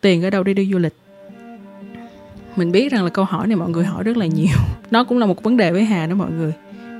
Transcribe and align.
tiền 0.00 0.24
ở 0.24 0.30
đâu 0.30 0.42
để 0.42 0.54
đi 0.54 0.68
du 0.72 0.78
lịch. 0.78 0.94
Mình 2.56 2.72
biết 2.72 2.92
rằng 2.92 3.04
là 3.04 3.10
câu 3.10 3.24
hỏi 3.24 3.46
này 3.46 3.56
mọi 3.56 3.70
người 3.70 3.84
hỏi 3.84 4.04
rất 4.04 4.16
là 4.16 4.26
nhiều. 4.26 4.56
Nó 4.90 5.04
cũng 5.04 5.18
là 5.18 5.26
một 5.26 5.42
vấn 5.42 5.56
đề 5.56 5.72
với 5.72 5.84
hà 5.84 6.06
đó 6.06 6.14
mọi 6.14 6.30
người. 6.30 6.52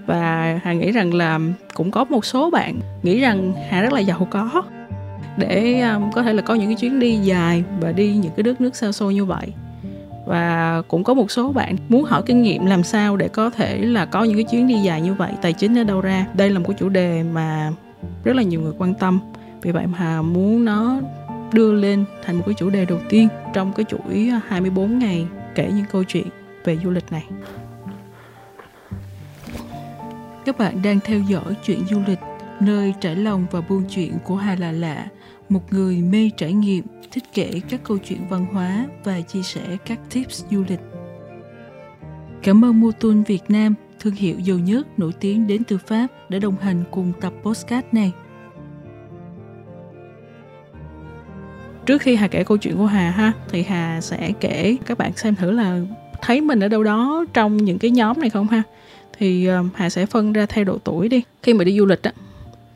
Và 0.07 0.61
hà 0.63 0.73
nghĩ 0.73 0.93
rằng 0.93 1.15
là 1.15 1.41
cũng 1.75 1.91
có 1.91 2.05
một 2.05 2.25
số 2.25 2.51
bạn 2.51 2.81
nghĩ 3.03 3.21
rằng 3.21 3.53
hà 3.71 3.83
rất 3.83 3.93
là 3.93 4.01
giàu 4.01 4.29
có 4.31 4.63
để 5.37 5.81
um, 5.81 6.11
có 6.11 6.23
thể 6.23 6.33
là 6.33 6.43
có 6.43 6.55
những 6.55 6.67
cái 6.67 6.75
chuyến 6.75 7.01
đi 7.01 7.17
dài 7.17 7.65
và 7.81 7.93
đi 7.93 8.17
những 8.17 8.33
cái 8.37 8.43
đất 8.43 8.61
nước 8.61 8.77
xa 8.77 8.93
xôi 8.93 9.15
như 9.15 9.25
vậy. 9.25 9.53
Và 10.27 10.83
cũng 10.89 11.05
có 11.05 11.15
một 11.15 11.31
số 11.31 11.53
bạn 11.53 11.77
muốn 11.89 12.05
hỏi 12.05 12.23
kinh 12.27 12.43
nghiệm 12.43 12.67
làm 12.67 12.83
sao 12.83 13.17
để 13.17 13.29
có 13.29 13.51
thể 13.51 13.79
là 13.79 14.07
có 14.07 14.25
những 14.25 14.35
cái 14.35 14.45
chuyến 14.45 14.69
đi 14.69 14.75
dài 14.75 15.01
như 15.01 15.15
vậy 15.15 15.33
tài 15.43 15.53
chính 15.53 15.79
ở 15.79 15.85
đâu 15.85 16.01
ra. 16.01 16.27
Đây 16.35 16.51
là 16.51 16.59
một 16.59 16.65
cái 16.69 16.77
chủ 16.81 16.89
đề 16.89 17.23
mà 17.23 17.73
rất 18.25 18.37
là 18.37 18.43
nhiều 18.43 18.61
người 18.61 18.73
quan 18.79 18.95
tâm. 18.95 19.21
Vì 19.63 19.73
vậy 19.73 19.87
mà 19.87 20.23
muốn 20.23 20.65
nó 20.65 21.01
đưa 21.53 21.73
lên 21.73 22.05
thành 22.25 22.37
một 22.37 22.43
cái 22.47 22.55
chủ 22.59 22.71
đề 22.71 22.85
đầu 22.85 23.01
tiên 23.09 23.29
trong 23.55 23.73
cái 23.73 23.85
chuỗi 23.89 24.29
à, 24.33 24.41
24 24.49 24.99
ngày 24.99 25.27
kể 25.55 25.71
những 25.75 25.85
câu 25.93 26.05
chuyện 26.05 26.27
về 26.65 26.79
du 26.85 26.91
lịch 26.91 27.13
này. 27.13 27.25
Các 30.45 30.59
bạn 30.59 30.83
đang 30.83 31.01
theo 31.01 31.21
dõi 31.21 31.57
chuyện 31.65 31.87
du 31.91 32.03
lịch, 32.07 32.19
nơi 32.61 32.95
trải 33.01 33.17
lòng 33.17 33.47
và 33.51 33.61
buôn 33.61 33.85
chuyện 33.91 34.13
của 34.25 34.37
Hà 34.37 34.55
Là 34.55 34.73
Lạ, 34.73 35.07
một 35.49 35.73
người 35.73 36.03
mê 36.03 36.31
trải 36.37 36.53
nghiệm, 36.53 36.85
thích 37.11 37.25
kể 37.35 37.61
các 37.69 37.81
câu 37.85 37.99
chuyện 37.99 38.21
văn 38.31 38.47
hóa 38.53 38.87
và 39.05 39.21
chia 39.21 39.43
sẻ 39.43 39.77
các 39.87 39.99
tips 40.11 40.45
du 40.51 40.65
lịch. 40.69 40.81
Cảm 42.43 42.65
ơn 42.65 42.81
Mutun 42.81 43.23
Việt 43.23 43.43
Nam, 43.49 43.75
thương 44.01 44.15
hiệu 44.15 44.39
dầu 44.39 44.59
nhớt 44.59 44.99
nổi 44.99 45.13
tiếng 45.21 45.47
đến 45.47 45.65
từ 45.65 45.79
Pháp 45.79 46.07
đã 46.29 46.39
đồng 46.39 46.57
hành 46.57 46.85
cùng 46.91 47.13
tập 47.21 47.33
postcard 47.43 47.87
này. 47.93 48.13
Trước 51.91 52.03
khi 52.03 52.17
hà 52.17 52.29
kể 52.29 52.45
câu 52.45 52.57
chuyện 52.57 52.77
của 52.77 52.87
hà 52.87 53.11
ha 53.11 53.33
thì 53.49 53.63
hà 53.63 54.01
sẽ 54.01 54.33
kể 54.41 54.77
các 54.87 54.99
bạn 54.99 55.13
xem 55.17 55.35
thử 55.35 55.51
là 55.51 55.81
thấy 56.23 56.41
mình 56.41 56.61
ở 56.61 56.69
đâu 56.69 56.85
đó 56.85 57.25
trong 57.35 57.57
những 57.57 57.79
cái 57.79 57.91
nhóm 57.91 58.21
này 58.21 58.31
không 58.31 58.49
ha? 58.49 58.63
Thì 59.19 59.49
uh, 59.51 59.67
hà 59.75 59.91
sẽ 59.91 60.07
phân 60.07 60.33
ra 60.33 60.47
theo 60.47 60.65
độ 60.65 60.79
tuổi 60.85 61.09
đi. 61.09 61.23
Khi 61.43 61.55
mà 61.55 61.65
đi 61.65 61.79
du 61.79 61.87
lịch 61.87 62.03
á 62.03 62.13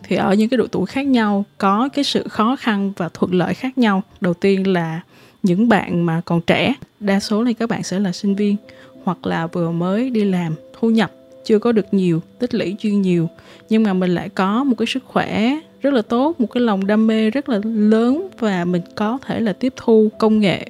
thì 0.02 0.16
ở 0.16 0.34
những 0.34 0.48
cái 0.48 0.58
độ 0.58 0.66
tuổi 0.66 0.86
khác 0.86 1.06
nhau 1.06 1.44
có 1.58 1.88
cái 1.92 2.04
sự 2.04 2.28
khó 2.28 2.56
khăn 2.56 2.92
và 2.96 3.08
thuận 3.14 3.34
lợi 3.34 3.54
khác 3.54 3.78
nhau. 3.78 4.02
Đầu 4.20 4.34
tiên 4.34 4.72
là 4.72 5.00
những 5.42 5.68
bạn 5.68 6.06
mà 6.06 6.20
còn 6.24 6.40
trẻ 6.40 6.74
đa 7.00 7.20
số 7.20 7.44
thì 7.44 7.54
các 7.54 7.68
bạn 7.68 7.82
sẽ 7.82 7.98
là 7.98 8.12
sinh 8.12 8.34
viên 8.34 8.56
hoặc 9.04 9.26
là 9.26 9.46
vừa 9.46 9.70
mới 9.70 10.10
đi 10.10 10.24
làm 10.24 10.54
thu 10.80 10.90
nhập 10.90 11.12
chưa 11.44 11.58
có 11.58 11.72
được 11.72 11.94
nhiều 11.94 12.20
tích 12.38 12.54
lũy 12.54 12.76
chuyên 12.78 13.02
nhiều 13.02 13.28
nhưng 13.68 13.82
mà 13.82 13.92
mình 13.92 14.14
lại 14.14 14.28
có 14.28 14.64
một 14.64 14.74
cái 14.78 14.86
sức 14.86 15.04
khỏe 15.06 15.58
rất 15.84 15.94
là 15.94 16.02
tốt 16.02 16.40
một 16.40 16.46
cái 16.46 16.60
lòng 16.62 16.86
đam 16.86 17.06
mê 17.06 17.30
rất 17.30 17.48
là 17.48 17.60
lớn 17.64 18.28
và 18.38 18.64
mình 18.64 18.82
có 18.94 19.18
thể 19.26 19.40
là 19.40 19.52
tiếp 19.52 19.72
thu 19.76 20.08
công 20.18 20.40
nghệ 20.40 20.66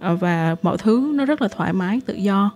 à, 0.00 0.12
và 0.12 0.56
mọi 0.62 0.78
thứ 0.78 1.12
nó 1.14 1.24
rất 1.24 1.42
là 1.42 1.48
thoải 1.48 1.72
mái 1.72 2.00
tự 2.06 2.14
do. 2.14 2.50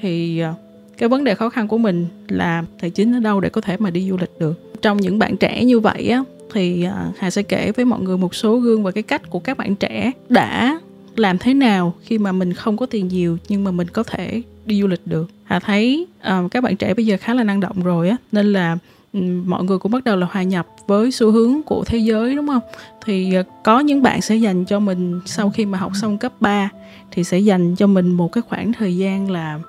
Thì 0.00 0.40
à, 0.40 0.54
cái 0.98 1.08
vấn 1.08 1.24
đề 1.24 1.34
khó 1.34 1.48
khăn 1.48 1.68
của 1.68 1.78
mình 1.78 2.06
là 2.28 2.64
tài 2.80 2.90
chính 2.90 3.14
ở 3.14 3.20
đâu 3.20 3.40
để 3.40 3.48
có 3.48 3.60
thể 3.60 3.76
mà 3.78 3.90
đi 3.90 4.08
du 4.10 4.16
lịch 4.16 4.30
được. 4.38 4.82
Trong 4.82 4.96
những 4.96 5.18
bạn 5.18 5.36
trẻ 5.36 5.64
như 5.64 5.80
vậy 5.80 6.08
á 6.08 6.24
thì 6.52 6.84
à, 6.84 7.10
hà 7.18 7.30
sẽ 7.30 7.42
kể 7.42 7.72
với 7.72 7.84
mọi 7.84 8.00
người 8.00 8.16
một 8.16 8.34
số 8.34 8.56
gương 8.56 8.82
và 8.82 8.90
cái 8.90 9.02
cách 9.02 9.30
của 9.30 9.38
các 9.38 9.58
bạn 9.58 9.76
trẻ 9.76 10.12
đã 10.28 10.80
làm 11.16 11.38
thế 11.38 11.54
nào 11.54 11.94
khi 12.02 12.18
mà 12.18 12.32
mình 12.32 12.52
không 12.52 12.76
có 12.76 12.86
tiền 12.86 13.08
nhiều 13.08 13.38
nhưng 13.48 13.64
mà 13.64 13.70
mình 13.70 13.88
có 13.88 14.02
thể 14.02 14.42
đi 14.66 14.80
du 14.80 14.86
lịch 14.86 15.06
được. 15.06 15.30
Hà 15.44 15.58
thấy 15.58 16.06
uh, 16.18 16.50
các 16.50 16.64
bạn 16.64 16.76
trẻ 16.76 16.94
bây 16.94 17.06
giờ 17.06 17.16
khá 17.20 17.34
là 17.34 17.44
năng 17.44 17.60
động 17.60 17.82
rồi 17.82 18.08
á 18.08 18.16
nên 18.32 18.52
là 18.52 18.78
Ừ, 19.12 19.20
mọi 19.46 19.64
người 19.64 19.78
cũng 19.78 19.92
bắt 19.92 20.04
đầu 20.04 20.16
là 20.16 20.26
hòa 20.30 20.42
nhập 20.42 20.66
với 20.86 21.12
xu 21.12 21.30
hướng 21.30 21.62
của 21.62 21.84
thế 21.84 21.98
giới 21.98 22.36
đúng 22.36 22.46
không? 22.46 22.62
Thì 23.04 23.34
ờ, 23.34 23.42
có 23.64 23.80
những 23.80 24.02
bạn 24.02 24.20
sẽ 24.20 24.36
dành 24.36 24.64
cho 24.64 24.80
mình 24.80 25.20
sau 25.26 25.50
khi 25.50 25.66
mà 25.66 25.78
học 25.78 25.92
xong 25.94 26.18
cấp 26.18 26.32
3 26.40 26.70
thì 27.10 27.24
sẽ 27.24 27.38
dành 27.38 27.74
cho 27.76 27.86
mình 27.86 28.10
một 28.10 28.32
cái 28.32 28.42
khoảng 28.42 28.72
thời 28.72 28.96
gian 28.96 29.30
là 29.30 29.60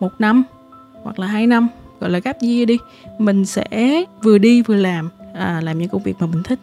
một 0.00 0.12
năm 0.18 0.42
hoặc 1.02 1.18
là 1.18 1.26
hai 1.26 1.46
năm 1.46 1.68
gọi 2.00 2.10
là 2.10 2.18
gap 2.18 2.36
year 2.40 2.68
đi. 2.68 2.78
Mình 3.18 3.44
sẽ 3.44 4.04
vừa 4.22 4.38
đi 4.38 4.62
vừa 4.62 4.76
làm 4.76 5.08
à, 5.34 5.60
làm 5.64 5.78
những 5.78 5.88
công 5.88 6.02
việc 6.02 6.14
mà 6.20 6.26
mình 6.26 6.42
thích. 6.42 6.58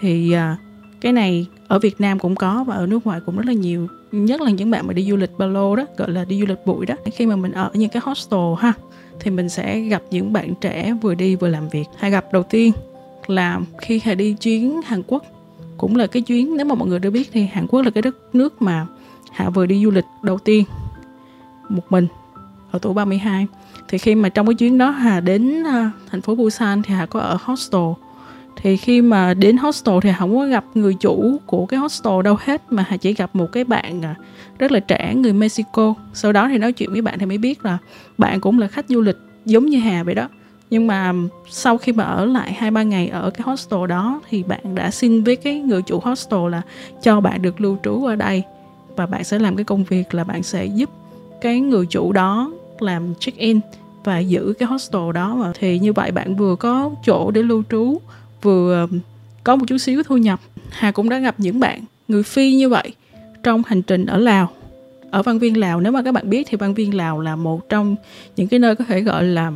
Thì 0.00 0.32
à, 0.32 0.56
cái 1.00 1.12
này 1.12 1.46
ở 1.68 1.78
Việt 1.78 2.00
Nam 2.00 2.18
cũng 2.18 2.34
có 2.34 2.64
và 2.64 2.74
ở 2.74 2.86
nước 2.86 3.06
ngoài 3.06 3.20
cũng 3.26 3.36
rất 3.36 3.46
là 3.46 3.52
nhiều 3.52 3.88
nhất 4.12 4.40
là 4.40 4.50
những 4.50 4.70
bạn 4.70 4.86
mà 4.86 4.92
đi 4.92 5.10
du 5.10 5.16
lịch 5.16 5.30
ba 5.38 5.46
lô 5.46 5.76
đó 5.76 5.84
gọi 5.96 6.10
là 6.10 6.24
đi 6.24 6.40
du 6.40 6.46
lịch 6.46 6.66
bụi 6.66 6.86
đó. 6.86 6.94
Khi 7.14 7.26
mà 7.26 7.36
mình 7.36 7.52
ở 7.52 7.70
những 7.74 7.90
cái 7.90 8.02
hostel 8.04 8.40
ha 8.58 8.72
thì 9.20 9.30
mình 9.30 9.48
sẽ 9.48 9.80
gặp 9.80 10.02
những 10.10 10.32
bạn 10.32 10.54
trẻ 10.54 10.94
vừa 11.02 11.14
đi 11.14 11.36
vừa 11.36 11.48
làm 11.48 11.68
việc. 11.68 11.84
Hay 11.98 12.10
gặp 12.10 12.24
đầu 12.32 12.42
tiên 12.42 12.72
là 13.26 13.60
khi 13.80 14.00
Hà 14.04 14.14
đi 14.14 14.32
chuyến 14.32 14.80
Hàn 14.84 15.02
Quốc 15.06 15.24
cũng 15.76 15.96
là 15.96 16.06
cái 16.06 16.22
chuyến 16.22 16.56
nếu 16.56 16.66
mà 16.66 16.74
mọi 16.74 16.88
người 16.88 16.98
đã 16.98 17.10
biết 17.10 17.28
thì 17.32 17.46
Hàn 17.46 17.66
Quốc 17.66 17.82
là 17.82 17.90
cái 17.90 18.02
đất 18.02 18.16
nước 18.32 18.62
mà 18.62 18.86
Hà 19.32 19.50
vừa 19.50 19.66
đi 19.66 19.84
du 19.84 19.90
lịch 19.90 20.04
đầu 20.22 20.38
tiên 20.38 20.64
một 21.68 21.82
mình 21.90 22.06
ở 22.70 22.78
tuổi 22.78 22.94
32 22.94 23.46
thì 23.88 23.98
khi 23.98 24.14
mà 24.14 24.28
trong 24.28 24.46
cái 24.46 24.54
chuyến 24.54 24.78
đó 24.78 24.90
Hà 24.90 25.20
đến 25.20 25.62
uh, 25.62 25.92
thành 26.10 26.20
phố 26.20 26.34
Busan 26.34 26.82
thì 26.82 26.94
Hà 26.94 27.06
có 27.06 27.20
ở 27.20 27.38
hostel 27.40 28.07
thì 28.62 28.76
khi 28.76 29.02
mà 29.02 29.34
đến 29.34 29.56
hostel 29.56 29.94
thì 30.02 30.10
không 30.18 30.36
có 30.38 30.46
gặp 30.46 30.64
người 30.74 30.94
chủ 30.94 31.36
của 31.46 31.66
cái 31.66 31.80
hostel 31.80 32.22
đâu 32.24 32.36
hết, 32.40 32.72
mà 32.72 32.84
hà 32.88 32.96
chỉ 32.96 33.14
gặp 33.14 33.36
một 33.36 33.46
cái 33.52 33.64
bạn 33.64 34.02
à, 34.02 34.14
rất 34.58 34.72
là 34.72 34.80
trẻ, 34.80 35.14
người 35.14 35.32
Mexico. 35.32 35.94
Sau 36.14 36.32
đó 36.32 36.48
thì 36.48 36.58
nói 36.58 36.72
chuyện 36.72 36.92
với 36.92 37.02
bạn 37.02 37.18
thì 37.18 37.26
mới 37.26 37.38
biết 37.38 37.64
là 37.64 37.78
bạn 38.18 38.40
cũng 38.40 38.58
là 38.58 38.68
khách 38.68 38.88
du 38.88 39.00
lịch 39.00 39.16
giống 39.44 39.66
như 39.66 39.78
hà 39.78 40.02
vậy 40.02 40.14
đó. 40.14 40.28
Nhưng 40.70 40.86
mà 40.86 41.12
sau 41.50 41.78
khi 41.78 41.92
mà 41.92 42.04
ở 42.04 42.24
lại 42.24 42.52
hai 42.52 42.70
ba 42.70 42.82
ngày 42.82 43.08
ở 43.08 43.30
cái 43.30 43.42
hostel 43.44 43.86
đó 43.88 44.20
thì 44.28 44.42
bạn 44.42 44.74
đã 44.74 44.90
xin 44.90 45.24
với 45.24 45.36
cái 45.36 45.60
người 45.60 45.82
chủ 45.82 46.00
hostel 46.00 46.50
là 46.50 46.62
cho 47.02 47.20
bạn 47.20 47.42
được 47.42 47.60
lưu 47.60 47.76
trú 47.82 48.04
ở 48.04 48.16
đây 48.16 48.42
và 48.96 49.06
bạn 49.06 49.24
sẽ 49.24 49.38
làm 49.38 49.56
cái 49.56 49.64
công 49.64 49.84
việc 49.84 50.14
là 50.14 50.24
bạn 50.24 50.42
sẽ 50.42 50.66
giúp 50.66 50.90
cái 51.40 51.60
người 51.60 51.86
chủ 51.86 52.12
đó 52.12 52.52
làm 52.78 53.14
check 53.20 53.38
in 53.38 53.60
và 54.04 54.18
giữ 54.18 54.54
cái 54.58 54.66
hostel 54.66 55.12
đó. 55.14 55.34
Mà 55.34 55.52
thì 55.58 55.78
như 55.78 55.92
vậy 55.92 56.12
bạn 56.12 56.36
vừa 56.36 56.56
có 56.56 56.90
chỗ 57.04 57.30
để 57.30 57.42
lưu 57.42 57.62
trú 57.70 58.00
vừa 58.42 58.86
có 59.44 59.56
một 59.56 59.64
chút 59.68 59.78
xíu 59.78 60.02
thu 60.02 60.16
nhập 60.16 60.40
hà 60.70 60.90
cũng 60.90 61.08
đã 61.08 61.18
gặp 61.18 61.34
những 61.38 61.60
bạn 61.60 61.80
người 62.08 62.22
phi 62.22 62.54
như 62.54 62.68
vậy 62.68 62.92
trong 63.42 63.62
hành 63.66 63.82
trình 63.82 64.06
ở 64.06 64.18
lào. 64.18 64.50
Ở 65.10 65.22
văn 65.22 65.38
viên 65.38 65.56
lào 65.56 65.80
nếu 65.80 65.92
mà 65.92 66.02
các 66.02 66.12
bạn 66.12 66.30
biết 66.30 66.46
thì 66.50 66.56
văn 66.56 66.74
viên 66.74 66.96
lào 66.96 67.20
là 67.20 67.36
một 67.36 67.68
trong 67.68 67.96
những 68.36 68.48
cái 68.48 68.60
nơi 68.60 68.74
có 68.74 68.84
thể 68.84 69.00
gọi 69.00 69.24
là 69.24 69.52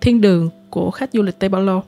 thiên 0.00 0.20
đường 0.20 0.50
của 0.70 0.90
khách 0.90 1.10
du 1.12 1.22
lịch 1.22 1.38
tây 1.38 1.48
ba 1.48 1.58
lô. 1.58 1.82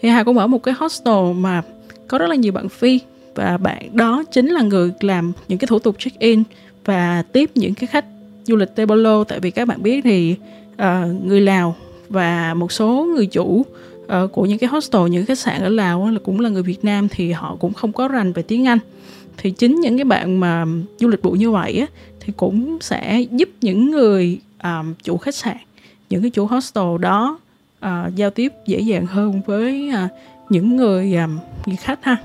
Thì 0.00 0.08
hà 0.08 0.24
cũng 0.24 0.38
ở 0.38 0.46
một 0.46 0.62
cái 0.62 0.74
hostel 0.78 1.32
mà 1.36 1.62
có 2.08 2.18
rất 2.18 2.28
là 2.28 2.34
nhiều 2.34 2.52
bạn 2.52 2.68
phi 2.68 3.00
và 3.34 3.56
bạn 3.56 3.96
đó 3.96 4.24
chính 4.32 4.48
là 4.48 4.62
người 4.62 4.92
làm 5.00 5.32
những 5.48 5.58
cái 5.58 5.66
thủ 5.66 5.78
tục 5.78 5.96
check 5.98 6.18
in 6.18 6.42
và 6.84 7.22
tiếp 7.32 7.50
những 7.54 7.74
cái 7.74 7.86
khách 7.86 8.04
du 8.44 8.56
lịch 8.56 8.74
tây 8.74 8.86
ba 8.86 8.94
lô. 8.94 9.24
Tại 9.24 9.40
vì 9.40 9.50
các 9.50 9.68
bạn 9.68 9.82
biết 9.82 10.00
thì 10.04 10.36
uh, 10.72 11.24
người 11.24 11.40
lào 11.40 11.76
và 12.08 12.54
một 12.54 12.72
số 12.72 13.06
người 13.14 13.26
chủ 13.26 13.66
uh, 14.12 14.32
của 14.32 14.46
những 14.46 14.58
cái 14.58 14.68
hostel 14.68 15.08
những 15.10 15.26
khách 15.26 15.38
sạn 15.38 15.62
ở 15.62 15.68
Lào 15.68 16.10
là 16.10 16.20
cũng 16.24 16.40
là 16.40 16.48
người 16.48 16.62
Việt 16.62 16.84
Nam 16.84 17.08
thì 17.08 17.32
họ 17.32 17.56
cũng 17.60 17.72
không 17.72 17.92
có 17.92 18.08
rành 18.08 18.32
về 18.32 18.42
tiếng 18.42 18.66
Anh. 18.66 18.78
Thì 19.36 19.50
chính 19.50 19.80
những 19.80 19.96
cái 19.96 20.04
bạn 20.04 20.40
mà 20.40 20.64
du 20.98 21.08
lịch 21.08 21.22
bụi 21.22 21.38
như 21.38 21.50
vậy 21.50 21.78
á, 21.78 21.86
thì 22.20 22.32
cũng 22.36 22.78
sẽ 22.80 23.20
giúp 23.30 23.48
những 23.60 23.90
người 23.90 24.38
um, 24.62 24.94
chủ 25.02 25.16
khách 25.16 25.34
sạn 25.34 25.56
những 26.10 26.22
cái 26.22 26.30
chủ 26.30 26.46
hostel 26.46 26.98
đó 27.00 27.38
uh, 27.86 28.14
giao 28.16 28.30
tiếp 28.30 28.52
dễ 28.66 28.80
dàng 28.80 29.06
hơn 29.06 29.40
với 29.46 29.90
uh, 30.04 30.10
những 30.50 30.76
người 30.76 31.14
um, 31.14 31.38
người 31.66 31.76
khách 31.76 32.04
ha. 32.04 32.16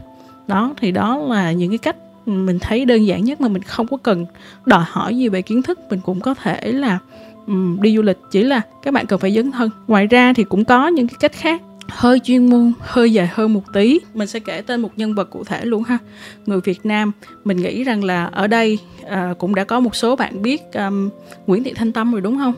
Đó 0.48 0.74
thì 0.78 0.92
đó 0.92 1.18
là 1.18 1.52
những 1.52 1.70
cái 1.70 1.78
cách 1.78 1.96
mình 2.26 2.60
thấy 2.60 2.86
đơn 2.86 3.06
giản 3.06 3.24
nhất 3.24 3.42
mà 3.42 3.48
mình 3.48 3.64
không 3.64 3.88
có 3.88 3.98
cần 3.98 4.26
đòi 4.66 4.84
hỏi 4.88 5.18
gì 5.18 5.30
về 5.30 5.42
kiến 5.42 5.62
thức. 5.62 5.80
Mình 5.90 6.00
cũng 6.06 6.20
có 6.20 6.34
thể 6.34 6.72
là 6.72 7.00
um, 7.48 7.82
đi 7.82 7.96
du 7.96 8.02
lịch 8.02 8.18
chỉ 8.32 8.44
là 8.44 8.62
các 8.84 8.94
bạn 8.94 9.06
cần 9.06 9.20
phải 9.20 9.36
dấn 9.36 9.52
thân. 9.52 9.70
Ngoài 9.88 10.08
ra 10.08 10.34
thì 10.34 10.44
cũng 10.44 10.66
có 10.66 10.88
những 10.88 11.08
cái 11.08 11.16
cách 11.20 11.34
khác 11.34 11.62
hơi 11.96 12.20
chuyên 12.20 12.50
môn 12.50 12.74
hơi 12.80 13.14
dài 13.14 13.30
hơn 13.34 13.54
một 13.54 13.64
tí. 13.74 14.00
Mình 14.14 14.28
sẽ 14.28 14.40
kể 14.40 14.62
tên 14.62 14.82
một 14.82 14.90
nhân 14.96 15.16
vật 15.16 15.30
cụ 15.30 15.44
thể 15.44 15.66
luôn 15.66 15.84
ha. 15.84 15.98
Người 16.46 16.62
việt 16.62 16.86
nam 16.86 17.12
mình 17.44 17.58
nghĩ 17.58 17.84
rằng 17.84 18.04
là 18.04 18.26
ở 18.26 18.48
đây 18.48 18.80
à, 19.08 19.34
cũng 19.40 19.56
đã 19.56 19.64
có 19.64 19.80
một 19.80 19.96
số 19.96 20.16
bạn 20.16 20.42
biết 20.42 20.62
um, 20.74 21.10
nguyễn 21.48 21.64
thị 21.64 21.74
thanh 21.76 21.92
tâm 21.92 22.12
rồi 22.12 22.22
đúng 22.22 22.38
không? 22.38 22.54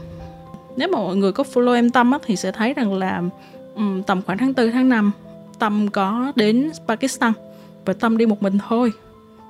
Nếu 0.77 0.87
mà 0.87 0.97
mọi 0.97 1.15
người 1.15 1.31
có 1.31 1.43
follow 1.53 1.73
em 1.73 1.89
tâm 1.89 2.11
á, 2.11 2.19
thì 2.25 2.35
sẽ 2.35 2.51
thấy 2.51 2.73
rằng 2.73 2.93
là 2.93 3.21
um, 3.75 4.01
tầm 4.03 4.21
khoảng 4.21 4.37
tháng 4.37 4.53
4 4.53 4.71
tháng 4.71 4.89
5 4.89 5.11
tâm 5.59 5.87
có 5.87 6.31
đến 6.35 6.71
pakistan 6.87 7.33
và 7.85 7.93
tâm 7.93 8.17
đi 8.17 8.25
một 8.25 8.43
mình 8.43 8.57
thôi. 8.69 8.91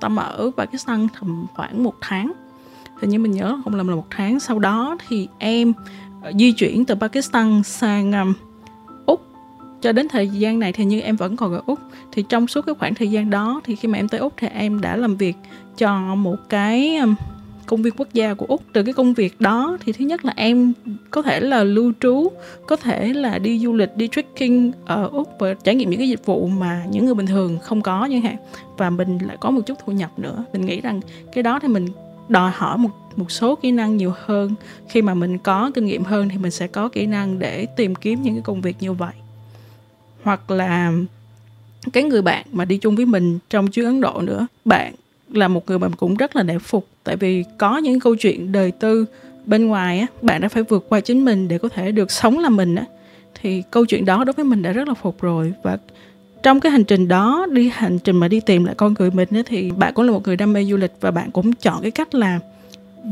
Tâm 0.00 0.16
ở 0.16 0.50
pakistan 0.56 1.08
tầm 1.20 1.46
khoảng 1.54 1.84
một 1.84 1.94
tháng. 2.00 2.32
Hình 3.00 3.10
như 3.10 3.18
mình 3.18 3.32
nhớ 3.32 3.60
không 3.64 3.74
lầm 3.74 3.88
là 3.88 3.94
một 3.94 4.06
tháng. 4.10 4.40
Sau 4.40 4.58
đó 4.58 4.96
thì 5.08 5.28
em 5.38 5.70
uh, 5.70 6.34
di 6.38 6.52
chuyển 6.52 6.84
từ 6.84 6.94
pakistan 6.94 7.62
sang 7.62 8.12
um, 8.12 8.34
cho 9.80 9.92
đến 9.92 10.08
thời 10.08 10.28
gian 10.28 10.58
này 10.58 10.72
thì 10.72 10.84
như 10.84 11.00
em 11.00 11.16
vẫn 11.16 11.36
còn 11.36 11.52
ở 11.52 11.62
úc, 11.66 11.78
thì 12.12 12.24
trong 12.28 12.46
suốt 12.46 12.66
cái 12.66 12.74
khoảng 12.74 12.94
thời 12.94 13.08
gian 13.08 13.30
đó 13.30 13.60
thì 13.64 13.76
khi 13.76 13.88
mà 13.88 13.98
em 13.98 14.08
tới 14.08 14.20
úc 14.20 14.32
thì 14.36 14.48
em 14.48 14.80
đã 14.80 14.96
làm 14.96 15.16
việc 15.16 15.36
cho 15.78 16.14
một 16.14 16.36
cái 16.48 16.96
um, 16.96 17.14
công 17.66 17.82
viên 17.82 17.94
quốc 17.96 18.08
gia 18.12 18.34
của 18.34 18.46
úc. 18.48 18.62
Từ 18.72 18.82
cái 18.82 18.94
công 18.94 19.14
việc 19.14 19.40
đó 19.40 19.76
thì 19.84 19.92
thứ 19.92 20.04
nhất 20.04 20.24
là 20.24 20.32
em 20.36 20.72
có 21.10 21.22
thể 21.22 21.40
là 21.40 21.64
lưu 21.64 21.92
trú, 22.00 22.28
có 22.66 22.76
thể 22.76 23.12
là 23.12 23.38
đi 23.38 23.58
du 23.58 23.72
lịch, 23.72 23.96
đi 23.96 24.08
trekking 24.12 24.70
ở 24.84 25.08
úc 25.12 25.28
và 25.38 25.54
trải 25.54 25.74
nghiệm 25.74 25.90
những 25.90 26.00
cái 26.00 26.08
dịch 26.08 26.26
vụ 26.26 26.46
mà 26.46 26.84
những 26.90 27.04
người 27.04 27.14
bình 27.14 27.26
thường 27.26 27.58
không 27.62 27.82
có 27.82 28.04
như 28.04 28.20
hạn. 28.20 28.36
Và 28.76 28.90
mình 28.90 29.18
lại 29.26 29.36
có 29.40 29.50
một 29.50 29.60
chút 29.66 29.78
thu 29.86 29.92
nhập 29.92 30.10
nữa. 30.18 30.44
Mình 30.52 30.66
nghĩ 30.66 30.80
rằng 30.80 31.00
cái 31.34 31.42
đó 31.42 31.58
thì 31.62 31.68
mình 31.68 31.88
đòi 32.28 32.50
hỏi 32.54 32.78
một 32.78 32.90
một 33.16 33.30
số 33.30 33.54
kỹ 33.54 33.70
năng 33.70 33.96
nhiều 33.96 34.12
hơn. 34.24 34.54
Khi 34.88 35.02
mà 35.02 35.14
mình 35.14 35.38
có 35.38 35.70
kinh 35.74 35.84
nghiệm 35.84 36.04
hơn 36.04 36.28
thì 36.28 36.38
mình 36.38 36.50
sẽ 36.50 36.66
có 36.66 36.88
kỹ 36.88 37.06
năng 37.06 37.38
để 37.38 37.66
tìm 37.66 37.94
kiếm 37.94 38.22
những 38.22 38.34
cái 38.34 38.42
công 38.42 38.60
việc 38.60 38.76
như 38.80 38.92
vậy 38.92 39.12
hoặc 40.26 40.50
là 40.50 40.92
cái 41.92 42.02
người 42.02 42.22
bạn 42.22 42.46
mà 42.52 42.64
đi 42.64 42.78
chung 42.78 42.96
với 42.96 43.06
mình 43.06 43.38
trong 43.50 43.68
chuyến 43.68 43.86
Ấn 43.86 44.00
Độ 44.00 44.20
nữa. 44.20 44.46
Bạn 44.64 44.94
là 45.32 45.48
một 45.48 45.66
người 45.66 45.78
mà 45.78 45.88
cũng 45.88 46.14
rất 46.14 46.36
là 46.36 46.42
nể 46.42 46.58
phục, 46.58 46.86
tại 47.04 47.16
vì 47.16 47.44
có 47.58 47.78
những 47.78 48.00
câu 48.00 48.16
chuyện 48.16 48.52
đời 48.52 48.70
tư 48.70 49.04
bên 49.46 49.66
ngoài 49.66 49.98
á, 50.00 50.06
bạn 50.22 50.40
đã 50.40 50.48
phải 50.48 50.62
vượt 50.62 50.86
qua 50.88 51.00
chính 51.00 51.24
mình 51.24 51.48
để 51.48 51.58
có 51.58 51.68
thể 51.68 51.92
được 51.92 52.10
sống 52.10 52.38
là 52.38 52.48
mình 52.48 52.74
á. 52.74 52.84
Thì 53.40 53.62
câu 53.70 53.86
chuyện 53.86 54.04
đó 54.04 54.24
đối 54.24 54.32
với 54.32 54.44
mình 54.44 54.62
đã 54.62 54.72
rất 54.72 54.88
là 54.88 54.94
phục 54.94 55.20
rồi. 55.20 55.52
Và 55.62 55.78
trong 56.42 56.60
cái 56.60 56.72
hành 56.72 56.84
trình 56.84 57.08
đó, 57.08 57.46
đi 57.50 57.70
hành 57.74 57.98
trình 57.98 58.16
mà 58.16 58.28
đi 58.28 58.40
tìm 58.40 58.64
lại 58.64 58.74
con 58.74 58.94
người 58.98 59.10
mình 59.10 59.28
á, 59.32 59.42
thì 59.46 59.70
bạn 59.70 59.94
cũng 59.94 60.06
là 60.06 60.12
một 60.12 60.26
người 60.26 60.36
đam 60.36 60.52
mê 60.52 60.64
du 60.64 60.76
lịch 60.76 60.92
và 61.00 61.10
bạn 61.10 61.30
cũng 61.30 61.52
chọn 61.52 61.82
cái 61.82 61.90
cách 61.90 62.14
là 62.14 62.38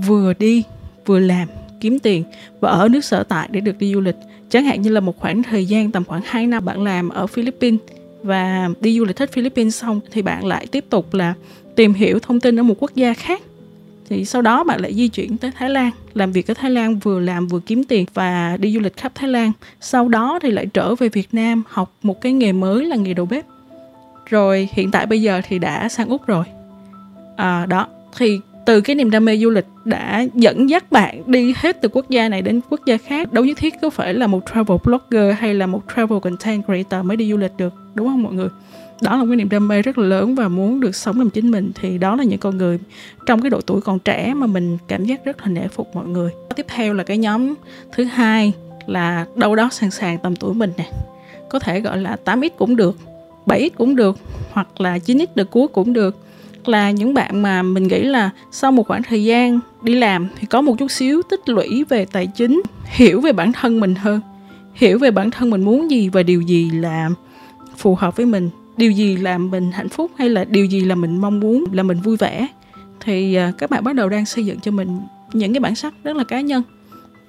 vừa 0.06 0.34
đi, 0.38 0.62
vừa 1.06 1.18
làm, 1.18 1.48
kiếm 1.80 1.98
tiền 1.98 2.24
và 2.60 2.70
ở 2.70 2.88
nước 2.88 3.04
sở 3.04 3.22
tại 3.22 3.48
để 3.50 3.60
được 3.60 3.78
đi 3.78 3.94
du 3.94 4.00
lịch 4.00 4.16
chẳng 4.50 4.64
hạn 4.64 4.82
như 4.82 4.90
là 4.90 5.00
một 5.00 5.18
khoảng 5.18 5.42
thời 5.42 5.66
gian 5.66 5.90
tầm 5.90 6.04
khoảng 6.04 6.22
2 6.24 6.46
năm 6.46 6.64
bạn 6.64 6.82
làm 6.82 7.08
ở 7.08 7.26
Philippines 7.26 7.80
và 8.22 8.68
đi 8.80 8.98
du 8.98 9.04
lịch 9.04 9.18
hết 9.18 9.32
Philippines 9.32 9.82
xong 9.82 10.00
thì 10.10 10.22
bạn 10.22 10.44
lại 10.44 10.66
tiếp 10.66 10.84
tục 10.90 11.14
là 11.14 11.34
tìm 11.76 11.94
hiểu 11.94 12.18
thông 12.18 12.40
tin 12.40 12.60
ở 12.60 12.62
một 12.62 12.74
quốc 12.78 12.94
gia 12.94 13.14
khác. 13.14 13.42
Thì 14.08 14.24
sau 14.24 14.42
đó 14.42 14.64
bạn 14.64 14.80
lại 14.80 14.94
di 14.94 15.08
chuyển 15.08 15.36
tới 15.36 15.50
Thái 15.50 15.70
Lan 15.70 15.90
làm 16.14 16.32
việc 16.32 16.50
ở 16.50 16.54
Thái 16.54 16.70
Lan 16.70 16.98
vừa 16.98 17.20
làm 17.20 17.46
vừa 17.46 17.60
kiếm 17.60 17.84
tiền 17.84 18.06
và 18.14 18.56
đi 18.60 18.72
du 18.72 18.80
lịch 18.80 18.96
khắp 18.96 19.12
Thái 19.14 19.28
Lan. 19.28 19.52
Sau 19.80 20.08
đó 20.08 20.38
thì 20.42 20.50
lại 20.50 20.66
trở 20.66 20.94
về 20.94 21.08
Việt 21.08 21.28
Nam 21.32 21.62
học 21.68 21.94
một 22.02 22.20
cái 22.20 22.32
nghề 22.32 22.52
mới 22.52 22.84
là 22.84 22.96
nghề 22.96 23.14
đầu 23.14 23.26
bếp. 23.26 23.44
Rồi 24.26 24.68
hiện 24.72 24.90
tại 24.90 25.06
bây 25.06 25.22
giờ 25.22 25.40
thì 25.48 25.58
đã 25.58 25.88
sang 25.88 26.08
úc 26.08 26.26
rồi. 26.26 26.44
À, 27.36 27.66
đó 27.66 27.86
thì 28.18 28.40
từ 28.66 28.80
cái 28.80 28.96
niềm 28.96 29.10
đam 29.10 29.24
mê 29.24 29.38
du 29.38 29.50
lịch 29.50 29.66
đã 29.84 30.24
dẫn 30.34 30.70
dắt 30.70 30.92
bạn 30.92 31.22
đi 31.26 31.54
hết 31.56 31.82
từ 31.82 31.88
quốc 31.88 32.10
gia 32.10 32.28
này 32.28 32.42
đến 32.42 32.60
quốc 32.70 32.80
gia 32.86 32.96
khác, 32.96 33.32
đâu 33.32 33.44
nhất 33.44 33.58
thiết 33.58 33.74
có 33.82 33.90
phải 33.90 34.14
là 34.14 34.26
một 34.26 34.40
travel 34.54 34.78
blogger 34.84 35.38
hay 35.38 35.54
là 35.54 35.66
một 35.66 35.82
travel 35.96 36.18
content 36.18 36.64
creator 36.66 37.06
mới 37.06 37.16
đi 37.16 37.30
du 37.30 37.36
lịch 37.36 37.52
được, 37.56 37.74
đúng 37.94 38.06
không 38.06 38.22
mọi 38.22 38.32
người? 38.32 38.48
Đó 39.02 39.16
là 39.16 39.22
một 39.22 39.28
cái 39.28 39.36
niềm 39.36 39.48
đam 39.48 39.68
mê 39.68 39.82
rất 39.82 39.98
là 39.98 40.06
lớn 40.06 40.34
và 40.34 40.48
muốn 40.48 40.80
được 40.80 40.96
sống 40.96 41.18
làm 41.18 41.30
chính 41.30 41.50
mình, 41.50 41.72
thì 41.80 41.98
đó 41.98 42.16
là 42.16 42.24
những 42.24 42.38
con 42.38 42.58
người 42.58 42.78
trong 43.26 43.42
cái 43.42 43.50
độ 43.50 43.60
tuổi 43.60 43.80
còn 43.80 43.98
trẻ 43.98 44.34
mà 44.34 44.46
mình 44.46 44.78
cảm 44.88 45.04
giác 45.04 45.24
rất 45.24 45.40
là 45.40 45.46
nể 45.46 45.68
phục 45.68 45.96
mọi 45.96 46.06
người. 46.06 46.30
Tiếp 46.56 46.66
theo 46.68 46.94
là 46.94 47.04
cái 47.04 47.18
nhóm 47.18 47.54
thứ 47.92 48.04
hai 48.04 48.52
là 48.86 49.26
đâu 49.36 49.56
đó 49.56 49.68
sàng 49.72 49.90
sàng 49.90 50.18
tầm 50.18 50.36
tuổi 50.36 50.54
mình 50.54 50.70
nè. 50.76 50.90
Có 51.48 51.58
thể 51.58 51.80
gọi 51.80 51.98
là 51.98 52.16
8x 52.24 52.50
cũng 52.58 52.76
được 52.76 52.98
7x 53.46 53.70
cũng 53.76 53.96
được, 53.96 54.18
hoặc 54.50 54.80
là 54.80 54.98
9x 54.98 55.26
được, 55.34 55.50
cuối 55.50 55.68
cũng 55.68 55.92
được 55.92 56.16
là 56.68 56.90
những 56.90 57.14
bạn 57.14 57.42
mà 57.42 57.62
mình 57.62 57.88
nghĩ 57.88 58.02
là 58.02 58.30
sau 58.50 58.72
một 58.72 58.86
khoảng 58.86 59.02
thời 59.02 59.24
gian 59.24 59.60
đi 59.82 59.94
làm 59.94 60.28
thì 60.40 60.46
có 60.46 60.60
một 60.60 60.74
chút 60.78 60.90
xíu 60.90 61.22
tích 61.22 61.48
lũy 61.48 61.84
về 61.88 62.04
tài 62.04 62.26
chính, 62.26 62.62
hiểu 62.84 63.20
về 63.20 63.32
bản 63.32 63.52
thân 63.52 63.80
mình 63.80 63.94
hơn, 63.94 64.20
hiểu 64.74 64.98
về 64.98 65.10
bản 65.10 65.30
thân 65.30 65.50
mình 65.50 65.64
muốn 65.64 65.90
gì 65.90 66.08
và 66.08 66.22
điều 66.22 66.40
gì 66.40 66.70
là 66.70 67.10
phù 67.76 67.94
hợp 67.94 68.16
với 68.16 68.26
mình, 68.26 68.50
điều 68.76 68.90
gì 68.90 69.16
làm 69.16 69.50
mình 69.50 69.72
hạnh 69.72 69.88
phúc 69.88 70.10
hay 70.16 70.28
là 70.28 70.44
điều 70.44 70.64
gì 70.64 70.80
là 70.80 70.94
mình 70.94 71.20
mong 71.20 71.40
muốn, 71.40 71.64
là 71.72 71.82
mình 71.82 72.00
vui 72.00 72.16
vẻ. 72.16 72.48
Thì 73.00 73.34
à, 73.34 73.52
các 73.58 73.70
bạn 73.70 73.84
bắt 73.84 73.94
đầu 73.94 74.08
đang 74.08 74.26
xây 74.26 74.46
dựng 74.46 74.60
cho 74.60 74.70
mình 74.70 75.00
những 75.32 75.52
cái 75.52 75.60
bản 75.60 75.74
sắc 75.74 75.94
rất 76.04 76.16
là 76.16 76.24
cá 76.24 76.40
nhân. 76.40 76.62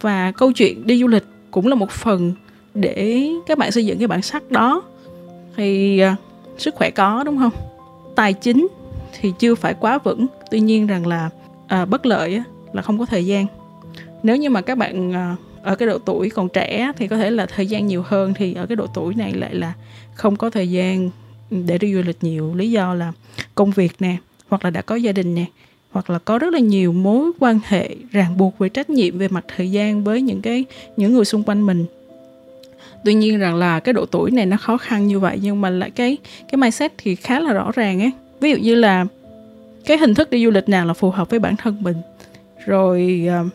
Và 0.02 0.32
câu 0.32 0.52
chuyện 0.52 0.88
đi 0.88 1.00
du 1.00 1.08
lịch 1.08 1.24
cũng 1.52 1.68
là 1.68 1.76
một 1.76 1.92
phần 1.92 2.34
để 2.74 3.30
các 3.48 3.58
bạn 3.58 3.72
xây 3.72 3.86
dựng 3.86 3.98
cái 3.98 4.08
bản 4.08 4.22
sắc 4.22 4.52
đó. 4.52 4.82
Thì 5.56 6.00
à, 6.00 6.16
sức 6.58 6.76
khỏe 6.76 6.90
có, 6.90 7.24
đúng 7.24 7.38
không? 7.38 7.52
Tài 8.16 8.34
chính 8.34 8.68
thì 9.20 9.34
chưa 9.40 9.56
phải 9.56 9.74
quá 9.74 9.98
vững. 9.98 10.28
Tuy 10.52 10.60
nhiên 10.60 10.88
rằng 10.88 11.08
là 11.08 11.30
à, 11.68 11.86
bất 11.86 12.06
lợi 12.06 12.36
á, 12.36 12.44
là 12.74 12.82
không 12.82 13.00
có 13.00 13.06
thời 13.06 13.26
gian. 13.26 13.46
Nếu 14.24 14.36
như 14.36 14.50
mà 14.50 14.62
các 14.62 14.78
bạn 14.78 15.14
à, 15.14 15.36
ở 15.64 15.76
cái 15.76 15.88
độ 15.88 15.98
tuổi 15.98 16.30
còn 16.30 16.50
trẻ 16.50 16.92
thì 16.98 17.08
có 17.08 17.18
thể 17.18 17.32
là 17.32 17.46
thời 17.46 17.68
gian 17.68 17.88
nhiều 17.88 18.04
hơn 18.06 18.34
thì 18.34 18.54
ở 18.54 18.66
cái 18.66 18.76
độ 18.76 18.88
tuổi 18.88 19.16
này 19.16 19.34
lại 19.34 19.56
là 19.56 19.74
không 20.14 20.36
có 20.36 20.50
thời 20.50 20.72
gian 20.72 21.10
để 21.50 21.78
đi 21.78 21.94
du 21.94 22.02
lịch 22.06 22.18
nhiều. 22.22 22.56
Lý 22.56 22.72
do 22.72 22.94
là 22.94 23.14
công 23.56 23.72
việc 23.72 23.92
nè 24.00 24.16
hoặc 24.50 24.64
là 24.64 24.70
đã 24.70 24.82
có 24.82 24.96
gia 24.96 25.12
đình 25.12 25.36
nè 25.36 25.46
hoặc 25.92 26.10
là 26.10 26.20
có 26.20 26.40
rất 26.40 26.54
là 26.54 26.60
nhiều 26.60 26.92
mối 26.94 27.32
quan 27.40 27.60
hệ 27.68 27.96
ràng 28.12 28.38
buộc 28.38 28.58
về 28.58 28.70
trách 28.70 28.90
nhiệm 28.90 29.18
về 29.18 29.28
mặt 29.28 29.46
thời 29.56 29.72
gian 29.72 30.04
với 30.04 30.22
những 30.22 30.42
cái 30.42 30.66
những 30.98 31.14
người 31.14 31.26
xung 31.26 31.44
quanh 31.44 31.66
mình. 31.66 31.86
Tuy 33.06 33.14
nhiên 33.14 33.40
rằng 33.40 33.56
là 33.56 33.80
cái 33.80 33.94
độ 33.94 34.06
tuổi 34.06 34.32
này 34.32 34.46
nó 34.46 34.58
khó 34.58 34.78
khăn 34.78 35.08
như 35.08 35.20
vậy 35.20 35.40
nhưng 35.42 35.62
mà 35.62 35.70
lại 35.70 35.92
cái 35.92 36.18
cái 36.52 36.58
mindset 36.58 36.94
thì 36.98 37.16
khá 37.16 37.40
là 37.40 37.54
rõ 37.54 37.72
ràng 37.76 38.02
ấy 38.02 38.12
ví 38.40 38.52
dụ 38.52 38.58
như 38.58 38.76
là 38.76 39.06
cái 39.86 39.98
hình 39.98 40.14
thức 40.14 40.30
đi 40.30 40.46
du 40.46 40.52
lịch 40.52 40.70
nào 40.70 40.86
là 40.86 40.94
phù 40.94 41.10
hợp 41.10 41.30
với 41.30 41.40
bản 41.40 41.56
thân 41.56 41.78
mình. 41.84 41.98
Rồi 42.66 43.28
uh, 43.42 43.54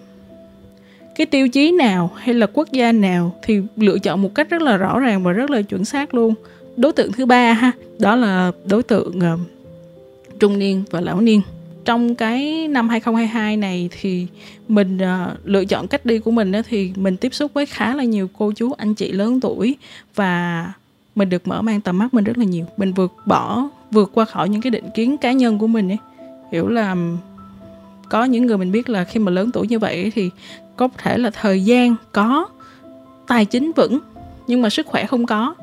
cái 1.14 1.26
tiêu 1.26 1.48
chí 1.48 1.72
nào 1.72 2.10
hay 2.16 2.34
là 2.34 2.46
quốc 2.46 2.72
gia 2.72 2.92
nào 2.92 3.36
thì 3.42 3.60
lựa 3.76 3.98
chọn 3.98 4.22
một 4.22 4.34
cách 4.34 4.50
rất 4.50 4.62
là 4.62 4.76
rõ 4.76 5.00
ràng 5.00 5.22
và 5.22 5.32
rất 5.32 5.50
là 5.50 5.62
chuẩn 5.62 5.84
xác 5.84 6.14
luôn. 6.14 6.34
Đối 6.76 6.92
tượng 6.92 7.12
thứ 7.12 7.26
ba 7.26 7.52
ha 7.52 7.72
đó 7.98 8.16
là 8.16 8.52
đối 8.64 8.82
tượng 8.82 9.18
uh, 9.18 9.40
trung 10.40 10.58
niên 10.58 10.84
và 10.90 11.00
lão 11.00 11.20
niên. 11.20 11.42
Trong 11.84 12.14
cái 12.14 12.68
năm 12.68 12.88
2022 12.88 13.56
này 13.56 13.88
thì 14.00 14.26
mình 14.68 14.96
uh, 14.96 15.38
lựa 15.44 15.64
chọn 15.64 15.88
cách 15.88 16.06
đi 16.06 16.18
của 16.18 16.30
mình 16.30 16.52
đó 16.52 16.60
thì 16.68 16.92
mình 16.96 17.16
tiếp 17.16 17.34
xúc 17.34 17.50
với 17.54 17.66
khá 17.66 17.94
là 17.94 18.04
nhiều 18.04 18.28
cô 18.38 18.52
chú 18.52 18.72
anh 18.72 18.94
chị 18.94 19.12
lớn 19.12 19.40
tuổi 19.40 19.76
và 20.14 20.72
mình 21.14 21.28
được 21.28 21.48
mở 21.48 21.62
mang 21.62 21.80
tầm 21.80 21.98
mắt 21.98 22.14
mình 22.14 22.24
rất 22.24 22.38
là 22.38 22.44
nhiều. 22.44 22.66
Mình 22.76 22.92
vượt 22.92 23.12
bỏ 23.26 23.68
vượt 23.90 24.10
qua 24.14 24.25
khỏi 24.25 24.48
những 24.48 24.62
cái 24.62 24.70
định 24.70 24.90
kiến 24.94 25.16
cá 25.16 25.32
nhân 25.32 25.58
của 25.58 25.66
mình 25.66 25.92
ấy. 25.92 25.98
Hiểu 26.52 26.69
là 26.69 26.96
có 28.08 28.25
những 28.25 28.46
người 28.46 28.58
mình 28.58 28.72
biết 28.72 28.88
là 28.88 29.04
khi 29.04 29.20
mà 29.20 29.32
lớn 29.32 29.50
tuổi 29.52 29.66
như 29.69 29.78
vậy 29.78 30.12
thì 30.14 30.31
có 30.76 30.88
thể 30.98 31.19
là 31.19 31.31
thời 31.31 31.64
gian 31.64 31.94
có, 32.12 32.48
tài 33.26 33.44
chính 33.44 33.72
vững, 33.76 33.98
nhưng 34.46 34.62
mà 34.62 34.70
sức 34.70 34.87
khỏe 34.87 35.06
không 35.06 35.26
có, 35.26 35.54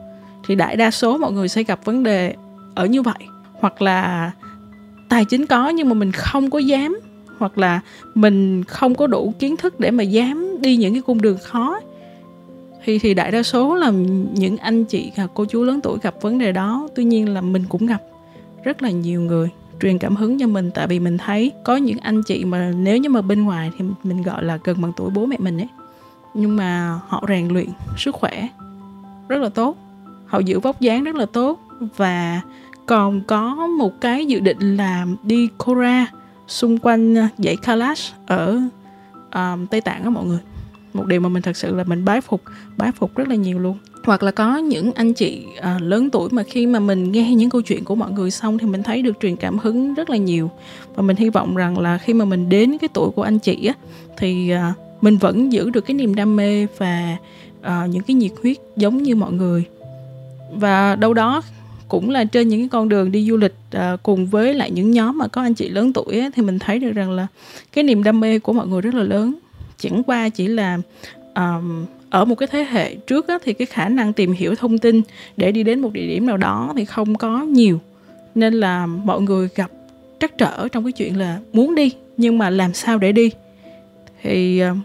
thì 0.47 0.56
đại 0.56 0.75
đa 0.75 0.91
số 0.91 1.18
mọi 1.18 1.31
người 1.31 1.47
sẽ 1.47 1.63
gặp 1.63 1.85
vấn 1.85 2.03
đề 2.03 2.35
ở 2.75 2.85
như 2.85 3.01
vậy. 3.01 3.27
Hoặc 3.53 3.81
là 3.81 4.31
tài 5.09 5.25
chính 5.25 5.45
có 5.45 5.69
nhưng 5.69 5.89
mà 5.89 5.94
mình 5.94 6.12
không 6.12 6.50
có 6.50 6.59
dám, 6.59 7.00
hoặc 7.38 7.57
là 7.57 7.79
mình 8.15 8.63
không 8.63 8.95
có 8.95 9.07
đủ 9.07 9.33
kiến 9.39 9.57
thức 9.57 9.79
để 9.79 9.91
mà 9.91 10.03
dám 10.03 10.62
đi 10.62 10.77
những 10.77 10.94
cái 10.94 11.01
cung 11.01 11.21
đường 11.21 11.38
khó 11.44 11.79
thì 12.83 13.00
thì 13.00 13.13
đại 13.13 13.31
đa 13.31 13.44
số 13.44 13.75
là 13.75 13.91
những 14.33 14.57
anh 14.57 14.85
chị 14.85 15.12
và 15.15 15.27
cô 15.33 15.45
chú 15.45 15.63
lớn 15.63 15.79
tuổi 15.83 15.97
gặp 16.01 16.21
vấn 16.21 16.38
đề 16.38 16.51
đó, 16.51 16.88
tuy 16.95 17.03
nhiên 17.03 17.33
là 17.33 17.41
mình 17.41 17.63
cũng 17.69 17.85
gặp 17.85 18.01
rất 18.67 18.81
là 18.81 18.89
nhiều 18.89 19.21
người 19.21 19.49
truyền 19.81 19.97
cảm 19.97 20.15
hứng 20.15 20.39
cho 20.39 20.47
mình. 20.47 20.71
Tại 20.71 20.87
vì 20.87 20.99
mình 20.99 21.17
thấy 21.17 21.51
có 21.63 21.75
những 21.75 21.97
anh 21.97 22.23
chị 22.23 22.45
mà 22.45 22.71
nếu 22.77 22.97
như 22.97 23.09
mà 23.09 23.21
bên 23.21 23.43
ngoài 23.43 23.71
thì 23.77 23.86
mình 24.03 24.21
gọi 24.21 24.43
là 24.43 24.59
gần 24.63 24.81
bằng 24.81 24.91
tuổi 24.95 25.09
bố 25.09 25.25
mẹ 25.25 25.38
mình 25.39 25.57
ấy. 25.57 25.67
Nhưng 26.33 26.55
mà 26.55 27.00
họ 27.07 27.24
rèn 27.27 27.47
luyện 27.47 27.67
sức 27.97 28.15
khỏe 28.15 28.47
rất 29.27 29.41
là 29.41 29.50
tốt. 29.50 29.77
Họ 30.25 30.39
giữ 30.39 30.59
vóc 30.59 30.81
dáng 30.81 31.03
rất 31.03 31.15
là 31.15 31.25
tốt. 31.25 31.59
Và 31.97 32.41
còn 32.86 33.21
có 33.21 33.67
một 33.79 34.01
cái 34.01 34.25
dự 34.25 34.39
định 34.39 34.77
là 34.77 35.05
đi 35.24 35.50
Kora 35.57 36.07
xung 36.47 36.77
quanh 36.77 37.17
à, 37.17 37.29
dãy 37.38 37.55
Kalash 37.55 38.13
ở 38.25 38.59
um, 39.33 39.65
Tây 39.65 39.81
Tạng 39.81 40.03
đó 40.03 40.09
mọi 40.09 40.25
người. 40.25 40.39
Một 40.93 41.05
điều 41.05 41.21
mà 41.21 41.29
mình 41.29 41.43
thật 41.43 41.57
sự 41.57 41.75
là 41.75 41.83
mình 41.83 42.05
bái 42.05 42.21
phục 42.21 42.41
bái 42.77 42.91
phục 42.91 43.15
rất 43.15 43.27
là 43.27 43.36
nhiều 43.36 43.59
luôn 43.59 43.77
hoặc 44.07 44.23
là 44.23 44.31
có 44.31 44.57
những 44.57 44.91
anh 44.93 45.13
chị 45.13 45.43
à, 45.61 45.79
lớn 45.81 46.09
tuổi 46.09 46.29
mà 46.31 46.43
khi 46.43 46.67
mà 46.67 46.79
mình 46.79 47.11
nghe 47.11 47.35
những 47.35 47.49
câu 47.49 47.61
chuyện 47.61 47.83
của 47.83 47.95
mọi 47.95 48.11
người 48.11 48.31
xong 48.31 48.57
thì 48.57 48.67
mình 48.67 48.83
thấy 48.83 49.01
được 49.01 49.19
truyền 49.21 49.35
cảm 49.35 49.57
hứng 49.57 49.93
rất 49.93 50.09
là 50.09 50.17
nhiều. 50.17 50.51
Và 50.95 51.03
mình 51.03 51.17
hy 51.17 51.29
vọng 51.29 51.55
rằng 51.55 51.79
là 51.79 51.97
khi 51.97 52.13
mà 52.13 52.25
mình 52.25 52.49
đến 52.49 52.77
cái 52.77 52.87
tuổi 52.93 53.09
của 53.09 53.21
anh 53.21 53.39
chị 53.39 53.65
á 53.65 53.73
thì 54.17 54.49
à, 54.49 54.73
mình 55.01 55.17
vẫn 55.17 55.51
giữ 55.51 55.69
được 55.69 55.81
cái 55.81 55.95
niềm 55.95 56.15
đam 56.15 56.35
mê 56.35 56.67
và 56.77 57.17
à, 57.61 57.85
những 57.91 58.03
cái 58.03 58.15
nhiệt 58.15 58.31
huyết 58.41 58.57
giống 58.75 59.03
như 59.03 59.15
mọi 59.15 59.31
người. 59.31 59.63
Và 60.53 60.95
đâu 60.95 61.13
đó 61.13 61.41
cũng 61.87 62.09
là 62.09 62.23
trên 62.23 62.47
những 62.47 62.59
cái 62.59 62.69
con 62.69 62.89
đường 62.89 63.11
đi 63.11 63.29
du 63.29 63.37
lịch 63.37 63.55
à, 63.71 63.97
cùng 64.03 64.25
với 64.25 64.53
lại 64.53 64.71
những 64.71 64.91
nhóm 64.91 65.17
mà 65.17 65.27
có 65.27 65.41
anh 65.41 65.53
chị 65.53 65.69
lớn 65.69 65.93
tuổi 65.93 66.19
á, 66.19 66.29
thì 66.35 66.41
mình 66.41 66.59
thấy 66.59 66.79
được 66.79 66.91
rằng 66.91 67.11
là 67.11 67.27
cái 67.73 67.83
niềm 67.83 68.03
đam 68.03 68.19
mê 68.19 68.39
của 68.39 68.53
mọi 68.53 68.67
người 68.67 68.81
rất 68.81 68.93
là 68.93 69.03
lớn. 69.03 69.33
Chẳng 69.77 70.03
qua 70.03 70.29
chỉ 70.29 70.47
là 70.47 70.77
um, 71.35 71.85
ở 72.09 72.25
một 72.25 72.35
cái 72.35 72.47
thế 72.51 72.63
hệ 72.63 72.95
trước 72.95 73.27
á, 73.27 73.37
thì 73.43 73.53
cái 73.53 73.65
khả 73.65 73.89
năng 73.89 74.13
tìm 74.13 74.31
hiểu 74.31 74.55
thông 74.55 74.77
tin 74.77 75.01
để 75.37 75.51
đi 75.51 75.63
đến 75.63 75.79
một 75.79 75.93
địa 75.93 76.07
điểm 76.07 76.25
nào 76.25 76.37
đó 76.37 76.73
thì 76.75 76.85
không 76.85 77.15
có 77.15 77.41
nhiều. 77.41 77.79
Nên 78.35 78.53
là 78.53 78.85
mọi 78.85 79.21
người 79.21 79.49
gặp 79.55 79.71
trắc 80.19 80.37
trở 80.37 80.67
trong 80.67 80.83
cái 80.83 80.91
chuyện 80.91 81.17
là 81.17 81.39
muốn 81.53 81.75
đi 81.75 81.91
nhưng 82.17 82.37
mà 82.37 82.49
làm 82.49 82.73
sao 82.73 82.97
để 82.97 83.11
đi? 83.11 83.31
Thì 84.23 84.59
ờ, 84.59 84.75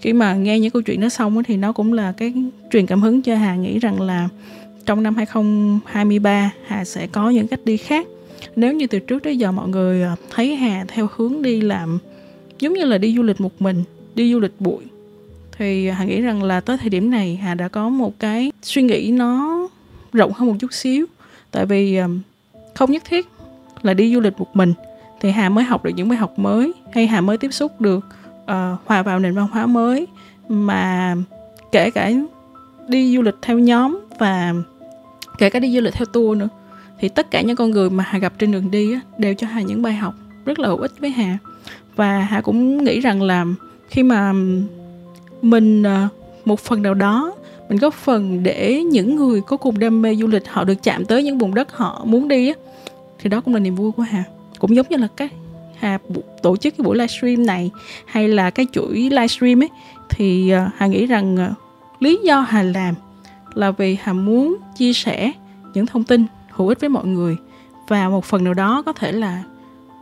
khi 0.00 0.12
mà 0.12 0.34
nghe 0.34 0.60
những 0.60 0.70
câu 0.70 0.82
chuyện 0.82 1.00
đó 1.00 1.08
xong 1.08 1.42
thì 1.44 1.56
nó 1.56 1.72
cũng 1.72 1.92
là 1.92 2.12
cái 2.12 2.32
truyền 2.70 2.86
cảm 2.86 3.02
hứng 3.02 3.22
cho 3.22 3.36
Hà 3.36 3.54
nghĩ 3.54 3.78
rằng 3.78 4.00
là 4.00 4.28
trong 4.86 5.02
năm 5.02 5.16
2023 5.16 6.52
Hà 6.66 6.84
sẽ 6.84 7.06
có 7.06 7.30
những 7.30 7.48
cách 7.48 7.60
đi 7.64 7.76
khác. 7.76 8.06
Nếu 8.56 8.72
như 8.72 8.86
từ 8.86 8.98
trước 8.98 9.22
tới 9.22 9.36
giờ 9.36 9.52
mọi 9.52 9.68
người 9.68 10.02
ờ, 10.02 10.16
thấy 10.30 10.56
Hà 10.56 10.84
theo 10.88 11.08
hướng 11.16 11.42
đi 11.42 11.60
làm 11.60 11.98
giống 12.58 12.72
như 12.72 12.84
là 12.84 12.98
đi 12.98 13.14
du 13.16 13.22
lịch 13.22 13.40
một 13.40 13.62
mình 13.62 13.84
đi 14.14 14.32
du 14.32 14.40
lịch 14.40 14.52
bụi 14.60 14.84
thì 15.58 15.88
hà 15.88 16.04
nghĩ 16.04 16.20
rằng 16.20 16.42
là 16.42 16.60
tới 16.60 16.78
thời 16.78 16.90
điểm 16.90 17.10
này 17.10 17.36
hà 17.42 17.54
đã 17.54 17.68
có 17.68 17.88
một 17.88 18.18
cái 18.18 18.52
suy 18.62 18.82
nghĩ 18.82 19.10
nó 19.10 19.58
rộng 20.12 20.32
hơn 20.32 20.48
một 20.48 20.54
chút 20.60 20.72
xíu. 20.72 21.06
Tại 21.50 21.66
vì 21.66 21.98
không 22.74 22.92
nhất 22.92 23.02
thiết 23.04 23.26
là 23.82 23.94
đi 23.94 24.14
du 24.14 24.20
lịch 24.20 24.38
một 24.38 24.56
mình 24.56 24.72
thì 25.20 25.30
hà 25.30 25.48
mới 25.48 25.64
học 25.64 25.84
được 25.84 25.90
những 25.96 26.08
bài 26.08 26.18
học 26.18 26.38
mới 26.38 26.72
hay 26.92 27.06
hà 27.06 27.20
mới 27.20 27.38
tiếp 27.38 27.50
xúc 27.52 27.80
được 27.80 28.06
uh, 28.42 28.48
hòa 28.84 29.02
vào 29.02 29.18
nền 29.18 29.34
văn 29.34 29.46
hóa 29.52 29.66
mới. 29.66 30.06
Mà 30.48 31.16
kể 31.72 31.90
cả 31.90 32.12
đi 32.88 33.16
du 33.16 33.22
lịch 33.22 33.36
theo 33.42 33.58
nhóm 33.58 34.00
và 34.18 34.54
kể 35.38 35.50
cả 35.50 35.58
đi 35.58 35.74
du 35.74 35.80
lịch 35.80 35.94
theo 35.94 36.06
tour 36.06 36.38
nữa 36.38 36.48
thì 37.00 37.08
tất 37.08 37.30
cả 37.30 37.40
những 37.40 37.56
con 37.56 37.70
người 37.70 37.90
mà 37.90 38.04
hà 38.06 38.18
gặp 38.18 38.32
trên 38.38 38.52
đường 38.52 38.70
đi 38.70 38.92
á, 38.92 39.00
đều 39.18 39.34
cho 39.34 39.46
hà 39.46 39.62
những 39.62 39.82
bài 39.82 39.94
học 39.94 40.14
rất 40.44 40.58
là 40.58 40.68
hữu 40.68 40.78
ích 40.78 40.92
với 41.00 41.10
hà. 41.10 41.38
Và 41.96 42.20
hà 42.20 42.40
cũng 42.40 42.84
nghĩ 42.84 43.00
rằng 43.00 43.22
là 43.22 43.44
khi 43.88 44.02
mà 44.02 44.32
mình 45.42 45.82
à, 45.82 46.08
một 46.44 46.60
phần 46.60 46.82
nào 46.82 46.94
đó. 46.94 47.34
Mình 47.68 47.78
góp 47.78 47.94
phần 47.94 48.42
để 48.42 48.82
những 48.82 49.16
người 49.16 49.40
có 49.40 49.56
cùng 49.56 49.78
đam 49.78 50.02
mê 50.02 50.16
du 50.16 50.26
lịch 50.26 50.48
họ 50.48 50.64
được 50.64 50.82
chạm 50.82 51.04
tới 51.04 51.22
những 51.22 51.38
vùng 51.38 51.54
đất 51.54 51.76
họ 51.76 52.04
muốn 52.04 52.28
đi 52.28 52.48
á. 52.48 52.54
Thì 53.18 53.30
đó 53.30 53.40
cũng 53.40 53.54
là 53.54 53.60
niềm 53.60 53.74
vui 53.74 53.92
của 53.92 54.02
hà. 54.02 54.24
Cũng 54.58 54.76
giống 54.76 54.86
như 54.88 54.96
là 54.96 55.08
cái 55.16 55.28
hà 55.78 55.98
tổ 56.42 56.56
chức 56.56 56.76
cái 56.78 56.84
buổi 56.84 56.96
livestream 56.96 57.46
này 57.46 57.70
hay 58.06 58.28
là 58.28 58.50
cái 58.50 58.66
chuỗi 58.72 58.94
livestream 58.94 59.62
ấy, 59.62 59.68
thì 60.10 60.50
à, 60.50 60.70
hà 60.76 60.86
nghĩ 60.86 61.06
rằng 61.06 61.36
à, 61.36 61.50
lý 62.00 62.18
do 62.24 62.40
hà 62.40 62.62
làm 62.62 62.94
là 63.54 63.70
vì 63.70 63.96
hà 64.02 64.12
muốn 64.12 64.56
chia 64.76 64.92
sẻ 64.92 65.32
những 65.74 65.86
thông 65.86 66.04
tin 66.04 66.26
hữu 66.50 66.68
ích 66.68 66.80
với 66.80 66.90
mọi 66.90 67.06
người. 67.06 67.36
Và 67.88 68.08
một 68.08 68.24
phần 68.24 68.44
nào 68.44 68.54
đó 68.54 68.82
có 68.86 68.92
thể 68.92 69.12
là 69.12 69.42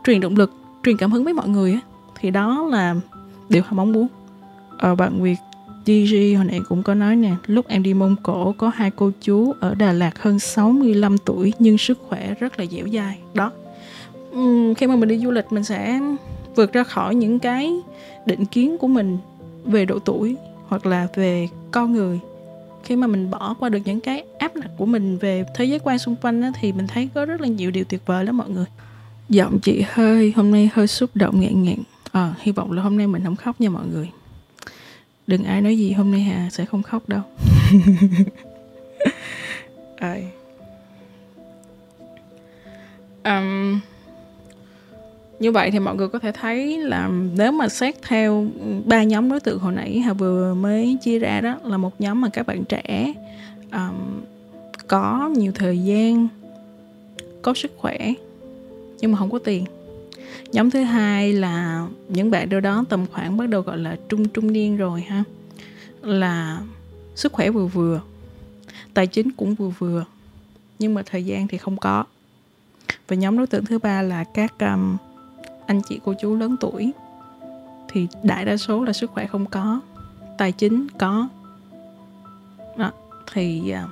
truyền 0.03 0.19
động 0.19 0.35
lực, 0.35 0.51
truyền 0.83 0.97
cảm 0.97 1.11
hứng 1.11 1.23
với 1.23 1.33
mọi 1.33 1.47
người 1.47 1.79
thì 2.19 2.31
đó 2.31 2.67
là 2.71 2.95
điều 3.49 3.63
hà 3.65 3.71
mong 3.71 3.91
muốn 3.91 4.07
ờ, 4.77 4.95
bạn 4.95 5.21
Việt 5.21 5.37
GG 5.85 6.35
hồi 6.35 6.45
nãy 6.45 6.59
cũng 6.69 6.83
có 6.83 6.93
nói 6.93 7.15
nè 7.15 7.31
lúc 7.45 7.67
em 7.67 7.83
đi 7.83 7.93
Mông 7.93 8.15
Cổ 8.23 8.53
có 8.57 8.71
hai 8.75 8.91
cô 8.91 9.11
chú 9.21 9.53
ở 9.59 9.75
Đà 9.75 9.93
Lạt 9.93 10.19
hơn 10.19 10.39
65 10.39 11.17
tuổi 11.17 11.53
nhưng 11.59 11.77
sức 11.77 11.99
khỏe 12.09 12.33
rất 12.39 12.59
là 12.59 12.65
dẻo 12.65 12.87
dai. 12.93 13.17
Đó. 13.33 13.51
Uhm, 14.35 14.73
khi 14.73 14.87
mà 14.87 14.95
mình 14.95 15.09
đi 15.09 15.17
du 15.17 15.31
lịch 15.31 15.45
mình 15.49 15.63
sẽ 15.63 15.99
vượt 16.55 16.73
ra 16.73 16.83
khỏi 16.83 17.15
những 17.15 17.39
cái 17.39 17.73
định 18.25 18.45
kiến 18.45 18.77
của 18.77 18.87
mình 18.87 19.17
về 19.65 19.85
độ 19.85 19.99
tuổi 19.99 20.35
hoặc 20.67 20.85
là 20.85 21.07
về 21.15 21.47
con 21.71 21.93
người. 21.93 22.19
Khi 22.83 22.95
mà 22.95 23.07
mình 23.07 23.31
bỏ 23.31 23.55
qua 23.59 23.69
được 23.69 23.79
những 23.85 23.99
cái 23.99 24.23
áp 24.39 24.55
lực 24.55 24.71
của 24.77 24.85
mình 24.85 25.17
về 25.17 25.45
thế 25.55 25.65
giới 25.65 25.79
quan 25.79 25.99
xung 25.99 26.15
quanh 26.15 26.41
á, 26.41 26.51
thì 26.59 26.71
mình 26.71 26.87
thấy 26.87 27.09
có 27.13 27.25
rất 27.25 27.41
là 27.41 27.47
nhiều 27.47 27.71
điều 27.71 27.83
tuyệt 27.83 28.01
vời 28.05 28.25
lắm 28.25 28.37
mọi 28.37 28.49
người. 28.49 28.65
Giọng 29.29 29.59
chị 29.59 29.83
hơi 29.89 30.33
hôm 30.35 30.51
nay 30.51 30.69
hơi 30.73 30.87
xúc 30.87 31.09
động 31.13 31.39
ngẹn 31.39 31.63
ngẹn. 31.63 31.77
à, 32.11 32.21
ờ, 32.21 32.33
hy 32.39 32.51
vọng 32.51 32.71
là 32.71 32.81
hôm 32.81 32.97
nay 32.97 33.07
mình 33.07 33.23
không 33.23 33.35
khóc 33.35 33.61
nha 33.61 33.69
mọi 33.69 33.83
người 33.93 34.09
đừng 35.27 35.43
ai 35.43 35.61
nói 35.61 35.77
gì 35.77 35.91
hôm 35.91 36.11
nay 36.11 36.21
hà 36.21 36.49
sẽ 36.49 36.65
không 36.65 36.83
khóc 36.83 37.09
đâu 37.09 37.21
à. 39.95 40.17
um, 43.23 43.79
như 45.39 45.51
vậy 45.51 45.71
thì 45.71 45.79
mọi 45.79 45.95
người 45.95 46.07
có 46.07 46.19
thể 46.19 46.31
thấy 46.31 46.77
là 46.77 47.09
nếu 47.37 47.51
mà 47.51 47.69
xét 47.69 48.01
theo 48.01 48.45
ba 48.85 49.03
nhóm 49.03 49.29
đối 49.29 49.39
tượng 49.39 49.59
hồi 49.59 49.73
nãy 49.73 49.99
hà 49.99 50.13
vừa 50.13 50.53
mới 50.53 50.97
chia 51.01 51.19
ra 51.19 51.41
đó 51.41 51.57
là 51.63 51.77
một 51.77 52.01
nhóm 52.01 52.21
mà 52.21 52.29
các 52.33 52.47
bạn 52.47 52.63
trẻ 52.65 53.13
um, 53.71 54.21
có 54.87 55.29
nhiều 55.35 55.51
thời 55.55 55.79
gian 55.79 56.27
có 57.41 57.53
sức 57.53 57.71
khỏe 57.77 58.13
nhưng 58.99 59.11
mà 59.11 59.17
không 59.17 59.31
có 59.31 59.39
tiền 59.39 59.65
nhóm 60.51 60.71
thứ 60.71 60.83
hai 60.83 61.33
là 61.33 61.87
những 62.09 62.31
bạn 62.31 62.49
đâu 62.49 62.59
đó 62.59 62.83
tầm 62.89 63.05
khoảng 63.11 63.37
bắt 63.37 63.49
đầu 63.49 63.61
gọi 63.61 63.77
là 63.77 63.97
trung 64.09 64.27
trung 64.27 64.51
niên 64.51 64.77
rồi 64.77 65.01
ha. 65.01 65.23
Là 66.01 66.61
sức 67.15 67.33
khỏe 67.33 67.49
vừa 67.49 67.65
vừa 67.65 68.01
tài 68.93 69.07
chính 69.07 69.31
cũng 69.31 69.55
vừa 69.55 69.69
vừa 69.79 70.05
nhưng 70.79 70.93
mà 70.93 71.03
thời 71.05 71.25
gian 71.25 71.47
thì 71.47 71.57
không 71.57 71.77
có. 71.77 72.03
Và 73.07 73.15
nhóm 73.15 73.37
đối 73.37 73.47
tượng 73.47 73.65
thứ 73.65 73.79
ba 73.79 74.01
là 74.01 74.23
các 74.23 74.59
um, 74.59 74.97
anh 75.65 75.81
chị 75.89 75.99
cô 76.05 76.13
chú 76.21 76.35
lớn 76.35 76.55
tuổi. 76.59 76.91
Thì 77.89 78.07
đại 78.23 78.45
đa 78.45 78.57
số 78.57 78.83
là 78.83 78.93
sức 78.93 79.11
khỏe 79.11 79.27
không 79.27 79.45
có 79.45 79.79
tài 80.37 80.51
chính 80.51 80.87
có. 80.99 81.27
Đó, 82.77 82.91
thì 83.33 83.73
uh, 83.83 83.89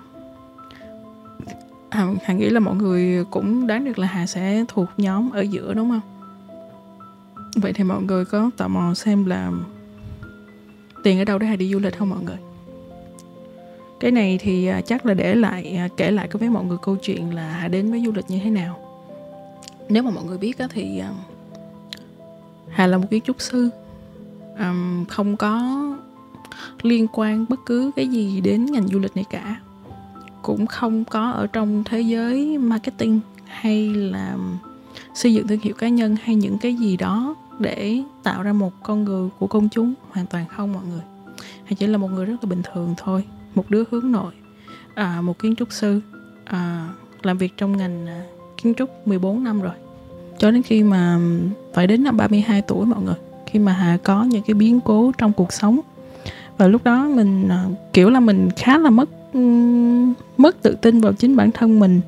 Hà, 1.91 2.07
Hà 2.23 2.33
nghĩ 2.33 2.49
là 2.49 2.59
mọi 2.59 2.75
người 2.75 3.25
cũng 3.25 3.67
đoán 3.67 3.85
được 3.85 3.99
là 3.99 4.07
Hà 4.07 4.27
sẽ 4.27 4.65
thuộc 4.67 4.89
nhóm 4.97 5.29
ở 5.29 5.41
giữa 5.41 5.73
đúng 5.73 5.89
không? 5.89 6.14
Vậy 7.55 7.73
thì 7.73 7.83
mọi 7.83 8.01
người 8.01 8.25
có 8.25 8.49
tò 8.57 8.67
mò 8.67 8.93
xem 8.93 9.25
là 9.25 9.51
tiền 11.03 11.19
ở 11.19 11.25
đâu 11.25 11.39
để 11.39 11.47
Hà 11.47 11.55
đi 11.55 11.73
du 11.73 11.79
lịch 11.79 11.97
không 11.97 12.09
mọi 12.09 12.23
người? 12.23 12.37
Cái 13.99 14.11
này 14.11 14.37
thì 14.41 14.67
à, 14.67 14.81
chắc 14.81 15.05
là 15.05 15.13
để 15.13 15.35
lại 15.35 15.75
à, 15.77 15.87
kể 15.97 16.11
lại 16.11 16.29
với 16.31 16.49
mọi 16.49 16.63
người 16.63 16.77
câu 16.81 16.95
chuyện 16.95 17.35
là 17.35 17.49
Hà 17.51 17.67
đến 17.67 17.91
với 17.91 18.01
du 18.05 18.11
lịch 18.11 18.25
như 18.29 18.39
thế 18.43 18.49
nào. 18.49 18.79
Nếu 19.89 20.03
mà 20.03 20.11
mọi 20.11 20.23
người 20.23 20.37
biết 20.37 20.57
thì 20.69 20.99
à, 20.99 21.09
Hà 22.69 22.87
là 22.87 22.97
một 22.97 23.07
kiến 23.11 23.23
trúc 23.25 23.41
sư 23.41 23.69
không 25.09 25.37
có 25.37 25.81
liên 26.81 27.07
quan 27.13 27.45
bất 27.49 27.59
cứ 27.65 27.91
cái 27.95 28.07
gì 28.07 28.41
đến 28.41 28.65
ngành 28.65 28.87
du 28.87 28.99
lịch 28.99 29.15
này 29.15 29.25
cả 29.29 29.59
cũng 30.41 30.67
không 30.67 31.05
có 31.05 31.29
ở 31.31 31.47
trong 31.47 31.83
thế 31.83 32.01
giới 32.01 32.57
marketing 32.57 33.19
hay 33.45 33.89
là 33.89 34.37
xây 35.13 35.33
dựng 35.33 35.47
thương 35.47 35.59
hiệu 35.59 35.73
cá 35.73 35.87
nhân 35.89 36.15
hay 36.23 36.35
những 36.35 36.57
cái 36.57 36.75
gì 36.75 36.97
đó 36.97 37.35
để 37.59 38.01
tạo 38.23 38.43
ra 38.43 38.53
một 38.53 38.73
con 38.83 39.03
người 39.03 39.29
của 39.39 39.47
công 39.47 39.69
chúng 39.69 39.93
hoàn 40.09 40.25
toàn 40.25 40.45
không 40.47 40.73
mọi 40.73 40.83
người. 40.85 41.01
Hay 41.63 41.75
chỉ 41.75 41.87
là 41.87 41.97
một 41.97 42.11
người 42.11 42.25
rất 42.25 42.35
là 42.43 42.49
bình 42.49 42.61
thường 42.73 42.93
thôi 42.97 43.23
một 43.55 43.69
đứa 43.69 43.83
hướng 43.91 44.11
nội 44.11 44.33
à, 44.95 45.21
một 45.21 45.39
kiến 45.39 45.55
trúc 45.55 45.71
sư 45.71 46.01
à, 46.45 46.89
làm 47.23 47.37
việc 47.37 47.53
trong 47.57 47.77
ngành 47.77 48.07
à, 48.07 48.23
kiến 48.57 48.73
trúc 48.77 49.07
14 49.07 49.43
năm 49.43 49.61
rồi. 49.61 49.73
Cho 50.37 50.51
đến 50.51 50.63
khi 50.63 50.83
mà 50.83 51.19
phải 51.73 51.87
đến 51.87 52.03
năm 52.03 52.17
32 52.17 52.61
tuổi 52.61 52.85
mọi 52.85 53.01
người 53.03 53.15
khi 53.45 53.59
mà 53.59 53.73
Hà 53.73 53.97
có 54.03 54.23
những 54.23 54.43
cái 54.47 54.53
biến 54.53 54.79
cố 54.81 55.11
trong 55.17 55.33
cuộc 55.33 55.53
sống. 55.53 55.79
Và 56.57 56.67
lúc 56.67 56.83
đó 56.83 57.07
mình 57.15 57.47
à, 57.49 57.65
kiểu 57.93 58.09
là 58.09 58.19
mình 58.19 58.49
khá 58.55 58.77
là 58.77 58.89
mất 58.89 59.09
mất 60.37 60.61
tự 60.61 60.75
tin 60.81 61.01
vào 61.01 61.13
chính 61.13 61.35
bản 61.35 61.51
thân 61.51 61.79
mình. 61.79 62.01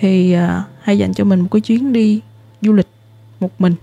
Thì 0.00 0.32
à, 0.32 0.64
hay 0.80 0.98
dành 0.98 1.14
cho 1.14 1.24
mình 1.24 1.40
một 1.40 1.48
cái 1.50 1.60
chuyến 1.60 1.92
đi 1.92 2.20
du 2.60 2.72
lịch 2.72 2.88
một 3.40 3.50
mình 3.58 3.74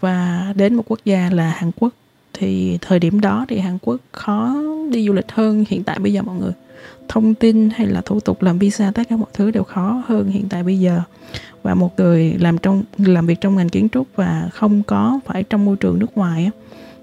và 0.00 0.52
đến 0.56 0.74
một 0.74 0.82
quốc 0.86 1.00
gia 1.04 1.30
là 1.32 1.50
Hàn 1.50 1.70
Quốc. 1.78 1.92
Thì 2.32 2.78
thời 2.80 2.98
điểm 2.98 3.20
đó 3.20 3.46
thì 3.48 3.58
Hàn 3.58 3.78
Quốc 3.82 4.00
khó 4.12 4.62
đi 4.90 5.06
du 5.06 5.12
lịch 5.12 5.32
hơn 5.32 5.64
hiện 5.68 5.82
tại 5.82 5.98
bây 5.98 6.12
giờ 6.12 6.22
mọi 6.22 6.36
người. 6.40 6.52
Thông 7.08 7.34
tin 7.34 7.70
hay 7.70 7.86
là 7.86 8.00
thủ 8.00 8.20
tục 8.20 8.42
làm 8.42 8.58
visa 8.58 8.92
tất 8.94 9.02
cả 9.08 9.16
mọi 9.16 9.30
thứ 9.34 9.50
đều 9.50 9.62
khó 9.62 10.02
hơn 10.06 10.30
hiện 10.30 10.48
tại 10.48 10.62
bây 10.62 10.78
giờ. 10.78 11.00
Và 11.62 11.74
một 11.74 11.98
người 11.98 12.34
làm 12.40 12.58
trong 12.58 12.82
làm 12.98 13.26
việc 13.26 13.40
trong 13.40 13.56
ngành 13.56 13.68
kiến 13.68 13.88
trúc 13.92 14.06
và 14.16 14.48
không 14.52 14.82
có 14.82 15.20
phải 15.26 15.42
trong 15.42 15.64
môi 15.64 15.76
trường 15.76 15.98
nước 15.98 16.16
ngoài 16.16 16.50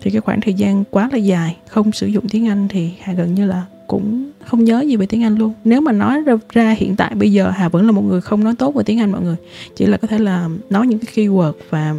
thì 0.01 0.11
cái 0.11 0.21
khoảng 0.21 0.41
thời 0.41 0.53
gian 0.53 0.83
quá 0.91 1.09
là 1.11 1.17
dài 1.17 1.57
không 1.67 1.91
sử 1.91 2.07
dụng 2.07 2.29
tiếng 2.29 2.47
Anh 2.47 2.67
thì 2.67 2.91
Hà 3.01 3.13
gần 3.13 3.35
như 3.35 3.45
là 3.45 3.65
cũng 3.87 4.31
không 4.45 4.63
nhớ 4.63 4.81
gì 4.81 4.95
về 4.95 5.05
tiếng 5.05 5.23
Anh 5.23 5.35
luôn. 5.35 5.53
Nếu 5.63 5.81
mà 5.81 5.91
nói 5.91 6.21
ra, 6.21 6.33
ra 6.49 6.71
hiện 6.71 6.95
tại 6.95 7.15
bây 7.15 7.31
giờ 7.31 7.49
Hà 7.49 7.69
vẫn 7.69 7.85
là 7.85 7.91
một 7.91 8.01
người 8.01 8.21
không 8.21 8.43
nói 8.43 8.53
tốt 8.57 8.75
về 8.75 8.83
tiếng 8.83 8.99
Anh 8.99 9.11
mọi 9.11 9.21
người. 9.21 9.35
Chỉ 9.75 9.85
là 9.85 9.97
có 9.97 10.07
thể 10.07 10.19
là 10.19 10.49
nói 10.69 10.87
những 10.87 10.99
cái 10.99 11.13
keyword 11.15 11.53
và 11.69 11.95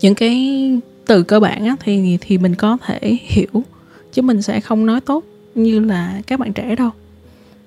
những 0.00 0.14
cái 0.14 0.70
từ 1.06 1.22
cơ 1.22 1.40
bản 1.40 1.66
á, 1.66 1.76
thì 1.80 2.18
thì 2.20 2.38
mình 2.38 2.54
có 2.54 2.78
thể 2.86 3.18
hiểu 3.20 3.64
chứ 4.12 4.22
mình 4.22 4.42
sẽ 4.42 4.60
không 4.60 4.86
nói 4.86 5.00
tốt 5.00 5.24
như 5.54 5.80
là 5.80 6.20
các 6.26 6.40
bạn 6.40 6.52
trẻ 6.52 6.74
đâu. 6.74 6.90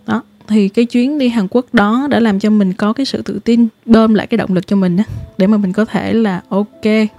Đó 0.07 0.23
thì 0.47 0.69
cái 0.69 0.85
chuyến 0.85 1.17
đi 1.17 1.29
Hàn 1.29 1.47
Quốc 1.47 1.65
đó 1.73 2.07
đã 2.09 2.19
làm 2.19 2.39
cho 2.39 2.49
mình 2.49 2.73
có 2.73 2.93
cái 2.93 3.05
sự 3.05 3.21
tự 3.21 3.39
tin 3.39 3.67
bơm 3.85 4.13
lại 4.13 4.27
cái 4.27 4.37
động 4.37 4.53
lực 4.53 4.67
cho 4.67 4.75
mình 4.75 4.97
á 4.97 5.03
để 5.37 5.47
mà 5.47 5.57
mình 5.57 5.73
có 5.73 5.85
thể 5.85 6.13
là 6.13 6.41
ok 6.49 7.09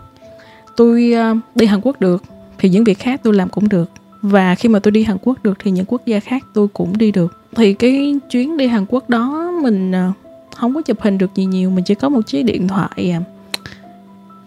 tôi 0.77 1.15
uh, 1.33 1.39
đi 1.55 1.67
Hàn 1.67 1.81
Quốc 1.83 2.01
được 2.01 2.23
thì 2.59 2.69
những 2.69 2.85
việc 2.85 2.99
khác 2.99 3.21
tôi 3.23 3.35
làm 3.35 3.49
cũng 3.49 3.69
được 3.69 3.91
và 4.23 4.55
khi 4.55 4.69
mà 4.69 4.79
tôi 4.79 4.93
đi 4.93 5.05
Hàn 5.05 5.17
Quốc 5.23 5.43
được 5.43 5.59
thì 5.59 5.71
những 5.71 5.85
quốc 5.89 6.07
gia 6.07 6.21
khác 6.21 6.45
tôi 6.55 6.69
cũng 6.69 6.99
đi 6.99 7.11
được. 7.11 7.41
Thì 7.57 7.75
cái 7.75 8.15
chuyến 8.31 8.57
đi 8.57 8.67
Hàn 8.67 8.85
Quốc 8.89 9.11
đó 9.11 9.53
mình 9.63 9.93
ờ, 9.93 10.13
không 10.57 10.75
có 10.75 10.83
chụp 10.83 11.01
hình 11.01 11.19
được 11.19 11.35
gì 11.35 11.45
nhiều 11.45 11.71
mình 11.71 11.85
chỉ 11.85 11.95
có 11.95 12.09
một 12.09 12.21
chiếc 12.27 12.43
điện 12.43 12.69
thoại 12.69 13.13
à, 13.13 13.21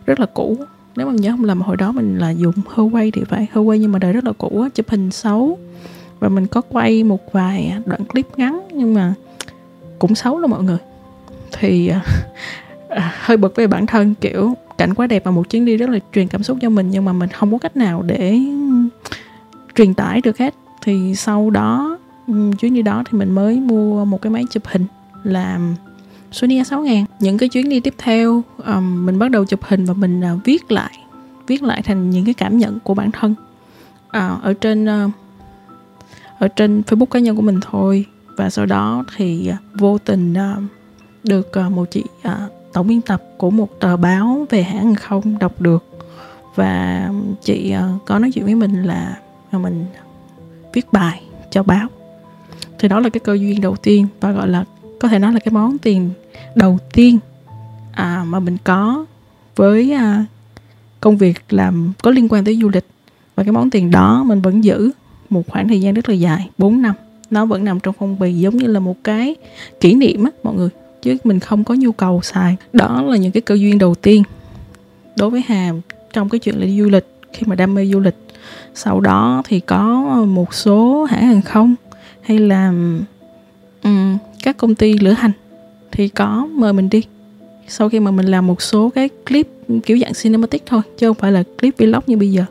rất 0.07 0.19
là 0.19 0.25
cũ. 0.25 0.57
Nếu 0.95 1.07
mà 1.07 1.13
nhớ 1.13 1.31
không 1.31 1.43
lầm 1.43 1.61
hồi 1.61 1.77
đó 1.77 1.91
mình 1.91 2.17
là 2.17 2.29
dùng 2.29 2.55
Huawei 2.75 3.09
thì 3.13 3.23
phải. 3.23 3.47
Huawei 3.53 3.75
nhưng 3.75 3.91
mà 3.91 3.99
đời 3.99 4.13
rất 4.13 4.23
là 4.23 4.31
cũ 4.37 4.67
chụp 4.75 4.89
hình 4.89 5.11
xấu. 5.11 5.59
Và 6.19 6.29
mình 6.29 6.47
có 6.47 6.61
quay 6.61 7.03
một 7.03 7.33
vài 7.33 7.73
đoạn 7.85 8.05
clip 8.05 8.27
ngắn 8.37 8.67
nhưng 8.73 8.93
mà 8.93 9.13
cũng 9.99 10.15
xấu 10.15 10.39
lắm 10.39 10.51
mọi 10.51 10.63
người. 10.63 10.77
Thì 11.51 11.87
à, 11.87 12.01
à, 12.89 13.13
hơi 13.19 13.37
bực 13.37 13.55
về 13.55 13.67
bản 13.67 13.85
thân 13.85 14.13
kiểu 14.21 14.53
cảnh 14.77 14.93
quá 14.93 15.07
đẹp 15.07 15.23
và 15.25 15.31
một 15.31 15.49
chuyến 15.49 15.65
đi 15.65 15.77
rất 15.77 15.89
là 15.89 15.99
truyền 16.13 16.27
cảm 16.27 16.43
xúc 16.43 16.57
cho 16.61 16.69
mình 16.69 16.89
nhưng 16.91 17.05
mà 17.05 17.13
mình 17.13 17.29
không 17.29 17.51
có 17.51 17.57
cách 17.57 17.77
nào 17.77 18.01
để 18.01 18.39
truyền 19.75 19.93
tải 19.93 20.21
được 20.21 20.37
hết. 20.37 20.53
Thì 20.81 21.15
sau 21.15 21.49
đó 21.49 21.97
ừ, 22.27 22.51
chuyến 22.59 22.73
đi 22.73 22.81
đó 22.81 23.03
thì 23.09 23.17
mình 23.17 23.31
mới 23.31 23.59
mua 23.59 24.05
một 24.05 24.21
cái 24.21 24.31
máy 24.31 24.43
chụp 24.51 24.63
hình 24.65 24.85
làm 25.23 25.75
souvenir 26.37 26.67
6 26.67 26.81
ngàn. 26.81 27.05
Những 27.19 27.37
cái 27.37 27.49
chuyến 27.49 27.69
đi 27.69 27.79
tiếp 27.79 27.93
theo 27.97 28.43
um, 28.65 29.05
mình 29.05 29.19
bắt 29.19 29.31
đầu 29.31 29.45
chụp 29.45 29.59
hình 29.63 29.85
và 29.85 29.93
mình 29.93 30.21
uh, 30.21 30.45
viết 30.45 30.71
lại 30.71 30.99
viết 31.47 31.63
lại 31.63 31.81
thành 31.81 32.09
những 32.09 32.25
cái 32.25 32.33
cảm 32.33 32.57
nhận 32.57 32.79
của 32.79 32.93
bản 32.93 33.11
thân. 33.11 33.35
Uh, 34.07 34.43
ở 34.43 34.53
trên 34.61 34.85
uh, 35.05 35.11
ở 36.39 36.47
trên 36.47 36.81
Facebook 36.87 37.05
cá 37.05 37.19
nhân 37.19 37.35
của 37.35 37.41
mình 37.41 37.59
thôi. 37.61 38.05
Và 38.35 38.49
sau 38.49 38.65
đó 38.65 39.03
thì 39.15 39.51
uh, 39.53 39.79
vô 39.79 39.97
tình 39.97 40.33
uh, 40.33 40.63
được 41.23 41.51
uh, 41.65 41.71
một 41.71 41.85
chị 41.91 42.03
uh, 42.27 42.33
tổng 42.73 42.87
biên 42.87 43.01
tập 43.01 43.23
của 43.37 43.49
một 43.49 43.79
tờ 43.79 43.97
báo 43.97 44.45
về 44.49 44.63
hãng 44.63 44.85
hàng 44.85 44.95
không 44.95 45.39
đọc 45.39 45.61
được. 45.61 45.85
Và 46.55 47.09
chị 47.43 47.75
uh, 47.95 48.05
có 48.05 48.19
nói 48.19 48.31
chuyện 48.31 48.45
với 48.45 48.55
mình 48.55 48.83
là 48.83 49.17
mình 49.51 49.85
viết 50.73 50.93
bài 50.93 51.21
cho 51.51 51.63
báo. 51.63 51.87
Thì 52.79 52.87
đó 52.87 52.99
là 52.99 53.09
cái 53.09 53.19
cơ 53.19 53.33
duyên 53.33 53.61
đầu 53.61 53.75
tiên 53.75 54.07
và 54.19 54.31
gọi 54.31 54.47
là 54.47 54.65
có 54.99 55.07
thể 55.07 55.19
nói 55.19 55.33
là 55.33 55.39
cái 55.39 55.51
món 55.51 55.77
tiền 55.77 56.09
đầu 56.55 56.77
tiên 56.93 57.19
à, 57.91 58.23
mà 58.27 58.39
mình 58.39 58.57
có 58.63 59.05
với 59.55 59.93
à, 59.93 60.25
công 61.01 61.17
việc 61.17 61.41
làm 61.49 61.93
có 62.03 62.11
liên 62.11 62.27
quan 62.29 62.45
tới 62.45 62.59
du 62.61 62.69
lịch. 62.69 62.85
Và 63.35 63.43
cái 63.43 63.51
món 63.51 63.69
tiền 63.69 63.91
đó 63.91 64.23
mình 64.23 64.41
vẫn 64.41 64.63
giữ 64.63 64.91
một 65.29 65.47
khoảng 65.47 65.67
thời 65.67 65.81
gian 65.81 65.93
rất 65.93 66.09
là 66.09 66.15
dài 66.15 66.49
4 66.57 66.81
năm. 66.81 66.95
Nó 67.29 67.45
vẫn 67.45 67.65
nằm 67.65 67.79
trong 67.79 67.95
phong 67.99 68.19
bì 68.19 68.33
giống 68.33 68.57
như 68.57 68.67
là 68.67 68.79
một 68.79 68.97
cái 69.03 69.35
kỷ 69.79 69.93
niệm 69.93 70.23
á 70.23 70.31
mọi 70.43 70.55
người. 70.55 70.69
Chứ 71.01 71.17
mình 71.23 71.39
không 71.39 71.63
có 71.63 71.73
nhu 71.73 71.91
cầu 71.91 72.21
xài. 72.23 72.55
Đó 72.73 73.01
là 73.01 73.17
những 73.17 73.31
cái 73.31 73.41
cơ 73.41 73.55
duyên 73.55 73.77
đầu 73.77 73.95
tiên 73.95 74.23
đối 75.15 75.29
với 75.29 75.43
hà 75.47 75.71
trong 76.13 76.29
cái 76.29 76.39
chuyện 76.39 76.59
là 76.59 76.65
đi 76.65 76.81
du 76.81 76.89
lịch 76.89 77.05
khi 77.33 77.43
mà 77.45 77.55
đam 77.55 77.73
mê 77.73 77.85
du 77.85 77.99
lịch. 77.99 78.15
Sau 78.75 78.99
đó 78.99 79.43
thì 79.45 79.59
có 79.59 79.85
một 80.27 80.53
số 80.53 81.03
hãng 81.03 81.27
hàng 81.27 81.41
không 81.41 81.75
hay 82.21 82.39
là 82.39 82.73
um, 83.83 84.17
các 84.43 84.57
công 84.57 84.75
ty 84.75 84.97
lữ 84.97 85.11
hành 85.11 85.31
thì 85.91 86.07
có 86.07 86.47
mời 86.51 86.73
mình 86.73 86.89
đi. 86.89 87.01
Sau 87.67 87.89
khi 87.89 87.99
mà 87.99 88.11
mình 88.11 88.25
làm 88.25 88.47
một 88.47 88.61
số 88.61 88.89
cái 88.89 89.09
clip 89.09 89.47
kiểu 89.85 89.97
dạng 89.97 90.13
cinematic 90.13 90.63
thôi 90.65 90.81
chứ 90.97 91.07
không 91.07 91.15
phải 91.15 91.31
là 91.31 91.43
clip 91.59 91.77
vlog 91.77 92.03
như 92.07 92.17
bây 92.17 92.31
giờ. 92.31 92.45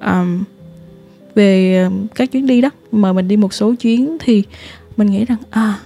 Um, 0.00 0.44
về 1.34 1.88
các 2.14 2.32
chuyến 2.32 2.46
đi 2.46 2.60
đó 2.60 2.70
mà 2.92 3.12
mình 3.12 3.28
đi 3.28 3.36
một 3.36 3.54
số 3.54 3.74
chuyến 3.74 4.16
thì 4.20 4.42
mình 4.96 5.10
nghĩ 5.10 5.24
rằng 5.24 5.38
à 5.50 5.78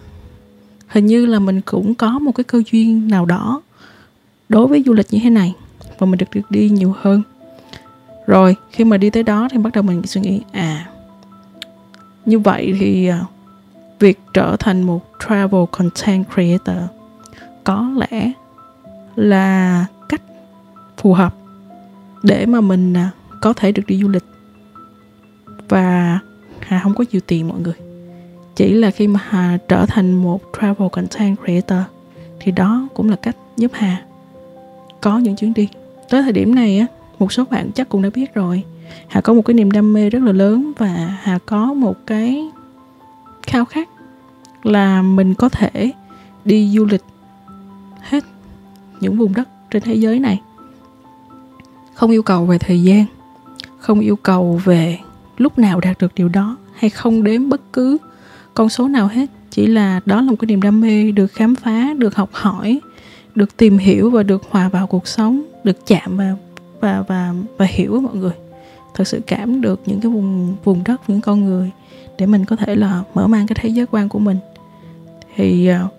hình 0.87 1.06
như 1.06 1.26
là 1.26 1.38
mình 1.38 1.61
cũng 1.61 1.94
có 1.94 2.18
một 2.18 2.32
cái 2.32 2.44
cơ 2.44 2.62
duyên 2.72 3.08
nào 3.08 3.26
đó 3.26 3.62
đối 4.49 4.66
với 4.66 4.82
du 4.87 4.92
lịch 4.92 5.06
như 5.11 5.18
thế 5.22 5.30
này 5.30 5.54
và 5.99 6.06
mình 6.06 6.18
được 6.18 6.26
được 6.34 6.50
đi 6.50 6.68
nhiều 6.68 6.94
hơn. 7.00 7.22
Rồi 8.26 8.56
khi 8.70 8.84
mà 8.84 8.96
đi 8.96 9.11
tới 9.11 9.22
đó 9.22 9.49
thì 9.52 9.58
bắt 9.58 9.72
đầu 9.72 9.82
mình 9.82 10.02
suy 10.06 10.20
nghĩ 10.20 10.40
à 10.52 10.88
như 12.26 12.38
vậy 12.38 12.75
thì 12.80 13.06
ờ, 13.06 13.18
việc 14.02 14.21
trở 14.35 14.56
thành 14.59 14.82
một 14.82 15.00
travel 15.21 15.64
content 15.71 16.25
creator, 16.35 16.76
có 17.64 17.90
lẽ 17.97 18.32
là 19.16 19.87
cách 20.09 20.23
phù 20.97 21.14
hợp 21.14 21.35
để 22.23 22.47
mà 22.47 22.61
mình 22.61 22.94
à, 22.94 23.11
có 23.40 23.52
thể 23.52 23.73
được 23.73 23.82
đi 23.87 24.02
du 24.02 24.09
lịch. 24.09 24.25
Và 25.68 26.18
hà 26.61 26.80
không 26.82 26.94
có 26.94 27.04
nhiều 27.12 27.21
tiền 27.26 27.49
mọi 27.49 27.61
người. 27.61 27.75
Chỉ 28.56 28.75
là 28.75 28.90
khi 28.90 29.06
mà 29.06 29.21
hà 29.28 29.59
trở 29.68 29.87
thành 29.87 30.14
một 30.14 30.42
travel 30.61 30.88
content 30.92 31.37
creator 31.44 31.80
thì 32.40 32.52
đó 32.52 32.88
cũng 32.94 33.11
là 33.11 33.16
cách 33.16 33.37
giúp 33.56 33.71
hà 33.75 34.02
có 35.00 35.18
những 35.18 35.37
chuyến 35.37 35.54
đi. 35.54 35.68
Tới 36.09 36.23
thời 36.23 36.32
điểm 36.32 36.54
này 36.54 36.78
á, 36.78 36.87
một 37.18 37.32
số 37.32 37.44
bạn 37.50 37.71
chắc 37.75 37.88
cũng 37.88 38.02
đã 38.02 38.11
biết 38.14 38.35
rồi, 38.35 38.62
hà 39.09 39.21
có 39.21 39.32
một 39.32 39.42
cái 39.44 39.54
niềm 39.54 39.71
đam 39.71 39.92
mê 39.92 40.11
rất 40.11 40.23
là 40.23 40.32
lớn 40.32 40.73
và 40.78 41.18
hà 41.23 41.38
có 41.47 41.75
một 41.75 41.97
cái 42.06 42.50
khao 43.42 43.64
khát 43.64 43.88
là 44.62 45.02
mình 45.02 45.35
có 45.35 45.49
thể 45.49 45.92
đi 46.45 46.71
du 46.71 46.85
lịch 46.85 47.04
hết 48.00 48.25
những 49.00 49.16
vùng 49.16 49.35
đất 49.35 49.49
trên 49.71 49.83
thế 49.83 49.95
giới 49.95 50.19
này. 50.19 50.40
Không 51.95 52.11
yêu 52.11 52.23
cầu 52.23 52.45
về 52.45 52.59
thời 52.59 52.83
gian, 52.83 53.04
không 53.78 54.00
yêu 54.00 54.16
cầu 54.16 54.61
về 54.64 54.99
lúc 55.38 55.59
nào 55.59 55.81
đạt 55.81 55.99
được 56.00 56.14
điều 56.14 56.28
đó, 56.28 56.57
hay 56.75 56.90
không 56.90 57.23
đếm 57.23 57.49
bất 57.49 57.73
cứ 57.73 57.99
con 58.54 58.69
số 58.69 58.88
nào 58.88 59.07
hết. 59.07 59.31
Chỉ 59.50 59.66
là 59.66 60.00
đó 60.07 60.21
là 60.21 60.31
một 60.31 60.37
cái 60.38 60.47
niềm 60.47 60.62
đam 60.62 60.81
mê 60.81 61.12
được 61.12 61.26
khám 61.26 61.54
phá, 61.54 61.95
được 61.99 62.14
học 62.14 62.31
hỏi, 62.33 62.81
được 63.35 63.57
tìm 63.57 63.78
hiểu 63.78 64.11
và 64.11 64.23
được 64.23 64.42
hòa 64.50 64.69
vào 64.69 64.87
cuộc 64.87 65.09
sống, 65.09 65.42
được 65.64 65.87
chạm 65.87 66.16
và 66.16 66.37
và 66.81 67.04
và 67.09 67.35
và 67.59 67.66
hiểu 67.66 68.00
mọi 68.00 68.16
người. 68.16 68.33
Thật 68.95 69.09
sự 69.09 69.21
cảm 69.26 69.61
được 69.61 69.81
những 69.87 70.01
cái 70.01 70.12
vùng 70.12 70.57
vùng 70.64 70.85
đất, 70.85 71.11
những 71.11 71.20
con 71.20 71.44
người 71.44 71.70
để 72.18 72.27
mình 72.27 72.44
có 72.44 72.57
thể 72.57 72.75
là 72.75 73.03
mở 73.14 73.27
mang 73.27 73.46
cái 73.46 73.57
thế 73.61 73.68
giới 73.68 73.87
quan 73.90 74.09
của 74.09 74.18
mình 74.18 74.37
thì 75.37 75.71
uh, 75.85 75.92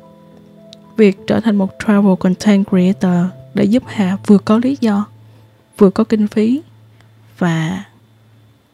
việc 0.98 1.18
trở 1.28 1.40
thành 1.40 1.56
một 1.56 1.70
travel 1.86 2.14
content 2.20 2.68
creator 2.70 3.26
để 3.54 3.64
giúp 3.64 3.84
Hà 3.88 4.18
vừa 4.28 4.38
có 4.38 4.58
lý 4.58 4.78
do 4.82 5.06
vừa 5.78 5.90
có 5.90 6.04
kinh 6.04 6.28
phí 6.28 6.62
và 7.38 7.84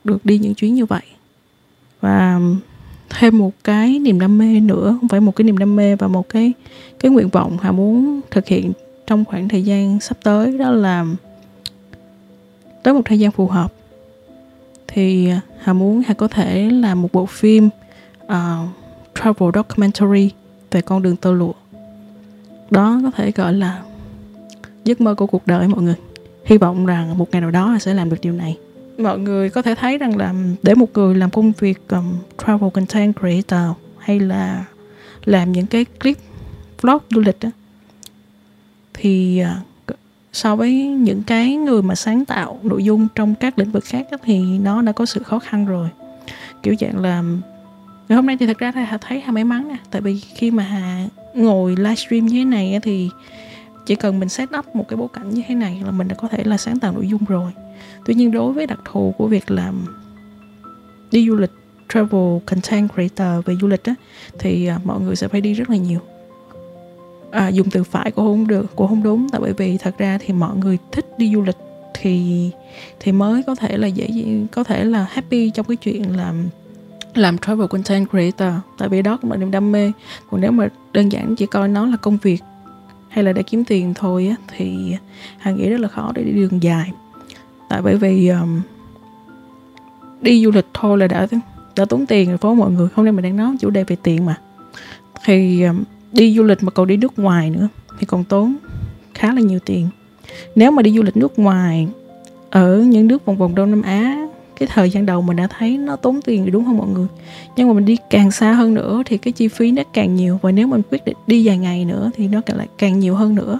được 0.04 0.26
đi 0.26 0.38
những 0.38 0.56
chuyến 0.56 0.74
như 0.74 0.86
vậy. 0.86 1.02
Và 2.02 2.40
thêm 3.10 3.38
một 3.38 3.52
cái 3.64 4.00
niềm 4.00 4.20
đam 4.20 4.38
mê 4.38 4.60
nữa 4.60 4.98
không 5.02 5.10
phải 5.10 5.20
một 5.20 5.36
cái 5.36 5.46
niềm 5.46 5.58
đam 5.58 5.76
mê 5.76 5.96
và 5.96 6.08
một 6.08 6.30
cái 6.30 6.54
cái 7.00 7.12
nguyện 7.12 7.30
vọng 7.30 7.58
Hà 7.62 7.72
muốn 7.72 8.22
thực 8.32 8.48
hiện 8.48 8.72
trong 9.08 9.26
khoảng 9.26 9.50
thời 9.50 9.64
gian 9.64 10.00
sắp 10.00 10.18
tới 10.24 10.58
đó 10.58 10.72
là 10.72 11.06
tới 12.84 12.94
một 12.94 13.02
thời 13.06 13.20
gian 13.20 13.32
phù 13.32 13.48
hợp. 13.48 13.74
Thì 14.88 15.30
ờ, 15.30 15.40
Hà 15.60 15.74
muốn 15.74 16.02
Hà 16.08 16.14
có 16.14 16.28
thể 16.28 16.70
làm 16.70 17.02
một 17.02 17.10
bộ 17.14 17.26
phim 17.26 17.70
uh, 18.26 18.32
travel 19.16 19.50
documentary 19.54 20.32
về 20.72 20.82
con 20.82 21.02
đường 21.02 21.16
tơ 21.16 21.32
lụa. 21.32 21.54
Đó 22.70 23.00
có 23.04 23.12
thể 23.12 23.32
gọi 23.32 23.54
là 23.54 23.82
giấc 24.84 25.02
mơ 25.02 25.16
của 25.16 25.28
cuộc 25.28 25.48
đời 25.48 25.68
mọi 25.68 25.82
người. 25.82 25.96
Hy 26.46 26.58
vọng 26.58 26.86
rằng 26.86 27.18
một 27.18 27.32
ngày 27.32 27.42
nào 27.42 27.52
đó 27.52 27.78
sẽ 27.82 27.94
làm 27.94 28.10
được 28.10 28.22
điều 28.22 28.34
này. 28.34 28.58
Mọi 28.98 29.20
người 29.20 29.50
có 29.50 29.62
thể 29.62 29.76
thấy 29.76 29.98
rằng 29.98 30.18
là 30.18 30.34
để 30.64 30.76
một 30.76 30.88
người 30.94 31.16
làm 31.16 31.30
công 31.30 31.52
việc 31.60 31.88
um, 31.90 32.16
travel 32.46 32.70
content 32.70 33.16
creator 33.20 33.76
hay 33.98 34.20
là 34.20 34.66
làm 35.26 35.52
những 35.52 35.66
cái 35.66 35.86
clip 35.86 36.18
vlog 36.82 36.98
du 37.10 37.22
lịch 37.22 37.38
đó, 37.42 37.50
thì 38.94 39.44
uh, 39.92 39.96
so 40.34 40.56
với 40.56 40.88
những 40.88 41.24
cái 41.24 41.56
người 41.56 41.82
mà 41.82 41.96
sáng 41.96 42.26
tạo 42.26 42.60
nội 42.64 42.84
dung 42.84 43.08
trong 43.16 43.36
các 43.36 43.60
lĩnh 43.60 43.72
vực 43.72 43.84
khác 43.84 44.08
đó, 44.12 44.18
thì 44.24 44.40
nó 44.60 44.82
đã 44.82 44.92
có 44.92 45.06
sự 45.06 45.24
khó 45.24 45.40
khăn 45.40 45.66
rồi. 45.66 45.90
Kiểu 46.64 46.76
dạng 46.80 47.00
là 47.00 47.24
ngày 48.10 48.16
hôm 48.16 48.26
nay 48.26 48.38
thì 48.40 48.46
thật 48.48 48.58
ra 48.58 48.72
hà 48.72 48.98
thấy 48.98 49.20
hà 49.20 49.32
may 49.32 49.44
mắn 49.44 49.68
nè 49.68 49.78
tại 49.92 50.02
vì 50.02 50.20
khi 50.20 50.52
mà 50.52 50.64
hà 50.64 51.08
ngồi 51.34 51.76
livestream 51.76 52.26
như 52.26 52.40
thế 52.40 52.46
này 52.46 52.80
thì 52.84 53.10
chỉ 53.86 53.96
cần 53.96 54.20
mình 54.20 54.30
set 54.30 54.50
up 54.60 54.76
một 54.76 54.88
cái 54.88 54.98
bối 54.98 55.08
cảnh 55.14 55.30
như 55.30 55.42
thế 55.48 55.56
này 55.56 55.82
là 55.86 55.92
mình 55.92 56.08
đã 56.08 56.16
có 56.16 56.28
thể 56.28 56.44
là 56.44 56.58
sáng 56.58 56.80
tạo 56.80 56.94
nội 56.94 57.08
dung 57.08 57.26
rồi. 57.28 57.52
Tuy 58.06 58.14
nhiên 58.14 58.32
đối 58.32 58.54
với 58.54 58.68
đặc 58.68 58.80
thù 58.86 59.14
của 59.18 59.28
việc 59.28 59.52
làm 59.52 59.86
đi 61.12 61.28
du 61.28 61.36
lịch 61.36 61.52
travel 61.94 62.38
content 62.46 62.90
creator 62.94 63.46
về 63.46 63.56
du 63.62 63.68
lịch 63.68 63.84
á 63.84 63.96
thì 64.40 64.66
à, 64.66 64.80
mọi 64.84 65.00
người 65.00 65.16
sẽ 65.16 65.28
phải 65.28 65.42
đi 65.42 65.54
rất 65.54 65.70
là 65.70 65.78
nhiều. 65.78 66.00
À, 67.32 67.48
dùng 67.48 67.70
từ 67.70 67.84
phải 67.84 68.12
cũng 68.12 68.26
không 68.26 68.48
được 68.48 68.76
cũng 68.76 68.88
không 68.88 69.04
đúng. 69.04 69.28
Tại 69.32 69.42
bởi 69.42 69.54
vì 69.54 69.78
thật 69.78 69.98
ra 69.98 70.18
thì 70.22 70.34
mọi 70.34 70.58
người 70.58 70.78
thích 70.92 71.06
đi 71.18 71.34
du 71.34 71.42
lịch 71.42 71.58
thì 71.94 72.50
thì 73.00 73.12
mới 73.12 73.44
có 73.44 73.56
thể 73.56 73.78
là 73.78 73.88
dễ 73.88 74.08
có 74.52 74.64
thể 74.64 74.86
là 74.86 75.08
happy 75.10 75.50
trong 75.50 75.66
cái 75.66 75.78
chuyện 75.78 76.18
làm 76.18 76.50
làm 77.20 77.38
travel 77.38 77.68
content 77.68 78.10
creator 78.10 78.54
tại 78.78 78.90
vì 78.90 79.02
đó 79.02 79.18
cũng 79.22 79.32
là 79.32 79.38
niềm 79.38 79.52
đam 79.52 79.72
mê. 79.72 79.92
Còn 80.32 80.42
nếu 80.42 80.52
mà 80.52 80.68
đơn 80.94 81.12
giản 81.12 81.36
chỉ 81.36 81.46
coi 81.46 81.68
nó 81.68 81.86
là 81.86 81.98
công 81.98 82.18
việc 82.18 82.44
hay 83.10 83.24
là 83.24 83.34
để 83.34 83.44
kiếm 83.44 83.66
tiền 83.66 83.94
thôi 83.94 84.28
á 84.28 84.36
thì 84.58 84.96
hà 85.38 85.52
nghĩ 85.52 85.70
rất 85.70 85.80
là 85.80 85.88
khó 85.88 86.12
để 86.16 86.24
đi 86.24 86.32
đường 86.32 86.64
dài. 86.64 86.92
Tại 87.70 87.82
bởi 87.82 87.96
vì 87.96 88.28
um, 88.28 88.62
đi 90.22 90.44
du 90.44 90.52
lịch 90.52 90.68
thôi 90.74 90.98
là 90.98 91.08
đã 91.08 91.28
đã 91.76 91.86
tốn 91.86 92.06
tiền 92.06 92.30
rồi 92.30 92.38
phố 92.38 92.54
mọi 92.54 92.72
người 92.72 92.88
hôm 92.96 93.06
nay 93.06 93.12
mình 93.12 93.24
đang 93.24 93.38
nói 93.38 93.56
chủ 93.60 93.70
đề 93.70 93.84
về 93.84 93.96
tiền 94.04 94.26
mà. 94.26 94.36
Thì 95.26 95.64
um, 95.64 95.84
đi 96.12 96.36
du 96.38 96.44
lịch 96.44 96.64
mà 96.64 96.72
còn 96.72 96.88
đi 96.88 96.98
nước 96.98 97.20
ngoài 97.20 97.50
nữa 97.50 97.68
thì 98.00 98.06
còn 98.06 98.24
tốn 98.24 98.56
khá 99.14 99.34
là 99.34 99.42
nhiều 99.42 99.60
tiền. 99.66 99.88
Nếu 100.56 100.72
mà 100.72 100.82
đi 100.82 100.92
du 100.92 101.04
lịch 101.04 101.18
nước 101.18 101.40
ngoài 101.40 101.88
ở 102.50 102.78
những 102.78 103.08
nước 103.08 103.26
vòng 103.26 103.38
vòng 103.38 103.56
đông 103.56 103.72
nam 103.72 103.82
á 103.82 104.28
cái 104.60 104.70
thời 104.74 104.90
gian 104.90 105.06
đầu 105.06 105.22
mình 105.22 105.38
đã 105.38 105.48
thấy 105.48 105.78
nó 105.78 105.96
tốn 105.96 106.22
tiền 106.22 106.42
rồi 106.42 106.52
đúng 106.52 106.66
không 106.66 106.78
mọi 106.78 106.88
người? 106.88 107.08
Nhưng 107.56 107.68
mà 107.68 107.74
mình 107.74 107.86
đi 107.86 107.98
càng 108.10 108.32
xa 108.32 108.54
hơn 108.54 108.74
nữa 108.74 109.04
thì 109.06 109.18
cái 109.18 109.32
chi 109.32 109.48
phí 109.48 109.72
nó 109.72 109.84
càng 109.94 110.16
nhiều 110.16 110.40
và 110.42 110.52
nếu 110.52 110.68
mình 110.68 110.82
quyết 110.92 111.06
định 111.06 111.18
đi 111.28 111.44
dài 111.44 111.58
ngày 111.58 111.86
nữa 111.86 112.12
thì 112.16 112.28
nó 112.28 112.42
càng 112.42 112.58
lại 112.58 112.68
càng 112.78 113.00
nhiều 113.00 113.16
hơn 113.16 113.36
nữa. 113.36 113.60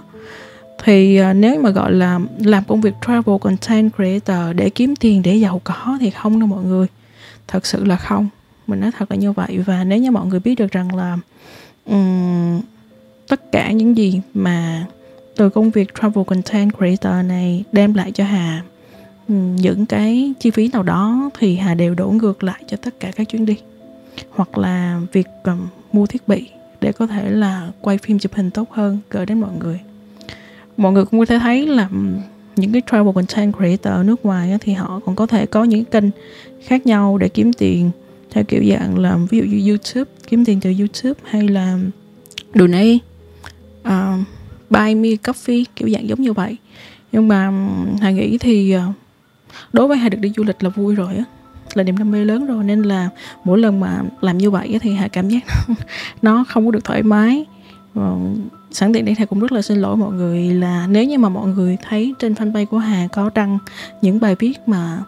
Thì 0.84 1.16
à, 1.16 1.32
nếu 1.32 1.60
mà 1.60 1.70
gọi 1.70 1.92
là 1.92 2.20
làm 2.38 2.64
công 2.64 2.80
việc 2.80 2.94
travel 3.06 3.36
content 3.40 3.90
creator 3.96 4.56
để 4.56 4.70
kiếm 4.70 4.96
tiền 4.96 5.22
để 5.22 5.34
giàu 5.34 5.60
có 5.64 5.98
thì 6.00 6.10
không 6.10 6.40
đâu 6.40 6.46
mọi 6.46 6.64
người. 6.64 6.86
Thật 7.48 7.66
sự 7.66 7.84
là 7.84 7.96
không. 7.96 8.28
Mình 8.66 8.80
nói 8.80 8.90
thật 8.98 9.10
là 9.10 9.16
như 9.16 9.32
vậy 9.32 9.58
và 9.58 9.84
nếu 9.84 9.98
như 9.98 10.10
mọi 10.10 10.26
người 10.26 10.40
biết 10.40 10.54
được 10.54 10.72
rằng 10.72 10.94
là 10.96 11.18
um, 11.86 12.60
tất 13.28 13.52
cả 13.52 13.72
những 13.72 13.96
gì 13.96 14.20
mà 14.34 14.86
từ 15.36 15.50
công 15.50 15.70
việc 15.70 15.94
travel 16.00 16.24
content 16.24 16.76
creator 16.76 17.26
này 17.26 17.64
đem 17.72 17.94
lại 17.94 18.12
cho 18.12 18.24
hà 18.24 18.62
Ừ, 19.30 19.34
những 19.56 19.86
cái 19.86 20.32
chi 20.40 20.50
phí 20.50 20.68
nào 20.68 20.82
đó 20.82 21.30
thì 21.38 21.56
hà 21.56 21.74
đều 21.74 21.94
đổ 21.94 22.08
ngược 22.08 22.42
lại 22.42 22.62
cho 22.66 22.76
tất 22.76 23.00
cả 23.00 23.10
các 23.16 23.28
chuyến 23.28 23.46
đi. 23.46 23.56
Hoặc 24.30 24.58
là 24.58 25.00
việc 25.12 25.26
um, 25.44 25.66
mua 25.92 26.06
thiết 26.06 26.28
bị 26.28 26.46
để 26.80 26.92
có 26.92 27.06
thể 27.06 27.30
là 27.30 27.70
quay 27.80 27.98
phim 27.98 28.18
chụp 28.18 28.34
hình 28.34 28.50
tốt 28.50 28.70
hơn 28.70 28.98
gửi 29.10 29.26
đến 29.26 29.40
mọi 29.40 29.50
người. 29.60 29.80
Mọi 30.76 30.92
người 30.92 31.04
cũng 31.04 31.20
có 31.20 31.26
thể 31.26 31.38
thấy 31.38 31.66
là 31.66 31.88
ừ, 31.92 31.98
những 32.56 32.72
cái 32.72 32.82
travel 32.90 33.14
content 33.14 33.56
creator 33.56 33.92
ở 33.92 34.02
nước 34.02 34.24
ngoài 34.24 34.58
thì 34.60 34.72
họ 34.72 35.00
còn 35.06 35.16
có 35.16 35.26
thể 35.26 35.46
có 35.46 35.64
những 35.64 35.84
kênh 35.84 36.04
khác 36.62 36.86
nhau 36.86 37.18
để 37.18 37.28
kiếm 37.28 37.52
tiền 37.52 37.90
theo 38.30 38.44
kiểu 38.44 38.64
dạng 38.70 38.98
là 38.98 39.18
ví 39.30 39.38
dụ 39.38 39.44
như 39.44 39.68
YouTube 39.68 40.10
kiếm 40.28 40.44
tiền 40.44 40.60
từ 40.60 40.74
YouTube 40.78 41.20
hay 41.24 41.48
là 41.48 41.78
donate 42.54 42.98
uh, 43.88 44.26
buy 44.70 44.94
me 44.94 45.08
coffee 45.08 45.64
kiểu 45.76 45.88
dạng 45.88 46.08
giống 46.08 46.22
như 46.22 46.32
vậy. 46.32 46.56
Nhưng 47.12 47.28
mà 47.28 47.48
ừ, 47.48 47.92
hà 48.00 48.10
nghĩ 48.10 48.38
thì 48.38 48.76
uh, 48.76 48.94
đối 49.72 49.88
với 49.88 49.98
hà 49.98 50.08
được 50.08 50.18
đi 50.20 50.32
du 50.36 50.44
lịch 50.44 50.62
là 50.62 50.68
vui 50.68 50.94
rồi 50.94 51.16
á 51.16 51.24
là 51.74 51.82
niềm 51.82 51.98
đam 51.98 52.10
mê 52.10 52.24
lớn 52.24 52.46
rồi 52.46 52.64
nên 52.64 52.82
là 52.82 53.08
mỗi 53.44 53.58
lần 53.58 53.80
mà 53.80 54.02
làm 54.20 54.38
như 54.38 54.50
vậy 54.50 54.78
thì 54.82 54.94
hà 54.94 55.08
cảm 55.08 55.28
giác 55.28 55.40
nó 56.22 56.44
không 56.48 56.64
có 56.66 56.70
được 56.70 56.84
thoải 56.84 57.02
mái. 57.02 57.46
Và 57.94 58.12
sẵn 58.70 58.92
tiện 58.92 59.04
đây 59.04 59.14
thầy 59.14 59.26
cũng 59.26 59.40
rất 59.40 59.52
là 59.52 59.62
xin 59.62 59.78
lỗi 59.78 59.96
mọi 59.96 60.12
người 60.12 60.54
là 60.54 60.86
nếu 60.90 61.04
như 61.04 61.18
mà 61.18 61.28
mọi 61.28 61.48
người 61.48 61.76
thấy 61.88 62.14
trên 62.18 62.32
fanpage 62.32 62.66
của 62.66 62.78
hà 62.78 63.08
có 63.12 63.30
đăng 63.34 63.58
những 64.02 64.20
bài 64.20 64.36
viết 64.38 64.58
mà 64.66 64.98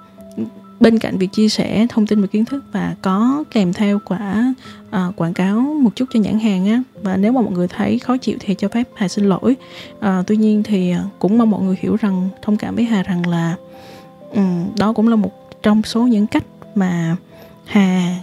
bên 0.80 0.98
cạnh 0.98 1.18
việc 1.18 1.32
chia 1.32 1.48
sẻ 1.48 1.86
thông 1.90 2.06
tin 2.06 2.20
về 2.20 2.26
kiến 2.26 2.44
thức 2.44 2.64
và 2.72 2.94
có 3.02 3.44
kèm 3.50 3.72
theo 3.72 4.00
quả 4.04 4.54
à, 4.90 5.06
quảng 5.16 5.34
cáo 5.34 5.60
một 5.60 5.90
chút 5.96 6.04
cho 6.14 6.20
nhãn 6.20 6.38
hàng 6.38 6.66
á 6.66 6.82
và 7.02 7.16
nếu 7.16 7.32
mà 7.32 7.40
mọi 7.40 7.52
người 7.52 7.68
thấy 7.68 7.98
khó 7.98 8.16
chịu 8.16 8.36
thì 8.40 8.54
cho 8.54 8.68
phép 8.68 8.88
hà 8.94 9.08
xin 9.08 9.24
lỗi. 9.24 9.56
À, 10.00 10.22
tuy 10.26 10.36
nhiên 10.36 10.62
thì 10.62 10.94
cũng 11.18 11.38
mong 11.38 11.50
mọi 11.50 11.62
người 11.62 11.76
hiểu 11.80 11.96
rằng 11.96 12.28
thông 12.42 12.56
cảm 12.56 12.74
với 12.74 12.84
hà 12.84 13.02
rằng 13.02 13.26
là 13.26 13.54
Ừ, 14.32 14.42
đó 14.78 14.92
cũng 14.92 15.08
là 15.08 15.16
một 15.16 15.62
trong 15.62 15.82
số 15.82 16.06
những 16.06 16.26
cách 16.26 16.44
mà 16.74 17.16
hà 17.64 18.16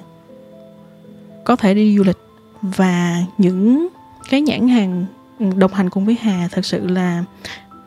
có 1.44 1.56
thể 1.56 1.74
đi 1.74 1.98
du 1.98 2.04
lịch. 2.04 2.18
Và 2.62 3.24
những 3.38 3.88
cái 4.30 4.42
nhãn 4.42 4.68
hàng 4.68 5.06
đồng 5.56 5.74
hành 5.74 5.90
cùng 5.90 6.06
với 6.06 6.18
hà 6.22 6.48
thật 6.52 6.66
sự 6.66 6.88
là 6.88 7.24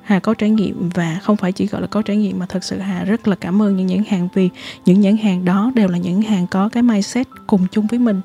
Hà 0.03 0.19
có 0.19 0.35
trải 0.35 0.51
nghiệm 0.51 0.89
và 0.95 1.19
không 1.23 1.37
phải 1.37 1.53
chỉ 1.53 1.67
gọi 1.67 1.81
là 1.81 1.87
có 1.87 2.03
trải 2.03 2.17
nghiệm 2.17 2.39
mà 2.39 2.47
thật 2.47 2.65
sự 2.65 2.79
Hà 2.79 3.05
rất 3.05 3.29
là 3.29 3.37
cảm 3.37 3.63
ơn 3.63 3.77
những 3.77 3.87
nhãn 3.87 4.03
hàng 4.09 4.29
vì 4.35 4.51
những 4.85 5.01
nhãn 5.01 5.17
hàng 5.17 5.45
đó 5.45 5.73
đều 5.75 5.89
là 5.89 5.99
những 5.99 6.23
hàng 6.23 6.47
có 6.47 6.69
cái 6.69 6.83
mindset 6.83 7.27
cùng 7.47 7.67
chung 7.73 7.87
với 7.87 7.99
mình. 7.99 8.21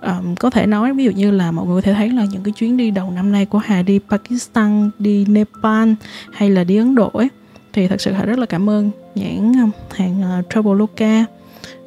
Um, 0.00 0.34
có 0.34 0.50
thể 0.50 0.66
nói 0.66 0.94
ví 0.94 1.04
dụ 1.04 1.10
như 1.10 1.30
là 1.30 1.50
mọi 1.50 1.66
người 1.66 1.82
có 1.82 1.86
thể 1.86 1.94
thấy 1.94 2.10
là 2.10 2.24
những 2.24 2.42
cái 2.42 2.52
chuyến 2.52 2.76
đi 2.76 2.90
đầu 2.90 3.10
năm 3.10 3.32
nay 3.32 3.46
của 3.46 3.58
Hà 3.58 3.82
đi 3.82 4.00
Pakistan, 4.10 4.90
đi 4.98 5.24
Nepal 5.24 5.92
hay 6.32 6.50
là 6.50 6.64
đi 6.64 6.76
Ấn 6.76 6.94
Độ 6.94 7.08
ấy 7.08 7.28
thì 7.74 7.88
thật 7.88 8.00
sự 8.00 8.12
họ 8.12 8.26
rất 8.26 8.38
là 8.38 8.46
cảm 8.46 8.70
ơn 8.70 8.90
nhãn 9.14 9.52
um, 9.52 9.70
hàng 9.90 10.22
ờ, 10.22 10.38
uh, 10.38 10.46
Traveloka 10.54 11.24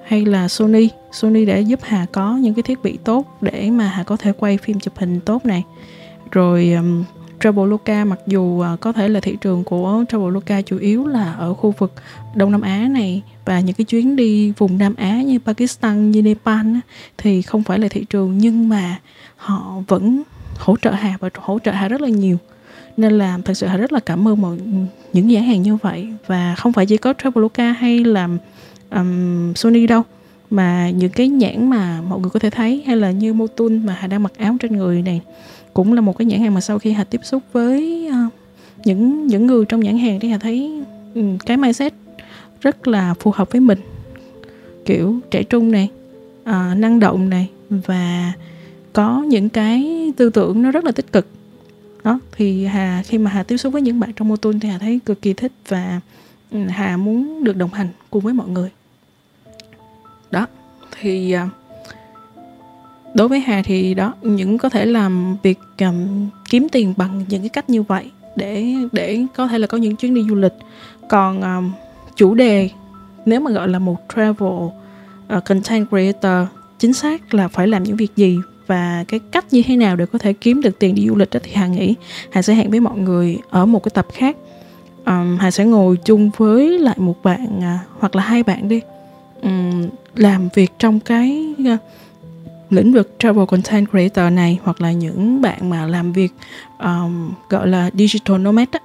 hay 0.05 0.25
là 0.25 0.47
Sony. 0.47 0.89
Sony 1.11 1.45
để 1.45 1.61
giúp 1.61 1.79
Hà 1.83 2.05
có 2.11 2.37
những 2.37 2.53
cái 2.53 2.63
thiết 2.63 2.83
bị 2.83 2.97
tốt 3.03 3.37
để 3.41 3.69
mà 3.71 3.87
Hà 3.87 4.03
có 4.03 4.17
thể 4.17 4.31
quay 4.31 4.57
phim 4.57 4.79
chụp 4.79 4.97
hình 4.97 5.19
tốt 5.19 5.45
này. 5.45 5.63
Rồi 6.31 6.71
um, 6.71 7.03
Traveloka 7.39 8.05
mặc 8.05 8.19
dù 8.27 8.63
uh, 8.73 8.79
có 8.79 8.91
thể 8.91 9.07
là 9.07 9.19
thị 9.19 9.37
trường 9.41 9.63
của 9.63 10.03
Traveloka 10.09 10.61
chủ 10.61 10.77
yếu 10.77 11.07
là 11.07 11.33
ở 11.33 11.53
khu 11.53 11.73
vực 11.77 11.93
Đông 12.35 12.51
Nam 12.51 12.61
Á 12.61 12.87
này 12.91 13.21
và 13.45 13.59
những 13.59 13.75
cái 13.75 13.85
chuyến 13.85 14.15
đi 14.15 14.53
vùng 14.57 14.77
Nam 14.77 14.95
Á 14.95 15.21
như 15.21 15.39
Pakistan 15.39 16.11
như 16.11 16.21
Nepal 16.21 16.73
á, 16.73 16.81
thì 17.17 17.41
không 17.41 17.63
phải 17.63 17.79
là 17.79 17.87
thị 17.87 18.05
trường 18.09 18.37
nhưng 18.37 18.69
mà 18.69 18.99
họ 19.35 19.81
vẫn 19.87 20.23
hỗ 20.57 20.77
trợ 20.77 20.91
Hà 20.91 21.17
và 21.19 21.29
hỗ 21.35 21.59
trợ 21.59 21.71
Hà 21.71 21.87
rất 21.87 22.01
là 22.01 22.09
nhiều 22.09 22.37
nên 22.97 23.17
là 23.17 23.39
thật 23.45 23.53
sự 23.53 23.67
họ 23.67 23.77
rất 23.77 23.93
là 23.93 23.99
cảm 23.99 24.27
ơn 24.27 24.41
mọi 24.41 24.57
những 25.13 25.27
nhãn 25.27 25.43
hàng 25.43 25.61
như 25.61 25.75
vậy. 25.75 26.07
Và 26.27 26.55
không 26.55 26.73
phải 26.73 26.85
chỉ 26.85 26.97
có 26.97 27.13
Traveloka 27.23 27.71
hay 27.71 28.03
là 28.03 28.29
um, 28.91 29.53
Sony 29.53 29.87
đâu 29.87 30.01
mà 30.49 30.89
những 30.89 31.11
cái 31.11 31.27
nhãn 31.27 31.69
mà 31.69 32.01
mọi 32.09 32.19
người 32.19 32.29
có 32.29 32.39
thể 32.39 32.49
thấy 32.49 32.83
hay 32.85 32.95
là 32.95 33.11
như 33.11 33.33
Motun 33.33 33.85
mà 33.85 33.97
Hà 33.99 34.07
đang 34.07 34.23
mặc 34.23 34.31
áo 34.37 34.57
trên 34.59 34.77
người 34.77 35.01
này 35.01 35.21
cũng 35.73 35.93
là 35.93 36.01
một 36.01 36.17
cái 36.17 36.25
nhãn 36.25 36.39
hàng 36.39 36.53
mà 36.53 36.61
sau 36.61 36.79
khi 36.79 36.91
Hà 36.91 37.03
tiếp 37.03 37.21
xúc 37.23 37.43
với 37.53 38.09
uh, 38.09 38.33
những 38.85 39.27
những 39.27 39.47
người 39.47 39.65
trong 39.65 39.79
nhãn 39.79 39.97
hàng 39.97 40.19
thì 40.19 40.29
Hà 40.29 40.37
thấy 40.37 40.83
um, 41.15 41.37
cái 41.37 41.57
mindset 41.57 41.93
rất 42.61 42.87
là 42.87 43.13
phù 43.13 43.31
hợp 43.31 43.51
với 43.51 43.61
mình. 43.61 43.79
Kiểu 44.85 45.19
trẻ 45.31 45.43
trung 45.43 45.71
này 45.71 45.89
uh, 46.41 46.77
năng 46.77 46.99
động 46.99 47.29
này 47.29 47.49
và 47.69 48.33
có 48.93 49.23
những 49.29 49.49
cái 49.49 50.11
tư 50.17 50.29
tưởng 50.29 50.61
nó 50.61 50.71
rất 50.71 50.85
là 50.85 50.91
tích 50.91 51.11
cực 51.11 51.27
đó 52.07 52.19
thì 52.31 52.65
Hà 52.65 53.03
khi 53.05 53.17
mà 53.17 53.31
Hà 53.31 53.43
tiếp 53.43 53.57
xúc 53.57 53.73
với 53.73 53.81
những 53.81 53.99
bạn 53.99 54.13
trong 54.15 54.27
Motul 54.27 54.55
thì 54.61 54.69
Hà 54.69 54.77
thấy 54.77 54.99
cực 55.05 55.21
kỳ 55.21 55.33
thích 55.33 55.51
và 55.67 55.99
ừ, 56.51 56.59
Hà 56.67 56.97
muốn 56.97 57.43
được 57.43 57.55
đồng 57.55 57.73
hành 57.73 57.87
cùng 58.09 58.23
với 58.23 58.33
mọi 58.33 58.47
người. 58.47 58.69
Đó 60.31 60.47
thì 60.99 61.31
à, 61.31 61.49
đối 63.13 63.27
với 63.27 63.39
hà 63.39 63.61
thì 63.65 63.93
đó 63.93 64.13
những 64.21 64.57
có 64.57 64.69
thể 64.69 64.85
làm 64.85 65.37
việc 65.43 65.59
um, 65.79 66.29
kiếm 66.49 66.67
tiền 66.71 66.93
bằng 66.97 67.25
những 67.29 67.41
cái 67.41 67.49
cách 67.49 67.69
như 67.69 67.83
vậy 67.83 68.11
để 68.35 68.73
để 68.91 69.25
có 69.35 69.47
thể 69.47 69.59
là 69.59 69.67
có 69.67 69.77
những 69.77 69.95
chuyến 69.95 70.13
đi 70.13 70.25
du 70.29 70.35
lịch. 70.35 70.53
Còn 71.09 71.41
um, 71.41 71.71
chủ 72.15 72.33
đề 72.33 72.69
nếu 73.25 73.39
mà 73.39 73.51
gọi 73.51 73.67
là 73.67 73.79
một 73.79 73.97
travel 74.15 74.49
uh, 75.37 75.45
content 75.45 75.89
creator 75.89 76.47
chính 76.79 76.93
xác 76.93 77.33
là 77.33 77.47
phải 77.47 77.67
làm 77.67 77.83
những 77.83 77.95
việc 77.95 78.15
gì? 78.15 78.37
Và 78.67 79.05
cái 79.07 79.19
cách 79.31 79.45
như 79.51 79.61
thế 79.65 79.75
nào 79.75 79.95
để 79.95 80.05
có 80.05 80.19
thể 80.19 80.33
kiếm 80.33 80.61
được 80.61 80.79
tiền 80.79 80.95
đi 80.95 81.07
du 81.07 81.15
lịch 81.15 81.29
đó 81.29 81.39
thì 81.43 81.51
hà 81.53 81.67
nghĩ 81.67 81.95
hà 82.31 82.41
sẽ 82.41 82.53
hẹn 82.53 82.71
với 82.71 82.79
mọi 82.79 82.97
người 82.97 83.37
ở 83.49 83.65
một 83.65 83.83
cái 83.83 83.91
tập 83.93 84.07
khác. 84.13 84.37
Um, 85.05 85.37
hà 85.37 85.51
sẽ 85.51 85.65
ngồi 85.65 85.97
chung 86.05 86.29
với 86.37 86.79
lại 86.79 86.95
một 86.97 87.23
bạn 87.23 87.57
uh, 87.57 87.99
hoặc 87.99 88.15
là 88.15 88.23
hai 88.23 88.43
bạn 88.43 88.69
đi. 88.69 88.81
Um, 89.41 89.89
làm 90.15 90.49
việc 90.53 90.71
trong 90.79 90.99
cái 90.99 91.55
uh, 91.73 91.79
lĩnh 92.69 92.93
vực 92.93 93.15
travel 93.19 93.45
content 93.45 93.89
creator 93.89 94.33
này 94.33 94.59
hoặc 94.63 94.81
là 94.81 94.91
những 94.91 95.41
bạn 95.41 95.69
mà 95.69 95.85
làm 95.85 96.13
việc 96.13 96.33
um, 96.79 97.31
gọi 97.49 97.67
là 97.67 97.89
digital 97.93 98.37
nomad 98.37 98.67
á, 98.71 98.79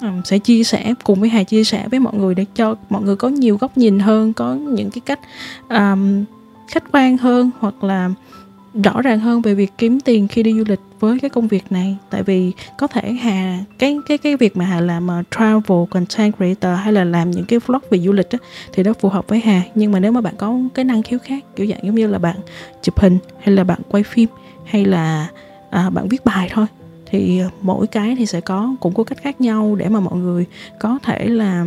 um, 0.00 0.22
sẽ 0.24 0.38
chia 0.38 0.64
sẻ 0.64 0.94
cùng 1.04 1.20
với 1.20 1.28
Hà 1.28 1.42
chia 1.42 1.64
sẻ 1.64 1.88
với 1.90 2.00
mọi 2.00 2.14
người 2.14 2.34
để 2.34 2.44
cho 2.54 2.76
mọi 2.90 3.02
người 3.02 3.16
có 3.16 3.28
nhiều 3.28 3.56
góc 3.56 3.78
nhìn 3.78 3.98
hơn 3.98 4.32
có 4.32 4.54
những 4.54 4.90
cái 4.90 5.00
cách 5.06 5.20
um, 5.68 6.24
khách 6.68 6.84
quan 6.92 7.18
hơn 7.18 7.50
hoặc 7.60 7.84
là 7.84 8.10
rõ 8.82 9.02
ràng 9.02 9.20
hơn 9.20 9.42
về 9.42 9.54
việc 9.54 9.72
kiếm 9.78 10.00
tiền 10.00 10.28
khi 10.28 10.42
đi 10.42 10.52
du 10.52 10.64
lịch 10.66 10.80
với 11.00 11.18
cái 11.18 11.30
công 11.30 11.48
việc 11.48 11.64
này. 11.70 11.96
Tại 12.10 12.22
vì 12.22 12.52
có 12.78 12.86
thể 12.86 13.12
hà 13.12 13.58
cái 13.78 13.98
cái 14.06 14.18
cái 14.18 14.36
việc 14.36 14.56
mà 14.56 14.64
hà 14.64 14.80
làm 14.80 15.08
uh, 15.20 15.26
travel 15.30 15.84
content 15.90 16.36
creator 16.36 16.78
hay 16.78 16.92
là 16.92 17.04
làm 17.04 17.30
những 17.30 17.44
cái 17.44 17.58
vlog 17.58 17.82
về 17.90 17.98
du 17.98 18.12
lịch 18.12 18.30
á, 18.30 18.38
thì 18.72 18.82
nó 18.82 18.92
phù 18.92 19.08
hợp 19.08 19.28
với 19.28 19.40
hà. 19.40 19.62
Nhưng 19.74 19.92
mà 19.92 20.00
nếu 20.00 20.12
mà 20.12 20.20
bạn 20.20 20.34
có 20.36 20.58
cái 20.74 20.84
năng 20.84 21.02
khiếu 21.02 21.18
khác 21.18 21.44
kiểu 21.56 21.66
dạng 21.66 21.80
giống 21.82 21.94
như 21.94 22.06
là 22.06 22.18
bạn 22.18 22.36
chụp 22.82 22.98
hình 22.98 23.18
hay 23.40 23.54
là 23.54 23.64
bạn 23.64 23.80
quay 23.88 24.02
phim 24.02 24.28
hay 24.64 24.84
là 24.84 25.28
à, 25.70 25.90
bạn 25.90 26.08
viết 26.08 26.24
bài 26.24 26.48
thôi 26.52 26.66
thì 27.14 27.38
ờ, 27.38 27.50
mỗi 27.62 27.86
cái 27.86 28.16
thì 28.18 28.26
sẽ 28.26 28.40
có 28.40 28.74
cũng 28.80 28.94
có 28.94 29.04
cách 29.04 29.18
khác 29.22 29.40
nhau 29.40 29.74
để 29.74 29.88
mà 29.88 30.00
mọi 30.00 30.18
người 30.18 30.46
có 30.80 30.98
thể 31.02 31.26
là 31.26 31.64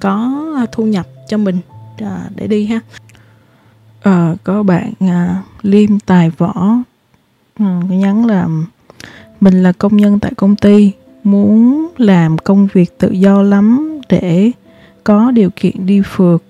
có 0.00 0.44
ờ, 0.56 0.66
thu 0.72 0.84
nhập 0.84 1.06
cho 1.28 1.36
mình 1.36 1.58
à, 1.98 2.28
để 2.36 2.46
đi 2.46 2.66
ha 2.66 2.80
uh, 4.08 4.38
có 4.44 4.62
bạn 4.62 4.92
uh, 5.04 5.44
liêm 5.62 5.98
tài 5.98 6.30
võ. 6.30 6.76
Uh, 7.62 7.90
nhắn 7.90 8.26
là 8.26 8.48
mình 9.40 9.62
là 9.62 9.72
công 9.72 9.96
nhân 9.96 10.18
tại 10.18 10.32
công 10.36 10.56
ty 10.56 10.92
muốn 11.24 11.88
làm 11.96 12.38
công 12.38 12.68
việc 12.72 12.98
tự 12.98 13.10
do 13.10 13.42
lắm 13.42 14.00
để 14.08 14.50
có 15.04 15.30
điều 15.30 15.50
kiện 15.56 15.86
đi 15.86 16.02
phượt. 16.04 16.42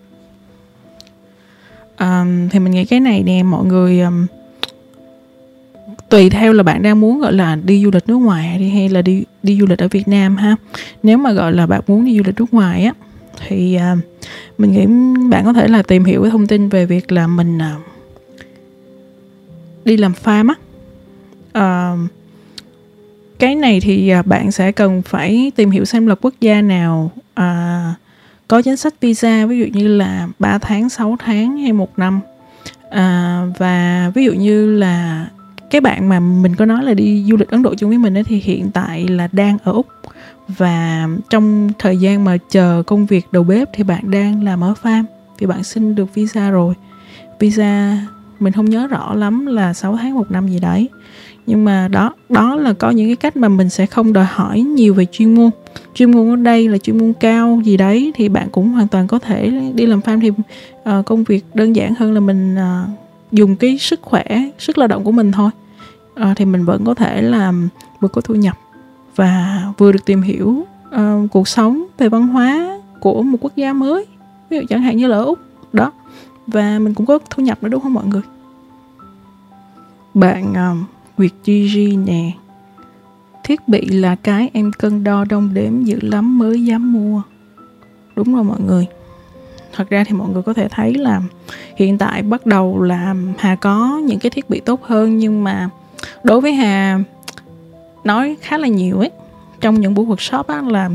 Um, 1.99 2.49
thì 2.49 2.59
mình 2.59 2.71
nghĩ 2.71 2.85
cái 2.85 3.01
này 3.01 3.23
nè 3.23 3.43
mọi 3.43 3.65
người 3.65 4.01
um, 4.01 4.27
tùy 6.09 6.31
theo 6.31 6.53
là 6.53 6.63
bạn 6.63 6.83
đang 6.83 7.01
muốn 7.01 7.21
gọi 7.21 7.33
là 7.33 7.57
đi 7.57 7.85
du 7.85 7.91
lịch 7.93 8.09
nước 8.09 8.17
ngoài 8.17 8.59
đi 8.59 8.69
hay 8.69 8.89
là 8.89 9.03
đi 9.03 9.25
đi 9.43 9.57
du 9.61 9.67
lịch 9.67 9.79
ở 9.79 9.89
Việt 9.89 10.09
Nam 10.09 10.37
ha. 10.37 10.57
Nếu 11.03 11.19
mà 11.19 11.33
gọi 11.33 11.53
là 11.53 11.67
bạn 11.67 11.81
muốn 11.87 12.05
đi 12.05 12.17
du 12.17 12.23
lịch 12.27 12.41
nước 12.41 12.55
ngoài 12.55 12.85
á 12.85 12.93
thì 13.47 13.79
uh, 13.93 13.99
mình 14.59 14.73
nghĩ 14.73 14.87
bạn 15.31 15.45
có 15.45 15.53
thể 15.53 15.69
là 15.69 15.83
tìm 15.83 16.05
hiểu 16.05 16.23
cái 16.23 16.31
thông 16.31 16.47
tin 16.47 16.69
về 16.69 16.87
việc 16.87 17.13
là 17.13 17.27
mình 17.27 17.59
uh, 17.59 17.83
đi 19.85 19.97
làm 19.97 20.13
farm 20.25 20.49
á. 20.49 20.55
Uh, 21.59 21.99
cái 23.39 23.55
này 23.55 23.81
thì 23.81 24.13
uh, 24.21 24.27
bạn 24.27 24.53
sẽ 24.53 24.73
cần 24.73 25.03
phải 25.03 25.53
tìm 25.57 25.71
hiểu 25.71 25.85
xem 25.85 26.07
là 26.07 26.15
quốc 26.15 26.35
gia 26.41 26.63
nào 26.63 27.11
uh, 27.41 27.97
có 28.49 28.63
chính 28.63 28.77
sách 28.77 28.95
visa 29.01 29.47
ví 29.47 29.59
dụ 29.59 29.67
như 29.73 29.89
là 29.89 30.29
3 30.39 30.59
tháng 30.59 30.89
6 30.89 31.17
tháng 31.19 31.57
hay 31.57 31.73
một 31.73 31.99
năm. 31.99 32.21
À, 32.91 33.43
và 33.59 34.11
ví 34.15 34.25
dụ 34.25 34.33
như 34.33 34.79
là 34.79 35.27
cái 35.71 35.81
bạn 35.81 36.09
mà 36.09 36.21
mình 36.21 36.57
có 36.57 36.65
nói 36.65 36.85
là 36.85 36.95
đi 36.95 37.25
du 37.29 37.37
lịch 37.37 37.51
Ấn 37.51 37.63
Độ 37.63 37.75
chung 37.75 37.91
với 37.91 37.99
mình 37.99 38.17
ấy, 38.17 38.25
thì 38.25 38.41
hiện 38.45 38.71
tại 38.71 39.09
là 39.09 39.29
đang 39.33 39.59
ở 39.65 39.73
Úc 39.73 39.87
và 40.49 41.09
trong 41.31 41.71
thời 41.79 41.97
gian 41.97 42.25
mà 42.25 42.37
chờ 42.51 42.83
công 42.87 43.07
việc 43.07 43.27
đầu 43.33 43.45
bếp 43.45 43.69
thì 43.75 43.85
bạn 43.85 44.11
đang 44.11 44.45
làm 44.45 44.65
ở 44.65 44.75
farm 44.83 45.05
vì 45.39 45.47
bạn 45.47 45.65
xin 45.65 45.95
được 45.95 46.15
visa 46.15 46.51
rồi. 46.51 46.75
Visa 47.41 47.99
mình 48.41 48.53
không 48.53 48.71
nhớ 48.71 48.87
rõ 48.87 49.15
lắm 49.15 49.47
là 49.47 49.73
6 49.73 49.97
tháng 49.97 50.15
một 50.15 50.31
năm 50.31 50.49
gì 50.49 50.59
đấy. 50.59 50.89
Nhưng 51.47 51.65
mà 51.65 51.89
đó 51.89 52.15
đó 52.29 52.57
là 52.57 52.73
có 52.73 52.91
những 52.91 53.09
cái 53.09 53.17
cách 53.17 53.37
mà 53.37 53.49
mình 53.49 53.69
sẽ 53.69 53.87
không 53.87 54.13
đòi 54.13 54.25
hỏi 54.25 54.61
nhiều 54.61 54.95
về 54.95 55.07
chuyên 55.13 55.35
môn. 55.35 55.51
Chuyên 55.95 56.11
môn 56.11 56.31
ở 56.31 56.37
đây 56.37 56.69
là 56.69 56.79
chuyên 56.79 56.99
môn 56.99 57.13
cao 57.21 57.61
gì 57.65 57.77
đấy 57.77 58.13
thì 58.15 58.29
bạn 58.29 58.49
cũng 58.51 58.69
hoàn 58.69 58.89
toàn 58.89 59.07
có 59.07 59.19
thể 59.19 59.51
đi 59.75 59.87
làm 59.87 60.01
farm 60.01 60.21
thì 60.21 60.31
uh, 60.31 61.05
công 61.07 61.25
việc 61.25 61.45
đơn 61.55 61.77
giản 61.77 61.95
hơn 61.95 62.13
là 62.13 62.21
mình 62.21 62.55
uh, 62.55 62.89
dùng 63.33 63.57
cái 63.57 63.79
sức 63.79 64.03
khỏe 64.03 64.25
sức 64.59 64.79
lao 64.79 64.89
động 64.89 65.05
của 65.05 65.13
mình 65.13 65.33
thôi. 65.33 65.51
Uh, 66.21 66.37
thì 66.37 66.45
mình 66.45 66.65
vẫn 66.65 66.85
có 66.85 66.95
thể 66.95 67.23
làm 67.23 67.69
vừa 68.01 68.09
có 68.09 68.21
thu 68.21 68.35
nhập 68.35 68.57
và 69.17 69.63
vừa 69.79 69.93
được 69.93 70.05
tìm 70.05 70.23
hiểu 70.23 70.67
uh, 70.95 71.31
cuộc 71.31 71.49
sống 71.49 71.85
về 71.99 72.09
văn 72.09 72.27
hóa 72.27 72.79
của 73.01 73.23
một 73.23 73.39
quốc 73.41 73.53
gia 73.57 73.73
mới 73.73 74.07
ví 74.51 74.57
dụ 74.57 74.67
chẳng 74.69 74.83
hạn 74.83 74.97
như 74.97 75.07
là 75.07 75.17
ở 75.17 75.25
úc 75.25 75.39
đó. 75.73 75.93
Và 76.47 76.79
mình 76.79 76.95
cũng 76.95 77.07
có 77.07 77.19
thu 77.31 77.43
nhập 77.43 77.63
nữa 77.63 77.69
đúng 77.69 77.83
không 77.83 77.95
mọi 77.95 78.05
người? 78.07 78.23
Bạn 80.15 80.55
um, 80.55 80.85
Nguyệt 81.19 81.33
Gigi 81.45 81.97
nè. 82.07 82.33
Thiết 83.45 83.69
bị 83.69 83.87
là 83.87 84.15
cái 84.15 84.51
em 84.53 84.71
cân 84.79 85.05
đo 85.05 85.25
đong 85.25 85.55
đếm 85.55 85.85
dữ 85.85 85.99
lắm 86.03 86.39
mới 86.39 86.65
dám 86.65 86.93
mua. 86.93 87.23
Đúng 88.17 88.35
rồi 88.35 88.45
mọi 88.45 88.61
người. 88.67 88.87
Thật 89.73 89.91
ra 89.91 90.05
thì 90.05 90.13
mọi 90.13 90.29
người 90.29 90.43
có 90.43 90.53
thể 90.53 90.69
thấy 90.71 90.95
là 90.95 91.21
hiện 91.77 91.99
tại 91.99 92.23
bắt 92.23 92.47
đầu 92.47 92.83
là 92.83 93.15
Hà 93.39 93.55
có 93.57 94.01
những 94.05 94.19
cái 94.19 94.31
thiết 94.31 94.51
bị 94.51 94.61
tốt 94.61 94.83
hơn 94.83 95.19
Nhưng 95.19 95.45
mà 95.45 95.69
đối 96.23 96.41
với 96.41 96.53
Hà 96.53 96.99
nói 98.05 98.37
khá 98.41 98.59
là 98.59 98.69
nhiều 98.69 98.99
ấy. 98.99 99.11
Trong 99.61 99.81
những 99.81 99.95
buổi 99.95 100.07
workshop 100.07 100.43
á 100.43 100.63
là 100.63 100.91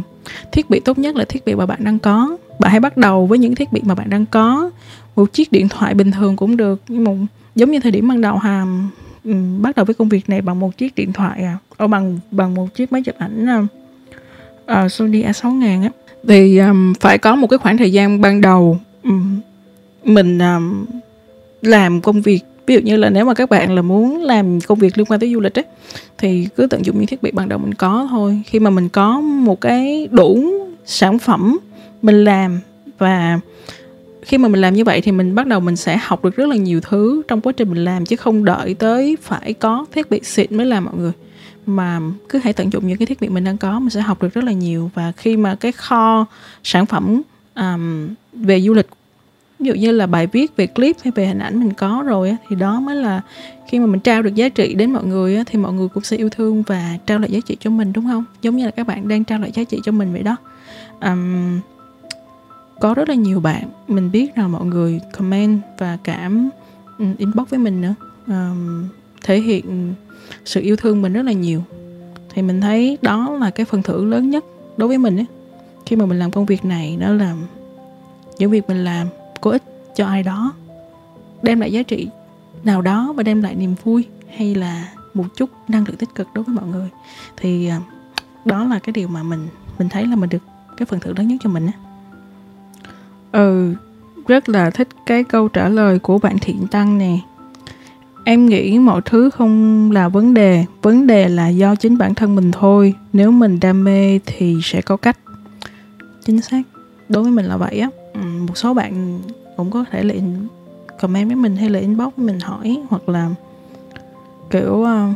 thiết 0.51 0.69
bị 0.69 0.79
tốt 0.79 0.97
nhất 0.97 1.15
là 1.15 1.25
thiết 1.25 1.45
bị 1.45 1.55
mà 1.55 1.65
bạn 1.65 1.83
đang 1.83 1.99
có. 1.99 2.37
Bạn 2.59 2.71
hãy 2.71 2.79
bắt 2.79 2.97
đầu 2.97 3.25
với 3.25 3.39
những 3.39 3.55
thiết 3.55 3.71
bị 3.71 3.81
mà 3.83 3.95
bạn 3.95 4.09
đang 4.09 4.25
có. 4.25 4.71
Một 5.15 5.33
chiếc 5.33 5.51
điện 5.51 5.69
thoại 5.69 5.93
bình 5.93 6.11
thường 6.11 6.35
cũng 6.35 6.57
được 6.57 6.81
Nhưng 6.87 7.03
mà 7.03 7.11
giống 7.55 7.71
như 7.71 7.79
thời 7.79 7.91
điểm 7.91 8.07
ban 8.07 8.21
đầu 8.21 8.37
hàm 8.37 8.89
bắt 9.61 9.75
đầu 9.75 9.85
với 9.85 9.93
công 9.93 10.09
việc 10.09 10.29
này 10.29 10.41
bằng 10.41 10.59
một 10.59 10.77
chiếc 10.77 10.95
điện 10.95 11.13
thoại 11.13 11.43
à, 11.43 11.57
ở 11.77 11.87
bằng 11.87 12.19
bằng 12.31 12.53
một 12.53 12.75
chiếc 12.75 12.91
máy 12.91 13.01
chụp 13.05 13.15
ảnh 13.17 13.47
uh, 14.71 14.91
Sony 14.91 15.23
A6000 15.23 15.83
á. 15.83 15.89
Thì 16.27 16.57
um, 16.57 16.93
phải 16.99 17.17
có 17.17 17.35
một 17.35 17.47
cái 17.47 17.57
khoảng 17.57 17.77
thời 17.77 17.91
gian 17.91 18.21
ban 18.21 18.41
đầu 18.41 18.79
um, 19.03 19.39
mình 20.03 20.39
um, 20.39 20.85
làm 21.61 22.01
công 22.01 22.21
việc 22.21 22.41
ví 22.69 22.75
dụ 22.75 22.81
như 22.81 22.95
là 22.95 23.09
nếu 23.09 23.25
mà 23.25 23.33
các 23.33 23.49
bạn 23.49 23.75
là 23.75 23.81
muốn 23.81 24.23
làm 24.23 24.61
công 24.61 24.79
việc 24.79 24.97
liên 24.97 25.05
quan 25.05 25.19
tới 25.19 25.33
du 25.33 25.39
lịch 25.39 25.59
ấy 25.59 25.65
thì 26.17 26.47
cứ 26.55 26.67
tận 26.67 26.85
dụng 26.85 26.97
những 26.97 27.07
thiết 27.07 27.23
bị 27.23 27.31
ban 27.31 27.49
đầu 27.49 27.59
mình 27.59 27.73
có 27.73 28.07
thôi. 28.09 28.41
Khi 28.45 28.59
mà 28.59 28.69
mình 28.69 28.89
có 28.89 29.21
một 29.21 29.61
cái 29.61 30.07
đủ 30.11 30.43
sản 30.85 31.19
phẩm 31.19 31.57
mình 32.01 32.23
làm 32.23 32.59
và 32.97 33.39
khi 34.21 34.37
mà 34.37 34.49
mình 34.49 34.61
làm 34.61 34.73
như 34.73 34.83
vậy 34.83 35.01
thì 35.01 35.11
mình 35.11 35.35
bắt 35.35 35.47
đầu 35.47 35.59
mình 35.59 35.75
sẽ 35.75 35.97
học 35.97 36.23
được 36.23 36.35
rất 36.35 36.49
là 36.49 36.55
nhiều 36.55 36.81
thứ 36.81 37.21
trong 37.27 37.41
quá 37.41 37.53
trình 37.53 37.69
mình 37.69 37.83
làm 37.83 38.05
chứ 38.05 38.15
không 38.15 38.45
đợi 38.45 38.73
tới 38.73 39.17
phải 39.21 39.53
có 39.53 39.85
thiết 39.91 40.09
bị 40.09 40.19
xịn 40.23 40.57
mới 40.57 40.65
làm 40.65 40.85
mọi 40.85 40.93
người. 40.97 41.11
Mà 41.65 41.99
cứ 42.29 42.39
hãy 42.43 42.53
tận 42.53 42.73
dụng 42.73 42.87
những 42.87 42.97
cái 42.97 43.05
thiết 43.05 43.21
bị 43.21 43.29
mình 43.29 43.43
đang 43.43 43.57
có 43.57 43.79
mình 43.79 43.89
sẽ 43.89 44.01
học 44.01 44.23
được 44.23 44.33
rất 44.33 44.43
là 44.43 44.51
nhiều. 44.51 44.91
Và 44.93 45.11
khi 45.17 45.37
mà 45.37 45.55
cái 45.55 45.71
kho 45.71 46.25
sản 46.63 46.85
phẩm 46.85 47.21
um, 47.55 48.07
về 48.33 48.61
du 48.61 48.73
lịch 48.73 48.87
ví 49.59 49.67
dụ 49.67 49.73
như 49.73 49.91
là 49.91 50.07
bài 50.07 50.27
viết 50.27 50.55
về 50.55 50.67
clip 50.67 50.95
hay 51.03 51.11
về 51.15 51.27
hình 51.27 51.39
ảnh 51.39 51.59
mình 51.59 51.73
có 51.73 52.03
rồi 52.05 52.29
á, 52.29 52.37
thì 52.49 52.55
đó 52.55 52.79
mới 52.79 52.95
là 52.95 53.21
khi 53.67 53.79
mà 53.79 53.85
mình 53.85 53.99
trao 53.99 54.21
được 54.21 54.35
giá 54.35 54.49
trị 54.49 54.73
đến 54.73 54.93
mọi 54.93 55.03
người 55.03 55.35
á, 55.35 55.43
thì 55.45 55.59
mọi 55.59 55.73
người 55.73 55.87
cũng 55.87 56.03
sẽ 56.03 56.17
yêu 56.17 56.29
thương 56.29 56.63
và 56.67 56.97
trao 57.05 57.19
lại 57.19 57.31
giá 57.31 57.39
trị 57.45 57.57
cho 57.59 57.69
mình 57.69 57.93
đúng 57.93 58.05
không? 58.05 58.25
Giống 58.41 58.55
như 58.55 58.65
là 58.65 58.71
các 58.71 58.87
bạn 58.87 59.07
đang 59.07 59.23
trao 59.23 59.39
lại 59.39 59.51
giá 59.53 59.63
trị 59.63 59.79
cho 59.83 59.91
mình 59.91 60.13
vậy 60.13 60.23
đó. 60.23 60.35
Um, 61.01 61.59
có 62.79 62.93
rất 62.93 63.09
là 63.09 63.15
nhiều 63.15 63.39
bạn 63.39 63.63
mình 63.87 64.11
biết 64.11 64.35
rằng 64.35 64.51
mọi 64.51 64.65
người 64.65 64.99
comment 65.17 65.61
và 65.77 65.97
cảm 66.03 66.49
inbox 67.17 67.49
với 67.49 67.59
mình 67.59 67.81
nữa. 67.81 67.93
Um, 68.27 68.87
thể 69.23 69.39
hiện 69.39 69.93
sự 70.45 70.61
yêu 70.61 70.75
thương 70.75 71.01
mình 71.01 71.13
rất 71.13 71.21
là 71.21 71.31
nhiều. 71.31 71.63
Thì 72.33 72.41
mình 72.41 72.61
thấy 72.61 72.97
đó 73.01 73.37
là 73.39 73.49
cái 73.49 73.65
phần 73.65 73.83
thưởng 73.83 74.09
lớn 74.09 74.29
nhất 74.29 74.45
đối 74.77 74.87
với 74.87 74.97
mình 74.97 75.19
ấy 75.19 75.25
khi 75.85 75.95
mà 75.95 76.05
mình 76.05 76.19
làm 76.19 76.31
công 76.31 76.45
việc 76.45 76.65
này 76.65 76.97
đó 76.99 77.09
là 77.09 77.35
những 78.39 78.51
việc 78.51 78.67
mình 78.67 78.83
làm 78.83 79.07
có 79.41 79.51
ích 79.51 79.63
cho 79.95 80.05
ai 80.05 80.23
đó 80.23 80.53
đem 81.41 81.59
lại 81.59 81.71
giá 81.71 81.83
trị 81.83 82.07
nào 82.63 82.81
đó 82.81 83.13
và 83.15 83.23
đem 83.23 83.41
lại 83.41 83.55
niềm 83.55 83.75
vui 83.83 84.05
hay 84.37 84.55
là 84.55 84.87
một 85.13 85.25
chút 85.35 85.49
năng 85.67 85.83
lượng 85.87 85.97
tích 85.97 86.15
cực 86.15 86.27
đối 86.33 86.43
với 86.43 86.55
mọi 86.55 86.67
người 86.67 86.89
thì 87.37 87.67
à, 87.67 87.81
đó 88.45 88.63
là 88.65 88.79
cái 88.79 88.93
điều 88.93 89.07
mà 89.07 89.23
mình 89.23 89.47
mình 89.79 89.89
thấy 89.89 90.05
là 90.05 90.15
mình 90.15 90.29
được 90.29 90.43
cái 90.77 90.85
phần 90.85 90.99
thưởng 90.99 91.17
lớn 91.17 91.27
nhất 91.27 91.37
cho 91.43 91.49
mình 91.49 91.65
á 91.65 91.73
Ừ, 93.31 93.73
rất 94.27 94.49
là 94.49 94.69
thích 94.69 94.87
cái 95.05 95.23
câu 95.23 95.47
trả 95.47 95.69
lời 95.69 95.99
của 95.99 96.17
bạn 96.17 96.37
Thiện 96.41 96.67
Tăng 96.67 96.97
nè. 96.97 97.19
Em 98.23 98.45
nghĩ 98.45 98.79
mọi 98.79 99.01
thứ 99.05 99.29
không 99.29 99.91
là 99.91 100.09
vấn 100.09 100.33
đề, 100.33 100.65
vấn 100.81 101.07
đề 101.07 101.29
là 101.29 101.47
do 101.47 101.75
chính 101.75 101.97
bản 101.97 102.15
thân 102.15 102.35
mình 102.35 102.51
thôi. 102.51 102.95
Nếu 103.13 103.31
mình 103.31 103.59
đam 103.59 103.83
mê 103.83 104.19
thì 104.25 104.57
sẽ 104.63 104.81
có 104.81 104.97
cách. 104.97 105.17
Chính 106.25 106.41
xác. 106.41 106.61
Đối 107.09 107.23
với 107.23 107.31
mình 107.31 107.45
là 107.45 107.57
vậy 107.57 107.79
á. 107.79 107.89
Ừ, 108.13 108.19
một 108.47 108.57
số 108.57 108.73
bạn 108.73 109.21
cũng 109.57 109.71
có 109.71 109.85
thể 109.91 110.03
là 110.03 110.13
comment 111.01 111.27
với 111.27 111.35
mình 111.35 111.55
hay 111.55 111.69
là 111.69 111.79
inbox 111.79 112.13
với 112.17 112.25
mình 112.25 112.39
hỏi 112.39 112.81
hoặc 112.89 113.09
là 113.09 113.29
kiểu 114.49 114.73
uh, 114.73 115.15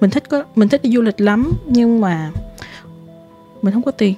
mình 0.00 0.10
thích 0.10 0.28
có 0.28 0.44
mình 0.56 0.68
thích 0.68 0.82
đi 0.82 0.90
du 0.90 1.02
lịch 1.02 1.20
lắm 1.20 1.52
nhưng 1.66 2.00
mà 2.00 2.30
mình 3.62 3.74
không 3.74 3.82
có 3.82 3.90
tiền. 3.90 4.14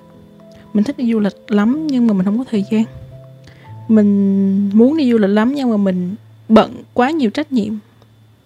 Mình 0.74 0.84
thích 0.84 0.98
đi 0.98 1.12
du 1.12 1.18
lịch 1.18 1.36
lắm 1.48 1.86
nhưng 1.86 2.06
mà 2.06 2.12
mình 2.12 2.24
không 2.24 2.38
có 2.38 2.44
thời 2.50 2.64
gian. 2.70 2.84
Mình 3.88 4.70
muốn 4.74 4.96
đi 4.96 5.12
du 5.12 5.18
lịch 5.18 5.30
lắm 5.30 5.54
nhưng 5.54 5.70
mà 5.70 5.76
mình 5.76 6.14
bận 6.48 6.74
quá 6.94 7.10
nhiều 7.10 7.30
trách 7.30 7.52
nhiệm. 7.52 7.74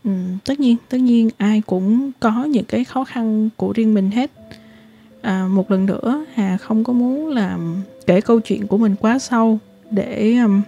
Ừ, 0.05 0.11
tất 0.45 0.61
nhiên 0.61 0.77
tất 0.89 0.99
nhiên 0.99 1.31
ai 1.37 1.63
cũng 1.67 2.11
có 2.21 2.45
những 2.45 2.65
cái 2.65 2.85
khó 2.85 3.05
khăn 3.05 3.49
của 3.57 3.73
riêng 3.73 3.95
mình 3.95 4.11
hết 4.11 4.31
à, 5.25 5.47
một 5.51 5.71
lần 5.71 5.87
nữa 5.87 6.25
hà 6.35 6.57
không 6.57 6.85
có 6.85 6.93
muốn 6.93 7.29
làm 7.29 7.83
kể 8.07 8.21
câu 8.21 8.41
chuyện 8.41 8.67
của 8.67 8.79
mình 8.79 8.95
quá 9.01 9.19
sâu 9.19 9.59
để 9.91 10.37
um, 10.37 10.63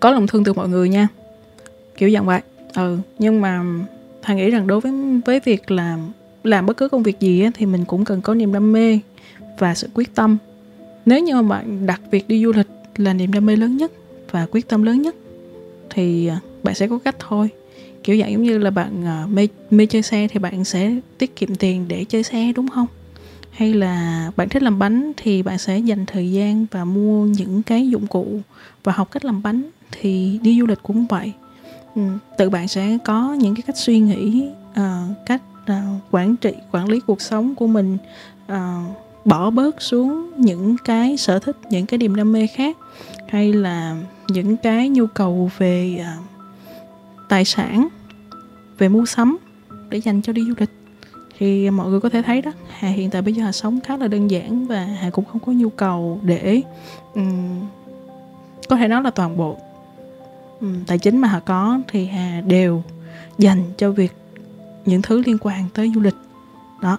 có 0.00 0.10
lòng 0.10 0.26
thương 0.26 0.44
từ 0.44 0.52
mọi 0.52 0.68
người 0.68 0.88
nha. 0.88 1.08
Kiểu 1.96 2.10
dạng 2.10 2.26
vậy. 2.26 2.40
Ừ 2.74 2.98
nhưng 3.18 3.40
mà 3.40 3.64
hà 4.22 4.34
nghĩ 4.34 4.50
rằng 4.50 4.66
đối 4.66 4.80
với 4.80 4.92
với 5.26 5.40
việc 5.40 5.70
làm 5.70 6.00
làm 6.44 6.66
bất 6.66 6.76
cứ 6.76 6.88
công 6.88 7.02
việc 7.02 7.20
gì 7.20 7.42
á, 7.42 7.50
thì 7.54 7.66
mình 7.66 7.84
cũng 7.84 8.04
cần 8.04 8.22
có 8.22 8.34
niềm 8.34 8.52
đam 8.52 8.72
mê 8.72 8.98
và 9.58 9.74
sự 9.74 9.88
quyết 9.94 10.14
tâm. 10.14 10.38
Nếu 11.06 11.20
như 11.20 11.34
mà 11.34 11.42
bạn 11.42 11.86
đặt 11.86 12.00
việc 12.10 12.28
đi 12.28 12.44
du 12.44 12.52
lịch 12.52 12.68
là 12.96 13.12
niềm 13.12 13.32
đam 13.32 13.46
mê 13.46 13.56
lớn 13.56 13.76
nhất 13.76 13.92
và 14.30 14.46
quyết 14.50 14.68
tâm 14.68 14.82
lớn 14.82 15.02
nhất 15.02 15.14
thì 15.90 16.26
à, 16.26 16.40
bạn 16.62 16.74
sẽ 16.74 16.88
có 16.88 16.98
cách 16.98 17.16
thôi 17.18 17.48
kiểu 18.04 18.16
dạng 18.20 18.32
giống 18.32 18.42
như 18.42 18.58
là 18.58 18.70
bạn 18.70 19.04
uh, 19.24 19.30
mê 19.30 19.48
mê 19.70 19.86
chơi 19.86 20.02
xe 20.02 20.28
thì 20.28 20.38
bạn 20.38 20.64
sẽ 20.64 20.94
tiết 21.18 21.36
kiệm 21.36 21.54
tiền 21.54 21.84
để 21.88 22.04
chơi 22.04 22.22
xe 22.22 22.52
đúng 22.56 22.68
không? 22.68 22.86
Hay 23.50 23.74
là 23.74 24.30
bạn 24.36 24.48
thích 24.48 24.62
làm 24.62 24.78
bánh 24.78 25.12
thì 25.16 25.42
bạn 25.42 25.58
sẽ 25.58 25.78
dành 25.78 26.06
thời 26.06 26.32
gian 26.32 26.66
và 26.70 26.84
mua 26.84 27.24
những 27.24 27.62
cái 27.62 27.88
dụng 27.88 28.06
cụ 28.06 28.40
và 28.84 28.92
học 28.92 29.10
cách 29.10 29.24
làm 29.24 29.42
bánh 29.42 29.62
thì 29.92 30.38
đi 30.42 30.60
du 30.60 30.66
lịch 30.66 30.82
cũng 30.82 31.06
vậy. 31.06 31.32
Ừ, 31.94 32.02
tự 32.38 32.50
bạn 32.50 32.68
sẽ 32.68 32.98
có 33.04 33.34
những 33.34 33.54
cái 33.54 33.62
cách 33.66 33.76
suy 33.76 33.98
nghĩ 33.98 34.48
uh, 34.70 35.16
cách 35.26 35.42
uh, 35.62 36.00
quản 36.10 36.36
trị 36.36 36.52
quản 36.72 36.88
lý 36.88 37.00
cuộc 37.06 37.20
sống 37.20 37.54
của 37.54 37.66
mình 37.66 37.98
uh, 38.52 38.56
bỏ 39.24 39.50
bớt 39.50 39.82
xuống 39.82 40.30
những 40.36 40.76
cái 40.84 41.16
sở 41.16 41.38
thích 41.38 41.56
những 41.70 41.86
cái 41.86 41.98
niềm 41.98 42.14
đam 42.14 42.32
mê 42.32 42.46
khác 42.46 42.76
hay 43.28 43.52
là 43.52 43.96
những 44.28 44.56
cái 44.56 44.88
nhu 44.88 45.06
cầu 45.06 45.50
về 45.58 46.00
uh, 46.00 46.31
tài 47.28 47.44
sản 47.44 47.88
về 48.78 48.88
mua 48.88 49.06
sắm 49.06 49.38
để 49.88 49.98
dành 49.98 50.22
cho 50.22 50.32
đi 50.32 50.44
du 50.44 50.54
lịch 50.58 50.70
thì 51.38 51.70
mọi 51.70 51.90
người 51.90 52.00
có 52.00 52.08
thể 52.08 52.22
thấy 52.22 52.42
đó 52.42 52.50
hà 52.78 52.88
hiện 52.88 53.10
tại 53.10 53.22
bây 53.22 53.34
giờ 53.34 53.44
hà 53.44 53.52
sống 53.52 53.80
khá 53.80 53.96
là 53.96 54.08
đơn 54.08 54.30
giản 54.30 54.66
và 54.66 54.84
hà 54.84 55.10
cũng 55.10 55.24
không 55.24 55.40
có 55.46 55.52
nhu 55.52 55.68
cầu 55.68 56.20
để 56.22 56.62
um, 57.14 57.60
có 58.68 58.76
thể 58.76 58.88
nói 58.88 59.02
là 59.02 59.10
toàn 59.10 59.36
bộ 59.36 59.56
um, 60.60 60.84
tài 60.84 60.98
chính 60.98 61.18
mà 61.18 61.28
hà 61.28 61.40
có 61.40 61.80
thì 61.88 62.06
hà 62.06 62.40
đều 62.46 62.82
dành 63.38 63.62
cho 63.76 63.90
việc 63.90 64.12
những 64.86 65.02
thứ 65.02 65.22
liên 65.26 65.36
quan 65.40 65.64
tới 65.74 65.92
du 65.94 66.00
lịch 66.00 66.16
đó 66.82 66.98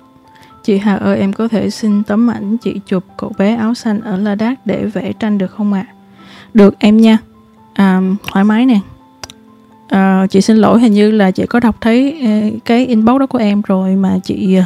Chị 0.64 0.78
Hà 0.78 0.96
ơi 0.96 1.20
em 1.20 1.34
có 1.34 1.48
thể 1.48 1.70
xin 1.70 2.04
tấm 2.04 2.30
ảnh 2.30 2.58
chị 2.58 2.80
chụp 2.86 3.04
cậu 3.18 3.32
bé 3.38 3.56
áo 3.56 3.74
xanh 3.74 4.02
ở 4.02 4.18
Ladakh 4.18 4.66
để 4.66 4.86
vẽ 4.86 5.14
tranh 5.20 5.38
được 5.38 5.52
không 5.52 5.74
ạ? 5.74 5.86
À? 5.88 5.94
Được 6.54 6.80
em 6.80 6.98
nha 6.98 7.18
à, 7.74 8.02
Thoải 8.32 8.46
mái 8.46 8.66
nè 8.66 8.80
à, 9.94 10.28
Chị 10.30 10.42
xin 10.42 10.58
lỗi 10.58 10.80
hình 10.80 10.94
như 10.94 11.12
là 11.12 11.32
chị 11.32 11.46
có 11.46 11.60
đọc 11.60 11.76
thấy 11.82 12.22
ờ, 12.22 12.58
cái 12.66 12.86
inbox 12.86 13.20
đó 13.20 13.28
của 13.28 13.38
em 13.38 13.62
rồi 13.62 13.96
mà 13.96 14.20
chị 14.24 14.56
ờ, 14.56 14.64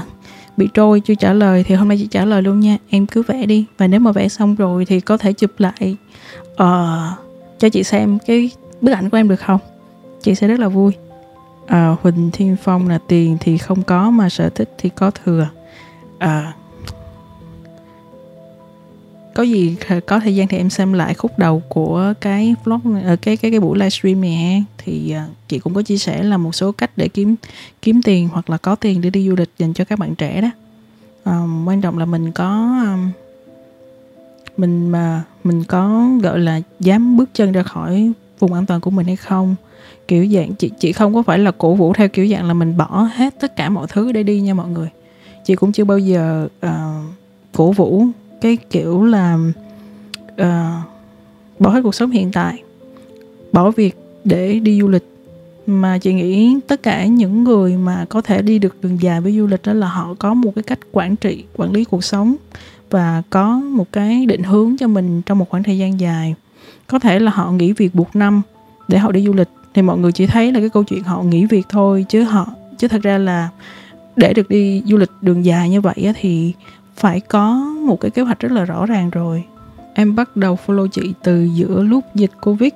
bị 0.58 0.68
trôi 0.74 1.00
chưa 1.00 1.16
trả 1.16 1.34
lời 1.34 1.63
thì 1.63 1.76
hôm 1.76 1.88
nay 1.88 1.98
chị 1.98 2.08
trả 2.12 2.26
lời 2.26 2.42
luôn 2.42 2.60
nha. 2.60 2.78
Em 2.90 3.06
cứ 3.06 3.22
vẽ 3.22 3.46
đi 3.46 3.66
và 3.78 3.88
nếu 3.88 4.00
mà 4.00 4.12
vẽ 4.12 4.28
xong 4.28 4.56
rồi 4.56 4.86
thì 4.86 5.00
có 5.00 5.18
thể 5.18 5.34
chụp 5.34 5.52
lại 5.58 5.96
uh, 6.54 6.58
cho 7.60 7.70
chị 7.72 7.84
xem 7.84 8.20
cái 8.28 8.52
bức 8.82 8.92
ảnh 8.92 9.10
của 9.10 9.18
em 9.18 9.28
được 9.28 9.36
không? 9.36 9.60
Chị 10.22 10.36
sẽ 10.36 10.48
rất 10.48 10.60
là 10.60 10.68
vui. 10.68 10.92
Uh, 11.63 12.02
Huỳnh 12.02 12.30
Thiên 12.34 12.56
Phong 12.63 12.88
là 12.88 13.00
tiền 13.08 13.38
thì 13.40 13.58
không 13.58 13.84
có 13.84 14.10
mà 14.10 14.30
sở 14.30 14.50
thích 14.50 14.70
thì 14.78 14.90
có 14.90 15.12
thừa. 15.12 15.48
Uh, 16.16 16.30
có 19.38 19.43
gì 19.43 19.76
có 20.08 20.19
thời 20.19 20.36
gian 20.36 20.47
thì 20.47 20.58
em 20.58 20.69
xem 20.69 20.93
lại 20.93 21.13
khúc 21.13 21.39
đầu 21.39 21.62
của 21.69 22.13
cái 22.21 22.56
vlog 22.63 22.80
này, 22.86 23.17
cái 23.17 23.38
cái 23.38 23.52
cái 23.52 23.60
buổi 23.60 23.78
livestream 23.78 24.21
này 24.21 24.63
thì 24.78 25.12
ờ, 25.12 25.21
chị 25.47 25.60
cũng 25.60 25.73
có 25.73 25.82
chia 25.82 25.97
sẻ 25.97 26.23
là 26.23 26.38
một 26.38 26.56
số 26.56 26.71
cách 26.71 26.91
để 26.95 27.08
kiếm 27.08 27.36
kiếm 27.82 28.02
tiền 28.02 28.30
hoặc 28.32 28.50
là 28.50 28.58
có 28.58 28.76
tiền 28.76 29.02
để 29.02 29.10
đi 29.10 29.30
du 29.30 29.36
lịch 29.36 29.50
dành 29.58 29.73
cho 29.73 29.86
các 29.86 30.00
bạn 30.00 30.15
trẻ 30.15 30.41
đó. 30.41 30.50
Um, 31.26 31.67
quan 31.67 31.82
trọng 31.82 31.97
là 31.97 32.06
mình 32.06 32.32
có 32.32 32.80
um, 32.86 33.12
mình 34.58 34.89
mà 34.89 35.23
mình 35.43 35.63
có 35.63 36.10
gọi 36.23 36.39
là 36.39 36.62
dám 36.80 37.17
bước 37.17 37.30
chân 37.34 37.52
ra 37.52 37.63
khỏi 37.63 38.12
vùng 38.39 38.54
an 38.54 38.65
toàn 38.65 38.82
của 38.82 38.89
mình 38.89 39.08
hay 39.08 39.15
không. 39.15 39.56
Kiểu 40.08 40.28
dạng 40.28 40.56
chị 40.56 40.71
chị 40.80 40.91
không 40.91 41.13
có 41.13 41.23
phải 41.23 41.39
là 41.39 41.52
cổ 41.52 41.73
vũ 41.73 41.93
theo 41.93 42.08
kiểu 42.08 42.28
dạng 42.28 42.47
là 42.47 42.54
mình 42.54 42.78
bỏ 42.78 43.10
hết 43.15 43.39
tất 43.39 43.56
cả 43.56 43.69
mọi 43.69 43.88
thứ 43.89 44.12
để 44.12 44.23
đi 44.23 44.41
nha 44.41 44.54
mọi 44.54 44.69
người. 44.69 44.89
Chị 45.45 45.56
cũng 45.56 45.71
chưa 45.71 45.84
bao 45.84 45.97
giờ 46.00 46.47
uh, 46.65 46.71
cổ 47.54 47.71
vũ 47.71 48.06
cái 48.41 48.58
kiểu 48.69 49.04
là 49.04 49.38
uh, 50.41 50.45
bỏ 51.60 51.69
hết 51.69 51.82
cuộc 51.84 51.95
sống 51.95 52.12
hiện 52.12 52.32
tại 52.32 52.63
bỏ 53.52 53.71
việc 53.71 53.97
để 54.23 54.60
đi 54.60 54.82
du 54.82 54.88
lịch. 54.88 55.04
Mà 55.67 55.97
chị 55.97 56.13
nghĩ 56.13 56.60
tất 56.67 56.84
cả 56.84 57.06
những 57.06 57.43
người 57.43 57.78
mà 57.78 58.06
có 58.10 58.21
thể 58.21 58.41
đi 58.41 58.60
được 58.60 58.76
đường 58.82 59.02
dài 59.02 59.21
với 59.21 59.38
du 59.38 59.47
lịch 59.47 59.62
đó 59.65 59.73
là 59.73 59.88
họ 59.88 60.15
có 60.19 60.34
một 60.34 60.52
cái 60.56 60.63
cách 60.63 60.80
quản 60.91 61.15
trị 61.15 61.43
quản 61.56 61.71
lý 61.71 61.84
cuộc 61.84 62.04
sống 62.04 62.36
và 62.89 63.21
có 63.30 63.60
một 63.60 63.91
cái 63.91 64.26
định 64.26 64.43
hướng 64.43 64.78
cho 64.78 64.88
mình 64.88 65.21
trong 65.21 65.39
một 65.39 65.50
khoảng 65.50 65.63
thời 65.63 65.78
gian 65.78 66.00
dài. 66.00 66.36
Có 66.88 67.00
thể 67.00 67.19
là 67.19 67.32
họ 67.32 67.52
nghỉ 67.52 67.71
việc 67.73 67.95
một 67.95 68.15
năm 68.15 68.41
để 68.88 68.97
họ 68.97 69.12
đi 69.12 69.26
du 69.26 69.34
lịch 69.34 69.50
thì 69.73 69.82
mọi 69.82 69.97
người 69.97 70.12
chỉ 70.12 70.28
thấy 70.28 70.52
là 70.52 70.60
cái 70.60 70.69
câu 70.69 70.84
chuyện 70.84 71.04
họ 71.04 71.23
nghỉ 71.23 71.45
việc 71.45 71.65
thôi 71.69 72.06
chứ 72.10 72.23
họ 72.23 72.47
chứ 72.78 72.88
thật 72.88 73.02
ra 73.02 73.17
là 73.17 73.50
để 74.15 74.34
được 74.34 74.50
đi 74.50 74.84
du 74.86 74.97
lịch 74.97 75.12
đường 75.21 75.45
dài 75.45 75.69
như 75.69 75.82
vậy 75.82 76.13
thì 76.19 76.54
phải 76.98 77.20
có 77.20 77.54
một 77.86 78.02
cái 78.02 78.12
kế 78.12 78.22
hoạch 78.22 78.40
rất 78.40 78.52
là 78.52 78.66
rõ 78.66 78.86
ràng 78.86 79.10
rồi 79.10 79.44
em 79.94 80.16
bắt 80.16 80.38
đầu 80.38 80.58
follow 80.66 80.88
chị 80.88 81.14
từ 81.24 81.44
giữa 81.44 81.84
lúc 81.84 82.04
dịch 82.16 82.32
covid 82.42 82.72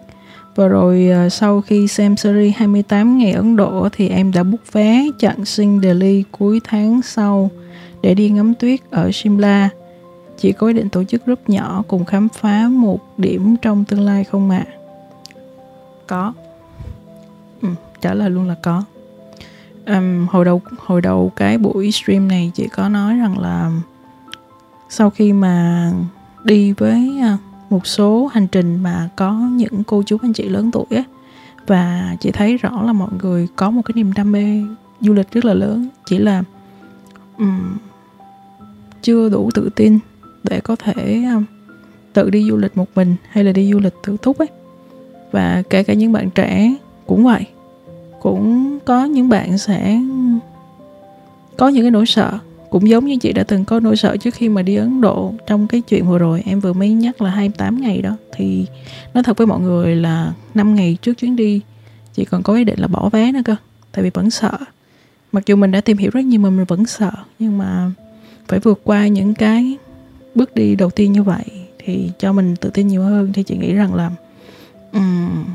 và 0.56 0.68
rồi 0.68 1.10
ờ, 1.10 1.30
sau 1.30 1.62
khi 1.62 1.88
xem 1.88 2.18
series 2.18 2.56
28 2.56 3.18
ngày 3.18 3.32
Ấn 3.32 3.56
Độ 3.56 3.90
thì 3.92 4.10
em 4.10 4.32
đã 4.32 4.44
book 4.44 4.72
vé 4.72 5.06
chặn 5.20 5.46
sinh 5.46 5.80
Delhi 5.84 6.24
cuối 6.32 6.62
tháng 6.64 7.02
sau 7.02 7.50
để 8.02 8.14
đi 8.14 8.30
ngắm 8.30 8.54
tuyết 8.54 8.80
ở 8.90 9.12
Shimla. 9.12 9.70
Chị 10.38 10.52
có 10.52 10.68
ý 10.68 10.74
định 10.74 10.90
tổ 10.90 11.04
chức 11.04 11.26
group 11.26 11.50
nhỏ 11.50 11.84
cùng 11.88 12.06
khám 12.06 12.28
phá 12.30 12.68
một 12.68 13.20
điểm 13.20 13.56
trong 13.62 13.86
tương 13.86 14.02
lai 14.02 14.24
không 14.24 14.50
ạ? 14.50 14.66
À? 14.68 14.74
Có. 16.08 16.34
Ừ, 17.62 17.70
trả 18.02 18.14
lời 18.14 18.30
luôn 18.30 18.48
là 18.48 18.56
có. 18.62 18.84
Um, 19.88 20.28
hồi 20.28 20.46
đầu 20.46 20.62
hồi 20.78 21.02
đầu 21.02 21.32
cái 21.36 21.58
buổi 21.58 21.92
stream 21.92 22.28
này 22.28 22.52
chị 22.56 22.68
có 22.68 22.90
nói 22.90 23.16
rằng 23.16 23.40
là 23.40 23.72
sau 24.92 25.10
khi 25.10 25.34
mà 25.34 25.92
đi 26.44 26.72
với 26.72 27.20
à, 27.22 27.38
một 27.70 27.88
số 27.88 28.30
hành 28.34 28.48
trình 28.48 28.84
mà 28.84 29.10
có 29.16 29.34
những 29.34 29.84
cô 29.84 30.04
chú 30.06 30.18
anh 30.22 30.34
chị 30.34 30.50
lớn 30.50 30.72
tuổi 30.72 30.86
á 30.90 31.04
và 31.68 32.16
chị 32.20 32.32
thấy 32.32 32.58
rõ 32.58 32.82
là 32.82 32.94
mọi 32.94 33.10
người 33.22 33.48
có 33.56 33.72
một 33.72 33.82
cái 33.86 33.94
niềm 33.96 34.14
đam 34.14 34.32
mê 34.32 34.64
du 35.02 35.14
lịch 35.14 35.32
rất 35.32 35.46
là 35.46 35.54
lớn 35.54 35.88
chỉ 36.06 36.18
là 36.18 36.44
um, 37.38 37.78
chưa 39.02 39.30
đủ 39.30 39.50
tự 39.54 39.70
tin 39.76 40.00
để 40.44 40.60
có 40.60 40.76
thể 40.76 41.24
um, 41.34 41.44
tự 42.14 42.30
đi 42.30 42.50
du 42.50 42.58
lịch 42.58 42.78
một 42.78 42.88
mình 42.96 43.16
hay 43.30 43.44
là 43.44 43.52
đi 43.52 43.72
du 43.72 43.80
lịch 43.80 43.94
tự 44.04 44.18
túc 44.22 44.38
ấy. 44.38 44.48
Và 45.32 45.64
kể 45.70 45.84
cả 45.84 45.94
những 45.94 46.12
bạn 46.12 46.30
trẻ 46.30 46.76
cũng 47.08 47.24
vậy 47.24 47.46
cũng 48.22 48.80
có 48.86 49.06
những 49.06 49.30
bạn 49.30 49.58
sẽ 49.58 50.02
có 51.58 51.70
những 51.70 51.84
cái 51.84 51.92
nỗi 51.92 52.06
sợ 52.06 52.40
cũng 52.72 52.90
giống 52.90 53.06
như 53.06 53.18
chị 53.18 53.34
đã 53.34 53.44
từng 53.44 53.66
có 53.66 53.80
nỗi 53.80 53.96
sợ 53.96 54.18
trước 54.18 54.34
khi 54.34 54.50
mà 54.50 54.62
đi 54.62 54.76
Ấn 54.76 55.02
Độ 55.02 55.34
trong 55.48 55.68
cái 55.68 55.82
chuyện 55.82 56.08
vừa 56.08 56.18
rồi. 56.18 56.44
Em 56.46 56.60
vừa 56.60 56.74
mới 56.74 56.90
nhắc 56.90 57.22
là 57.22 57.30
28 57.30 57.82
ngày 57.82 58.02
đó. 58.02 58.18
Thì 58.32 58.66
nói 59.14 59.24
thật 59.24 59.38
với 59.38 59.48
mọi 59.48 59.60
người 59.60 59.96
là 59.96 60.34
5 60.54 60.76
ngày 60.76 60.98
trước 61.02 61.14
chuyến 61.14 61.36
đi 61.36 61.62
chị 62.14 62.26
còn 62.26 62.44
có 62.44 62.54
ý 62.54 62.64
định 62.64 62.80
là 62.80 62.88
bỏ 62.88 63.10
vé 63.10 63.32
nữa 63.32 63.40
cơ. 63.46 63.56
Tại 63.92 64.04
vì 64.04 64.10
vẫn 64.10 64.30
sợ. 64.30 64.58
Mặc 65.32 65.46
dù 65.46 65.56
mình 65.56 65.72
đã 65.72 65.82
tìm 65.82 65.98
hiểu 65.98 66.12
rất 66.14 66.26
nhiều 66.26 66.40
mà 66.40 66.50
mình 66.50 66.66
vẫn 66.66 66.86
sợ. 66.86 67.12
Nhưng 67.40 67.58
mà 67.58 67.92
phải 68.48 68.60
vượt 68.60 68.82
qua 68.84 69.08
những 69.08 69.34
cái 69.34 69.78
bước 70.36 70.56
đi 70.56 70.76
đầu 70.76 70.90
tiên 70.90 71.12
như 71.12 71.24
vậy 71.24 71.46
thì 71.80 72.10
cho 72.20 72.34
mình 72.34 72.56
tự 72.56 72.70
tin 72.70 72.88
nhiều 72.88 73.04
hơn. 73.04 73.34
Thì 73.34 73.44
chị 73.44 73.58
nghĩ 73.58 73.74
rằng 73.74 73.94
là 73.94 74.12
um, 74.94 75.46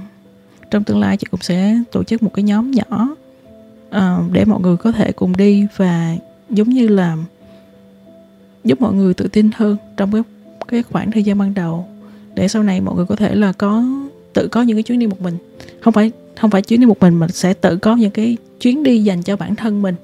trong 0.71 0.85
tương 0.85 1.01
lai 1.01 1.17
chị 1.17 1.27
cũng 1.31 1.41
sẽ 1.41 1.79
tổ 1.93 2.05
chức 2.05 2.23
một 2.23 2.31
cái 2.35 2.43
nhóm 2.43 2.71
nhỏ 2.71 3.09
uh, 3.97 4.33
để 4.33 4.45
mọi 4.45 4.61
người 4.61 4.77
có 4.77 4.93
thể 4.93 5.13
cùng 5.13 5.37
đi 5.37 5.67
và 5.77 6.17
giống 6.51 6.69
như 6.69 6.89
là 6.89 7.17
giúp 8.65 8.81
mọi 8.81 8.95
người 8.95 9.15
tự 9.15 9.29
tin 9.29 9.51
hơn 9.55 9.77
trong 9.97 10.13
cái 10.13 10.23
cái 10.69 10.83
khoảng 10.83 11.11
thời 11.11 11.23
gian 11.23 11.39
ban 11.39 11.55
đầu. 11.55 11.87
Để 12.35 12.49
sau 12.49 12.63
này 12.63 12.81
mọi 12.81 12.95
người 12.95 13.07
có 13.07 13.17
thể 13.17 13.35
là 13.35 13.53
có 13.53 13.85
tự 14.33 14.49
có 14.49 14.63
những 14.63 14.77
cái 14.77 14.83
chuyến 14.83 14.99
đi 14.99 15.07
một 15.07 15.21
mình. 15.21 15.39
Không 15.81 15.93
phải 15.93 16.13
không 16.41 16.51
phải 16.51 16.63
chuyến 16.63 16.81
đi 16.81 16.87
một 16.87 17.01
mình 17.01 17.15
mà 17.15 17.29
sẽ 17.29 17.55
tự 17.55 17.77
có 17.77 17.97
những 17.97 18.11
cái 18.11 18.37
chuyến 18.61 18.83
đi 18.83 19.05
dành 19.05 19.23
cho 19.23 19.37
bản 19.37 19.57
thân 19.57 19.83
mình. 19.83 19.95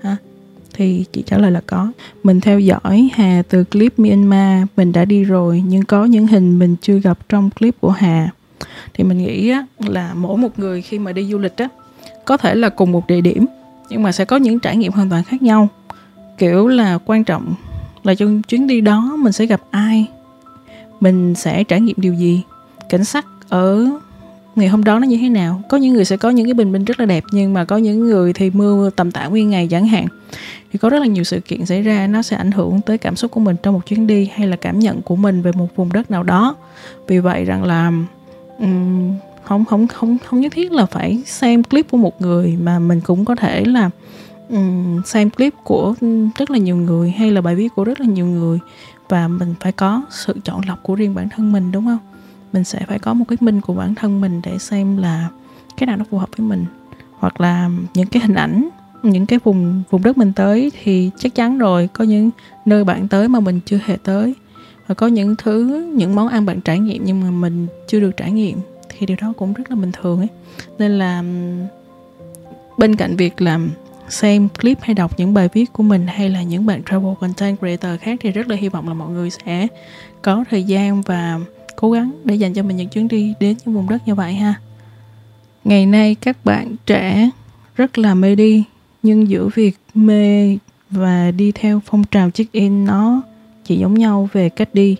Ha 0.00 0.16
thì 0.74 1.04
chị 1.12 1.22
trả 1.26 1.38
lời 1.38 1.50
là 1.50 1.60
có. 1.66 1.92
Mình 2.22 2.40
theo 2.40 2.60
dõi 2.60 3.08
Hà 3.12 3.42
từ 3.48 3.64
clip 3.64 3.98
Myanmar 3.98 4.66
mình 4.76 4.92
đã 4.92 5.04
đi 5.04 5.24
rồi 5.24 5.62
nhưng 5.66 5.84
có 5.84 6.04
những 6.04 6.26
hình 6.26 6.58
mình 6.58 6.76
chưa 6.82 6.98
gặp 6.98 7.18
trong 7.28 7.50
clip 7.50 7.80
của 7.80 7.90
Hà. 7.90 8.30
Thì 8.94 9.04
mình 9.04 9.18
nghĩ 9.18 9.50
á, 9.50 9.66
là 9.78 10.14
mỗi 10.14 10.38
một 10.38 10.58
người 10.58 10.82
khi 10.82 10.98
mà 10.98 11.12
đi 11.12 11.24
du 11.24 11.38
lịch 11.38 11.56
á 11.56 11.68
có 12.24 12.36
thể 12.36 12.54
là 12.54 12.68
cùng 12.68 12.92
một 12.92 13.06
địa 13.06 13.20
điểm 13.20 13.46
nhưng 13.90 14.02
mà 14.02 14.12
sẽ 14.12 14.24
có 14.24 14.36
những 14.36 14.60
trải 14.60 14.76
nghiệm 14.76 14.92
hoàn 14.92 15.10
toàn 15.10 15.24
khác 15.24 15.42
nhau 15.42 15.68
kiểu 16.38 16.68
là 16.68 16.98
quan 17.04 17.24
trọng 17.24 17.54
là 18.02 18.14
trong 18.14 18.42
chuyến 18.42 18.66
đi 18.66 18.80
đó 18.80 19.16
mình 19.18 19.32
sẽ 19.32 19.46
gặp 19.46 19.60
ai 19.70 20.06
mình 21.00 21.34
sẽ 21.34 21.64
trải 21.64 21.80
nghiệm 21.80 21.96
điều 21.98 22.14
gì 22.14 22.42
cảnh 22.88 23.04
sắc 23.04 23.26
ở 23.48 23.90
ngày 24.58 24.68
hôm 24.68 24.84
đó 24.84 24.98
nó 24.98 25.06
như 25.06 25.16
thế 25.16 25.28
nào. 25.28 25.62
Có 25.68 25.76
những 25.76 25.94
người 25.94 26.04
sẽ 26.04 26.16
có 26.16 26.30
những 26.30 26.46
cái 26.46 26.54
bình 26.54 26.72
minh 26.72 26.84
rất 26.84 27.00
là 27.00 27.06
đẹp 27.06 27.24
nhưng 27.32 27.54
mà 27.54 27.64
có 27.64 27.76
những 27.76 28.00
người 28.00 28.32
thì 28.32 28.50
mưa 28.50 28.90
tầm 28.96 29.10
tã 29.10 29.26
nguyên 29.26 29.50
ngày 29.50 29.68
chẳng 29.70 29.86
hạn. 29.86 30.06
Thì 30.72 30.78
có 30.78 30.88
rất 30.88 30.98
là 30.98 31.06
nhiều 31.06 31.24
sự 31.24 31.40
kiện 31.40 31.66
xảy 31.66 31.82
ra 31.82 32.06
nó 32.06 32.22
sẽ 32.22 32.36
ảnh 32.36 32.50
hưởng 32.50 32.80
tới 32.80 32.98
cảm 32.98 33.16
xúc 33.16 33.30
của 33.30 33.40
mình 33.40 33.56
trong 33.62 33.74
một 33.74 33.86
chuyến 33.86 34.06
đi 34.06 34.30
hay 34.34 34.46
là 34.46 34.56
cảm 34.56 34.78
nhận 34.78 35.02
của 35.02 35.16
mình 35.16 35.42
về 35.42 35.52
một 35.52 35.76
vùng 35.76 35.92
đất 35.92 36.10
nào 36.10 36.22
đó. 36.22 36.56
Vì 37.06 37.18
vậy 37.18 37.44
rằng 37.44 37.64
là 37.64 37.92
um, 38.58 39.14
không 39.44 39.64
không 39.64 39.86
không 39.86 40.18
không 40.26 40.40
nhất 40.40 40.52
thiết 40.52 40.72
là 40.72 40.86
phải 40.86 41.22
xem 41.26 41.62
clip 41.62 41.90
của 41.90 41.96
một 41.96 42.20
người 42.20 42.56
mà 42.62 42.78
mình 42.78 43.00
cũng 43.00 43.24
có 43.24 43.34
thể 43.34 43.64
là 43.64 43.90
um, 44.48 45.02
xem 45.02 45.30
clip 45.30 45.54
của 45.64 45.94
rất 46.36 46.50
là 46.50 46.58
nhiều 46.58 46.76
người 46.76 47.10
hay 47.10 47.30
là 47.30 47.40
bài 47.40 47.54
viết 47.54 47.74
của 47.74 47.84
rất 47.84 48.00
là 48.00 48.06
nhiều 48.06 48.26
người. 48.26 48.58
Và 49.08 49.28
mình 49.28 49.54
phải 49.60 49.72
có 49.72 50.02
sự 50.10 50.34
chọn 50.44 50.60
lọc 50.68 50.82
của 50.82 50.94
riêng 50.94 51.14
bản 51.14 51.28
thân 51.28 51.52
mình 51.52 51.72
đúng 51.72 51.84
không? 51.84 51.98
Mình 52.52 52.64
sẽ 52.64 52.80
phải 52.88 52.98
có 52.98 53.14
một 53.14 53.24
cái 53.28 53.36
minh 53.40 53.60
của 53.60 53.74
bản 53.74 53.94
thân 53.94 54.20
mình 54.20 54.40
để 54.44 54.58
xem 54.58 54.96
là 54.96 55.28
cái 55.76 55.86
nào 55.86 55.96
nó 55.96 56.04
phù 56.10 56.18
hợp 56.18 56.28
với 56.36 56.46
mình. 56.46 56.64
Hoặc 57.18 57.40
là 57.40 57.70
những 57.94 58.06
cái 58.06 58.22
hình 58.22 58.34
ảnh 58.34 58.68
những 59.02 59.26
cái 59.26 59.38
vùng 59.44 59.82
vùng 59.90 60.02
đất 60.02 60.18
mình 60.18 60.32
tới 60.32 60.72
thì 60.82 61.10
chắc 61.18 61.34
chắn 61.34 61.58
rồi 61.58 61.88
có 61.92 62.04
những 62.04 62.30
nơi 62.64 62.84
bạn 62.84 63.08
tới 63.08 63.28
mà 63.28 63.40
mình 63.40 63.60
chưa 63.66 63.78
hề 63.84 63.96
tới. 63.96 64.34
Và 64.86 64.94
có 64.94 65.06
những 65.06 65.36
thứ 65.36 65.86
những 65.94 66.14
món 66.14 66.28
ăn 66.28 66.46
bạn 66.46 66.60
trải 66.60 66.78
nghiệm 66.78 67.04
nhưng 67.04 67.20
mà 67.20 67.30
mình 67.30 67.66
chưa 67.88 68.00
được 68.00 68.16
trải 68.16 68.32
nghiệm 68.32 68.58
thì 68.88 69.06
điều 69.06 69.16
đó 69.20 69.32
cũng 69.36 69.52
rất 69.52 69.70
là 69.70 69.76
bình 69.76 69.92
thường 69.92 70.18
ấy. 70.18 70.28
Nên 70.78 70.98
là 70.98 71.22
bên 72.78 72.96
cạnh 72.96 73.16
việc 73.16 73.40
làm 73.40 73.70
xem 74.08 74.48
clip 74.60 74.78
hay 74.80 74.94
đọc 74.94 75.12
những 75.16 75.34
bài 75.34 75.48
viết 75.52 75.72
của 75.72 75.82
mình 75.82 76.06
hay 76.06 76.28
là 76.28 76.42
những 76.42 76.66
bạn 76.66 76.82
travel 76.90 77.12
content 77.20 77.58
creator 77.58 78.00
khác 78.00 78.18
thì 78.22 78.30
rất 78.30 78.48
là 78.48 78.56
hy 78.56 78.68
vọng 78.68 78.88
là 78.88 78.94
mọi 78.94 79.10
người 79.10 79.30
sẽ 79.30 79.66
có 80.22 80.44
thời 80.50 80.62
gian 80.62 81.02
và 81.02 81.40
cố 81.76 81.90
gắng 81.90 82.12
để 82.24 82.34
dành 82.34 82.54
cho 82.54 82.62
mình 82.62 82.76
những 82.76 82.88
chuyến 82.88 83.08
đi 83.08 83.34
đến 83.40 83.56
những 83.64 83.74
vùng 83.74 83.88
đất 83.88 84.08
như 84.08 84.14
vậy 84.14 84.34
ha. 84.34 84.54
Ngày 85.64 85.86
nay 85.86 86.14
các 86.14 86.44
bạn 86.44 86.76
trẻ 86.86 87.30
rất 87.76 87.98
là 87.98 88.14
mê 88.14 88.34
đi, 88.34 88.64
nhưng 89.02 89.28
giữa 89.28 89.48
việc 89.54 89.76
mê 89.94 90.56
và 90.90 91.30
đi 91.30 91.52
theo 91.52 91.80
phong 91.86 92.04
trào 92.04 92.30
check-in 92.30 92.84
nó 92.84 93.22
chỉ 93.64 93.76
giống 93.76 93.94
nhau 93.94 94.28
về 94.32 94.48
cách 94.48 94.68
đi, 94.72 94.96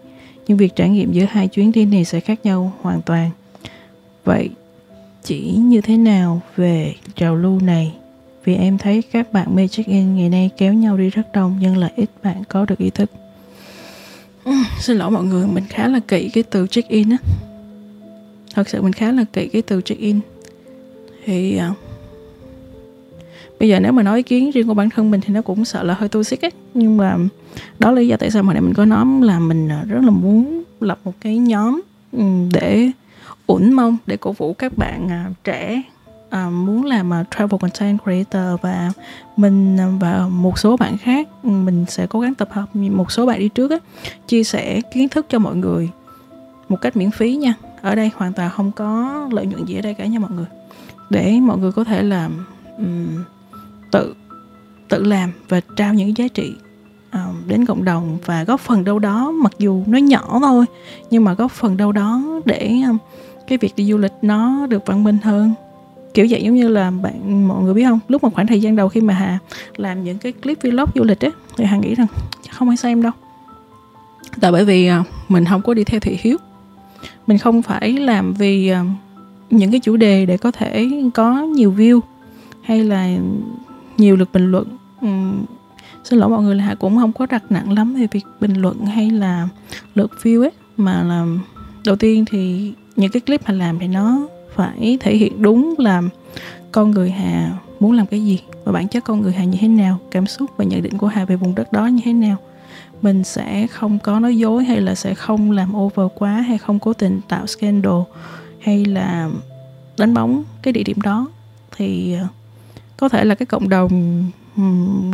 nhưng 0.49 0.59
việc 0.59 0.77
trải 0.77 0.89
nghiệm 0.89 1.13
giữa 1.13 1.25
hai 1.31 1.49
chuyến 1.49 1.73
đi 1.73 1.85
này 1.85 2.05
sẽ 2.05 2.21
khác 2.21 2.41
nhau 2.45 2.73
hoàn 2.81 3.03
toàn. 3.03 3.31
Vậy 4.25 4.51
chỉ 5.25 5.41
như 5.57 5.81
thế 5.81 5.97
nào 5.97 6.41
về 6.57 6.95
trào 7.15 7.37
lưu 7.37 7.61
này? 7.61 7.95
Vì 8.49 8.55
em 8.55 8.79
thấy 8.79 9.03
các 9.03 9.33
bạn 9.33 9.57
mê 9.57 9.69
check-in 9.69 10.17
ngày 10.17 10.29
nay 10.29 10.51
kéo 10.57 10.73
nhau 10.73 10.97
đi 10.97 11.11
rất 11.11 11.23
đông 11.35 11.59
nhưng 11.61 11.77
lại 11.77 11.93
ít 11.97 12.11
bạn 12.23 12.43
có 12.49 12.65
được 12.65 12.79
ý 12.79 12.91
thức. 12.91 13.11
Ừ, 14.45 14.53
xin 14.81 14.97
lỗi 14.97 15.11
mọi 15.11 15.25
người 15.25 15.47
mình 15.47 15.65
khá 15.69 15.89
là 15.89 16.01
kỹ 16.09 16.31
cái 16.33 16.43
từ 16.43 16.67
check-in 16.67 17.11
á. 17.11 17.17
Thật 18.55 18.69
sự 18.69 18.83
mình 18.83 18.93
khá 18.93 19.13
là 19.13 19.25
kỹ 19.33 19.49
cái 19.49 19.63
từ 19.63 19.81
check-in 19.81 20.21
thì 21.25 21.57
à, 21.57 21.71
bây 23.61 23.69
giờ 23.69 23.81
nếu 23.81 23.93
mà 23.93 24.03
nói 24.03 24.17
ý 24.17 24.23
kiến 24.23 24.51
riêng 24.51 24.67
của 24.67 24.75
bản 24.75 24.91
thân 24.91 25.11
mình 25.11 25.21
thì 25.21 25.35
nó 25.35 25.43
cũng 25.43 25.65
sợ 25.65 25.83
là 25.83 25.95
hơi 25.95 26.09
toxic 26.09 26.45
ấy. 26.45 26.53
Nhưng 26.75 26.97
mà 26.97 27.17
đó 27.79 27.91
là 27.91 28.01
lý 28.01 28.09
do 28.09 28.17
tại 28.17 28.31
sao 28.31 28.43
hồi 28.43 28.55
nãy 28.55 28.61
mình 28.61 28.75
có 28.75 28.85
nói 28.85 29.07
là 29.23 29.39
mình 29.39 29.69
à, 29.69 29.85
rất 29.89 30.01
là 30.05 30.11
muốn 30.11 30.63
lập 30.81 30.99
một 31.05 31.13
cái 31.21 31.39
nhóm 31.39 31.81
ừ, 32.13 32.25
để 32.53 32.91
ủn 33.47 33.73
mong 33.73 33.97
để 34.07 34.17
cổ 34.17 34.33
vũ 34.33 34.53
các 34.53 34.79
bạn 34.79 35.09
à, 35.09 35.31
trẻ 35.45 35.83
uh, 36.29 36.53
muốn 36.53 36.85
làm 36.85 37.11
uh, 37.21 37.27
travel 37.31 37.61
content 37.61 37.99
creator 38.03 38.61
và 38.61 38.93
mình 39.37 39.77
uh, 39.77 40.01
và 40.01 40.29
một 40.29 40.59
số 40.59 40.77
bạn 40.77 40.99
khác 40.99 41.29
ừ, 41.43 41.49
mình 41.49 41.85
sẽ 41.89 42.07
cố 42.07 42.21
gắng 42.21 42.35
tập 42.35 42.49
hợp 42.53 42.67
một 42.75 43.13
số 43.13 43.27
bạn 43.27 43.39
đi 43.39 43.49
trước 43.49 43.71
á, 43.71 43.79
chia 44.27 44.45
sẻ 44.45 44.81
kiến 44.93 45.09
thức 45.09 45.27
cho 45.29 45.39
mọi 45.39 45.57
người 45.57 45.91
một 46.69 46.81
cách 46.81 46.97
miễn 46.97 47.11
phí 47.11 47.37
nha. 47.37 47.55
Ở 47.83 47.95
đây 47.95 48.11
hoàn 48.17 48.33
toàn 48.33 48.51
không 48.51 48.73
có 48.73 49.29
lợi 49.33 49.47
nhuận 49.47 49.65
gì 49.65 49.79
ở 49.79 49.81
đây 49.81 49.95
cả 49.95 50.07
nha 50.07 50.19
mọi 50.19 50.31
người. 50.31 50.47
Để 51.11 51.41
mọi 51.41 51.59
người 51.59 51.73
có 51.73 51.85
thể 51.85 52.03
làm 52.03 52.47
um, 52.79 53.25
tự 53.91 54.15
tự 54.89 55.05
làm 55.05 55.33
và 55.49 55.61
trao 55.77 55.95
những 55.95 56.17
giá 56.17 56.29
trị 56.29 56.55
uh, 57.09 57.47
đến 57.47 57.67
cộng 57.67 57.85
đồng 57.85 58.19
và 58.25 58.45
góp 58.45 58.61
phần 58.61 58.85
đâu 58.85 58.99
đó 58.99 59.31
mặc 59.31 59.53
dù 59.59 59.85
nó 59.87 59.99
nhỏ 59.99 60.39
thôi 60.41 60.65
nhưng 61.11 61.25
mà 61.25 61.35
góp 61.35 61.53
phần 61.53 61.77
đâu 61.77 61.93
đó 61.93 62.23
để 62.45 62.81
um, 62.89 62.99
cái 63.47 63.59
việc 63.59 63.73
đi 63.77 63.85
du 63.85 63.99
lịch 63.99 64.13
nó 64.23 64.67
được 64.67 64.87
văn 64.87 65.05
minh 65.05 65.19
hơn 65.23 65.55
kiểu 66.15 66.27
vậy 66.31 66.43
giống 66.43 66.55
như 66.55 66.69
là 66.69 66.91
bạn 66.91 67.49
mọi 67.49 67.63
người 67.63 67.75
biết 67.75 67.85
không? 67.85 68.01
Lúc 68.09 68.25
mà 68.25 68.31
khoảng 68.31 68.47
thời 68.47 68.61
gian 68.61 68.77
đầu 68.77 68.89
khi 68.89 69.01
mà 69.01 69.15
hà 69.15 69.39
làm 69.77 70.05
những 70.05 70.19
cái 70.19 70.33
clip 70.33 70.59
vlog 70.63 70.91
du 70.95 71.05
lịch 71.05 71.21
á 71.21 71.31
thì 71.57 71.65
hà 71.65 71.77
nghĩ 71.77 71.95
rằng 71.95 72.07
không 72.51 72.69
ai 72.69 72.77
xem 72.77 73.03
đâu. 73.03 73.13
Tại 74.41 74.53
bởi 74.53 74.65
vì 74.65 74.87
à, 74.87 75.05
mình 75.29 75.45
không 75.45 75.63
có 75.63 75.75
đi 75.75 75.85
theo 75.85 76.01
thị 76.01 76.19
hiếu. 76.21 76.37
Mình 77.27 77.39
không 77.39 77.63
phải 77.63 77.93
làm 77.93 78.35
vì 78.35 78.69
à, 78.69 78.85
những 79.51 79.71
cái 79.71 79.81
chủ 79.81 79.97
đề 79.97 80.27
để 80.27 80.37
có 80.37 80.51
thể 80.51 80.91
có 81.15 81.41
nhiều 81.43 81.75
view 81.77 82.01
hay 82.63 82.85
là 82.85 83.09
nhiều 83.97 84.17
lượt 84.17 84.29
bình 84.33 84.51
luận. 84.51 84.67
Uhm, 85.07 85.45
xin 86.05 86.19
lỗi 86.19 86.29
mọi 86.29 86.43
người 86.43 86.55
là 86.55 86.65
hà 86.65 86.75
cũng 86.75 86.97
không 86.97 87.13
có 87.13 87.27
đặt 87.27 87.43
nặng 87.51 87.73
lắm 87.73 87.95
về 87.95 88.07
việc 88.13 88.25
bình 88.41 88.55
luận 88.55 88.87
hay 88.87 89.11
là 89.11 89.49
lượt 89.95 90.11
view 90.23 90.43
ấy. 90.43 90.51
Mà 90.77 91.03
là 91.03 91.27
đầu 91.85 91.97
tiên 91.97 92.25
thì 92.31 92.73
những 92.97 93.11
cái 93.11 93.21
clip 93.21 93.41
hà 93.45 93.55
làm 93.55 93.79
thì 93.79 93.89
nó 93.89 94.29
phải 94.55 94.99
thể 95.01 95.17
hiện 95.17 95.43
đúng 95.43 95.75
là 95.79 96.03
con 96.73 96.91
người 96.91 97.11
hà 97.11 97.59
muốn 97.81 97.93
làm 97.93 98.07
cái 98.07 98.25
gì 98.25 98.41
và 98.65 98.73
bản 98.73 98.89
chất 98.89 99.05
con 99.05 99.23
người 99.23 99.33
hà 99.33 99.45
như 99.45 99.59
thế 99.61 99.69
nào, 99.69 99.99
cảm 100.11 100.27
xúc 100.27 100.51
và 100.57 100.65
nhận 100.65 100.83
định 100.83 100.99
của 100.99 101.07
hà 101.07 101.25
về 101.25 101.37
vùng 101.37 101.55
đất 101.55 101.73
đó 101.73 101.87
như 101.87 102.01
thế 102.05 102.13
nào. 102.13 102.37
Mình 103.03 103.25
sẽ 103.25 103.67
không 103.67 103.99
có 103.99 104.21
nói 104.21 104.37
dối 104.37 104.65
hay 104.65 104.81
là 104.81 104.95
sẽ 104.95 105.15
không 105.15 105.51
làm 105.51 105.77
over 105.77 106.07
quá 106.15 106.31
hay 106.31 106.59
không 106.59 106.79
cố 106.79 106.93
tình 106.93 107.21
tạo 107.29 107.47
scandal 107.47 108.01
hay 108.61 108.85
là 108.85 109.31
đánh 109.99 110.15
bóng 110.15 110.45
cái 110.63 110.73
địa 110.73 110.83
điểm 110.83 111.01
đó. 111.01 111.29
Thì 111.77 112.15
ờ, 112.15 112.27
có 112.97 113.09
thể 113.09 113.25
là 113.25 113.35
cái 113.35 113.47
cộng 113.47 113.69
đồng 113.69 114.25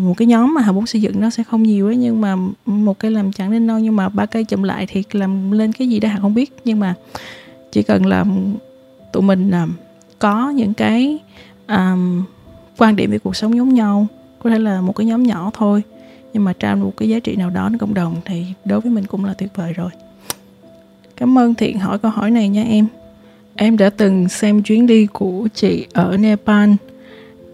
một 0.03 0.15
cái 0.17 0.27
nhóm 0.27 0.55
mà 0.55 0.63
hà 0.63 0.73
muốn 0.73 0.87
xây 0.87 1.01
dựng 1.01 1.21
nó 1.21 1.31
sẽ 1.31 1.43
không 1.43 1.63
nhiều 1.63 1.87
ấy, 1.87 1.97
nhưng 1.97 2.21
mà 2.21 2.37
một 2.67 2.99
cây 2.99 3.11
làm 3.11 3.33
chẳng 3.33 3.51
nên 3.51 3.67
non 3.67 3.83
nhưng 3.83 3.97
mà 3.97 4.09
ba 4.09 4.27
cây 4.27 4.45
chụm 4.45 4.63
lại 4.63 4.87
thì 4.89 5.03
làm 5.13 5.51
lên 5.51 5.73
cái 5.73 5.89
gì 5.89 6.01
đó 6.01 6.09
hà 6.09 6.19
không 6.21 6.35
biết. 6.35 6.53
Nhưng 6.65 6.81
mà 6.81 6.95
chỉ 7.73 7.83
cần 7.83 8.07
làm 8.07 8.55
tụi 9.15 9.23
mình 9.23 9.51
um, 9.51 9.73
có 10.19 10.51
những 10.51 10.75
cái 10.75 11.19
um, 11.69 12.25
quan 12.79 12.97
điểm 12.97 13.11
về 13.11 13.19
cuộc 13.19 13.37
sống 13.37 13.57
giống 13.57 13.75
nhau 13.75 14.07
có 14.39 14.51
thể 14.51 14.59
là 14.59 14.81
một 14.81 14.93
cái 14.93 15.07
nhóm 15.07 15.23
nhỏ 15.23 15.51
thôi 15.55 15.83
nhưng 16.33 16.45
mà 16.45 16.53
trao 16.53 16.77
một 16.77 16.93
cái 16.97 17.09
giá 17.09 17.19
trị 17.19 17.37
nào 17.37 17.51
đó 17.51 17.69
đến 17.69 17.79
cộng 17.79 17.95
đồng 17.95 18.17
thì 18.25 18.45
đối 18.65 18.81
với 18.81 18.93
mình 18.93 19.05
cũng 19.07 19.25
là 19.25 19.35
tuyệt 19.35 19.51
vời 19.55 19.73
rồi 19.73 19.91
cảm 21.17 21.39
ơn 21.39 21.55
thiện 21.55 21.79
hỏi 21.79 21.99
câu 21.99 22.11
hỏi 22.11 22.31
này 22.31 22.49
nha 22.49 22.63
em 22.63 22.87
em 23.55 23.77
đã 23.77 23.91
từng 23.91 24.29
xem 24.29 24.63
chuyến 24.63 24.87
đi 24.87 25.07
của 25.07 25.49
chị 25.55 25.87
ở 25.93 26.17
nepal 26.17 26.71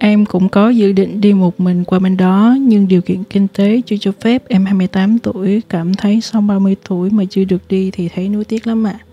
Em 0.02 0.26
cũng 0.26 0.48
có 0.48 0.68
dự 0.68 0.92
định 0.92 1.20
đi 1.20 1.32
một 1.32 1.60
mình 1.60 1.84
qua 1.84 1.98
bên 1.98 2.16
đó 2.16 2.56
nhưng 2.60 2.88
điều 2.88 3.00
kiện 3.00 3.24
kinh 3.24 3.48
tế 3.48 3.80
chưa 3.86 3.96
cho 4.00 4.12
phép 4.20 4.42
em 4.48 4.64
28 4.64 5.18
tuổi 5.18 5.62
cảm 5.68 5.94
thấy 5.94 6.20
sau 6.20 6.42
30 6.42 6.76
tuổi 6.88 7.10
mà 7.10 7.24
chưa 7.30 7.44
được 7.44 7.68
đi 7.68 7.90
thì 7.90 8.08
thấy 8.08 8.28
nuối 8.28 8.44
tiếc 8.44 8.66
lắm 8.66 8.86
ạ. 8.86 8.98
À. 9.00 9.09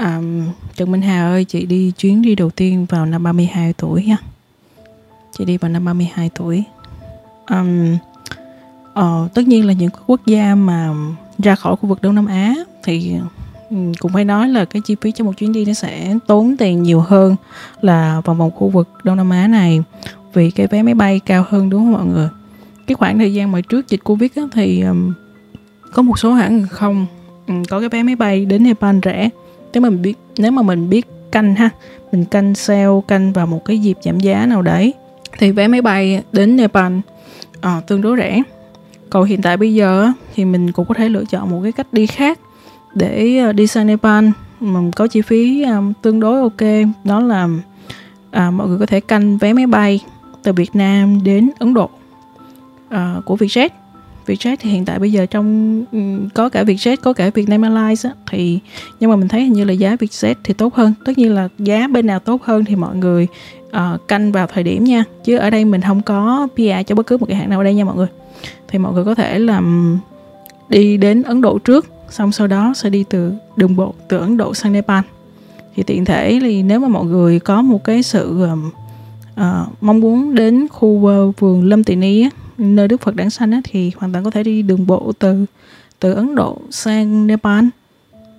À, 0.00 0.20
Trần 0.76 0.90
Minh 0.92 1.02
Hà 1.02 1.28
ơi, 1.28 1.44
chị 1.44 1.66
đi 1.66 1.92
chuyến 1.98 2.22
đi 2.22 2.34
đầu 2.34 2.50
tiên 2.50 2.86
vào 2.88 3.06
năm 3.06 3.22
32 3.22 3.72
tuổi 3.72 4.04
nha. 4.04 4.16
Chị 5.38 5.44
đi 5.44 5.56
vào 5.56 5.68
năm 5.68 5.84
32 5.84 6.30
tuổi. 6.34 6.64
Um, 7.50 7.96
uh, 8.92 9.34
tất 9.34 9.46
nhiên 9.46 9.66
là 9.66 9.72
những 9.72 9.90
quốc 10.06 10.20
gia 10.26 10.54
mà 10.54 10.90
ra 11.38 11.54
khỏi 11.54 11.76
khu 11.76 11.88
vực 11.88 12.02
Đông 12.02 12.14
Nam 12.14 12.26
Á 12.26 12.54
thì 12.82 13.14
cũng 13.98 14.12
phải 14.12 14.24
nói 14.24 14.48
là 14.48 14.64
cái 14.64 14.82
chi 14.84 14.96
phí 15.00 15.12
cho 15.12 15.24
một 15.24 15.32
chuyến 15.36 15.52
đi 15.52 15.64
nó 15.64 15.72
sẽ 15.72 16.14
tốn 16.26 16.56
tiền 16.56 16.82
nhiều 16.82 17.00
hơn 17.00 17.36
là 17.80 18.20
vào 18.24 18.34
một 18.34 18.50
khu 18.56 18.68
vực 18.68 18.88
Đông 19.04 19.16
Nam 19.16 19.30
Á 19.30 19.46
này 19.46 19.82
vì 20.32 20.50
cái 20.50 20.66
vé 20.66 20.82
máy 20.82 20.94
bay 20.94 21.20
cao 21.26 21.44
hơn 21.48 21.70
đúng 21.70 21.80
không 21.80 21.92
mọi 21.92 22.06
người 22.06 22.28
cái 22.86 22.94
khoảng 22.94 23.18
thời 23.18 23.34
gian 23.34 23.52
mà 23.52 23.60
trước 23.60 23.88
dịch 23.88 24.04
Covid 24.04 24.30
á, 24.36 24.42
thì 24.52 24.82
um, 24.82 25.12
có 25.92 26.02
một 26.02 26.18
số 26.18 26.32
hãng 26.32 26.66
không 26.70 27.06
um, 27.46 27.64
có 27.64 27.80
cái 27.80 27.88
vé 27.88 28.02
máy 28.02 28.16
bay 28.16 28.44
đến 28.44 28.62
Nepal 28.62 28.98
rẻ 29.04 29.30
nếu 29.72 29.80
mà 29.80 29.90
mình 29.90 30.02
biết 30.02 30.18
nếu 30.38 30.50
mà 30.50 30.62
mình 30.62 30.90
biết 30.90 31.06
canh 31.32 31.54
ha 31.54 31.70
mình 32.12 32.24
canh 32.24 32.54
sale 32.54 33.00
canh 33.08 33.32
vào 33.32 33.46
một 33.46 33.64
cái 33.64 33.78
dịp 33.78 33.96
giảm 34.04 34.20
giá 34.20 34.46
nào 34.46 34.62
đấy 34.62 34.94
thì 35.38 35.50
vé 35.50 35.68
máy 35.68 35.82
bay 35.82 36.22
đến 36.32 36.56
Nepal 36.56 36.92
à, 37.60 37.80
tương 37.86 38.02
đối 38.02 38.16
rẻ. 38.16 38.42
Còn 39.10 39.24
hiện 39.24 39.42
tại 39.42 39.56
bây 39.56 39.74
giờ 39.74 40.12
thì 40.34 40.44
mình 40.44 40.72
cũng 40.72 40.86
có 40.86 40.94
thể 40.94 41.08
lựa 41.08 41.24
chọn 41.24 41.50
một 41.50 41.60
cái 41.62 41.72
cách 41.72 41.86
đi 41.92 42.06
khác 42.06 42.38
để 42.94 43.38
ờ, 43.38 43.52
đi 43.52 43.66
sang 43.66 43.86
Nepal. 43.86 44.28
Mà 44.60 44.80
có 44.96 45.06
chi 45.06 45.22
phí 45.22 45.62
um, 45.62 45.92
tương 46.02 46.20
đối 46.20 46.40
ok 46.40 46.90
đó 47.04 47.20
là 47.20 47.48
à, 48.30 48.50
mọi 48.50 48.68
người 48.68 48.78
có 48.78 48.86
thể 48.86 49.00
canh 49.00 49.38
vé 49.38 49.52
máy 49.52 49.66
bay 49.66 50.00
từ 50.42 50.52
Việt 50.52 50.76
Nam 50.76 51.24
đến 51.24 51.50
Ấn 51.58 51.74
Độ 51.74 51.90
à, 52.88 53.16
của 53.24 53.36
Vietjet. 53.36 53.68
Vietjet 54.30 54.56
thì 54.60 54.70
hiện 54.70 54.84
tại 54.84 54.98
bây 54.98 55.12
giờ 55.12 55.26
trong 55.26 55.84
ừ, 55.92 55.98
có 56.34 56.48
cả 56.48 56.62
Vietjet 56.62 56.96
có 57.02 57.12
cả 57.12 57.30
Vietnam 57.34 57.62
Airlines 57.62 58.06
á, 58.06 58.12
thì 58.30 58.58
nhưng 59.00 59.10
mà 59.10 59.16
mình 59.16 59.28
thấy 59.28 59.42
hình 59.42 59.52
như 59.52 59.64
là 59.64 59.72
giá 59.72 59.96
Vietjet 59.96 60.34
thì 60.44 60.54
tốt 60.54 60.74
hơn. 60.74 60.92
Tất 61.04 61.18
nhiên 61.18 61.34
là 61.34 61.48
giá 61.58 61.88
bên 61.88 62.06
nào 62.06 62.18
tốt 62.18 62.42
hơn 62.42 62.64
thì 62.64 62.76
mọi 62.76 62.96
người 62.96 63.26
uh, 63.66 64.08
canh 64.08 64.32
vào 64.32 64.46
thời 64.46 64.64
điểm 64.64 64.84
nha. 64.84 65.04
Chứ 65.24 65.36
ở 65.36 65.50
đây 65.50 65.64
mình 65.64 65.80
không 65.80 66.02
có 66.02 66.48
PR 66.54 66.86
cho 66.86 66.94
bất 66.94 67.06
cứ 67.06 67.16
một 67.16 67.26
cái 67.26 67.36
hãng 67.36 67.50
nào 67.50 67.60
ở 67.60 67.64
đây 67.64 67.74
nha 67.74 67.84
mọi 67.84 67.96
người. 67.96 68.06
Thì 68.68 68.78
mọi 68.78 68.92
người 68.92 69.04
có 69.04 69.14
thể 69.14 69.38
là 69.38 69.58
ừ, 69.58 69.96
đi 70.68 70.96
đến 70.96 71.22
Ấn 71.22 71.40
Độ 71.40 71.58
trước 71.58 71.86
xong 72.10 72.32
sau 72.32 72.46
đó 72.46 72.72
sẽ 72.76 72.90
đi 72.90 73.04
từ 73.10 73.32
đường 73.56 73.76
bộ 73.76 73.94
từ 74.08 74.18
Ấn 74.18 74.36
Độ 74.36 74.54
sang 74.54 74.72
Nepal. 74.72 75.04
Thì 75.76 75.82
tiện 75.82 76.04
thể 76.04 76.38
thì 76.42 76.62
nếu 76.62 76.80
mà 76.80 76.88
mọi 76.88 77.04
người 77.04 77.38
có 77.38 77.62
một 77.62 77.84
cái 77.84 78.02
sự 78.02 78.46
uh, 79.36 79.42
mong 79.80 80.00
muốn 80.00 80.34
đến 80.34 80.68
khu 80.68 80.88
uh, 80.88 81.40
vườn 81.40 81.64
Lâm 81.64 81.84
Tị 81.84 81.96
Ni 81.96 82.22
á, 82.22 82.30
nơi 82.60 82.88
Đức 82.88 83.00
Phật 83.00 83.16
đản 83.16 83.30
sanh 83.30 83.52
á, 83.52 83.60
thì 83.64 83.92
hoàn 83.96 84.12
toàn 84.12 84.24
có 84.24 84.30
thể 84.30 84.42
đi 84.42 84.62
đường 84.62 84.86
bộ 84.86 85.12
từ 85.18 85.46
từ 86.00 86.12
Ấn 86.12 86.34
Độ 86.34 86.58
sang 86.70 87.26
Nepal. 87.26 87.64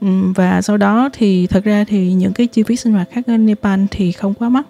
Ừ, 0.02 0.08
và 0.36 0.62
sau 0.62 0.78
đó 0.78 1.10
thì 1.14 1.48
thật 1.48 1.64
ra 1.64 1.84
thì 1.88 2.14
những 2.14 2.34
cái 2.34 2.48
chi 2.48 2.64
phí 2.64 2.76
sinh 2.76 2.94
hoạt 2.94 3.10
khác 3.12 3.28
ở 3.28 3.38
Nepal 3.38 3.80
thì 3.92 4.12
không 4.12 4.34
quá 4.34 4.50
mắc. 4.50 4.66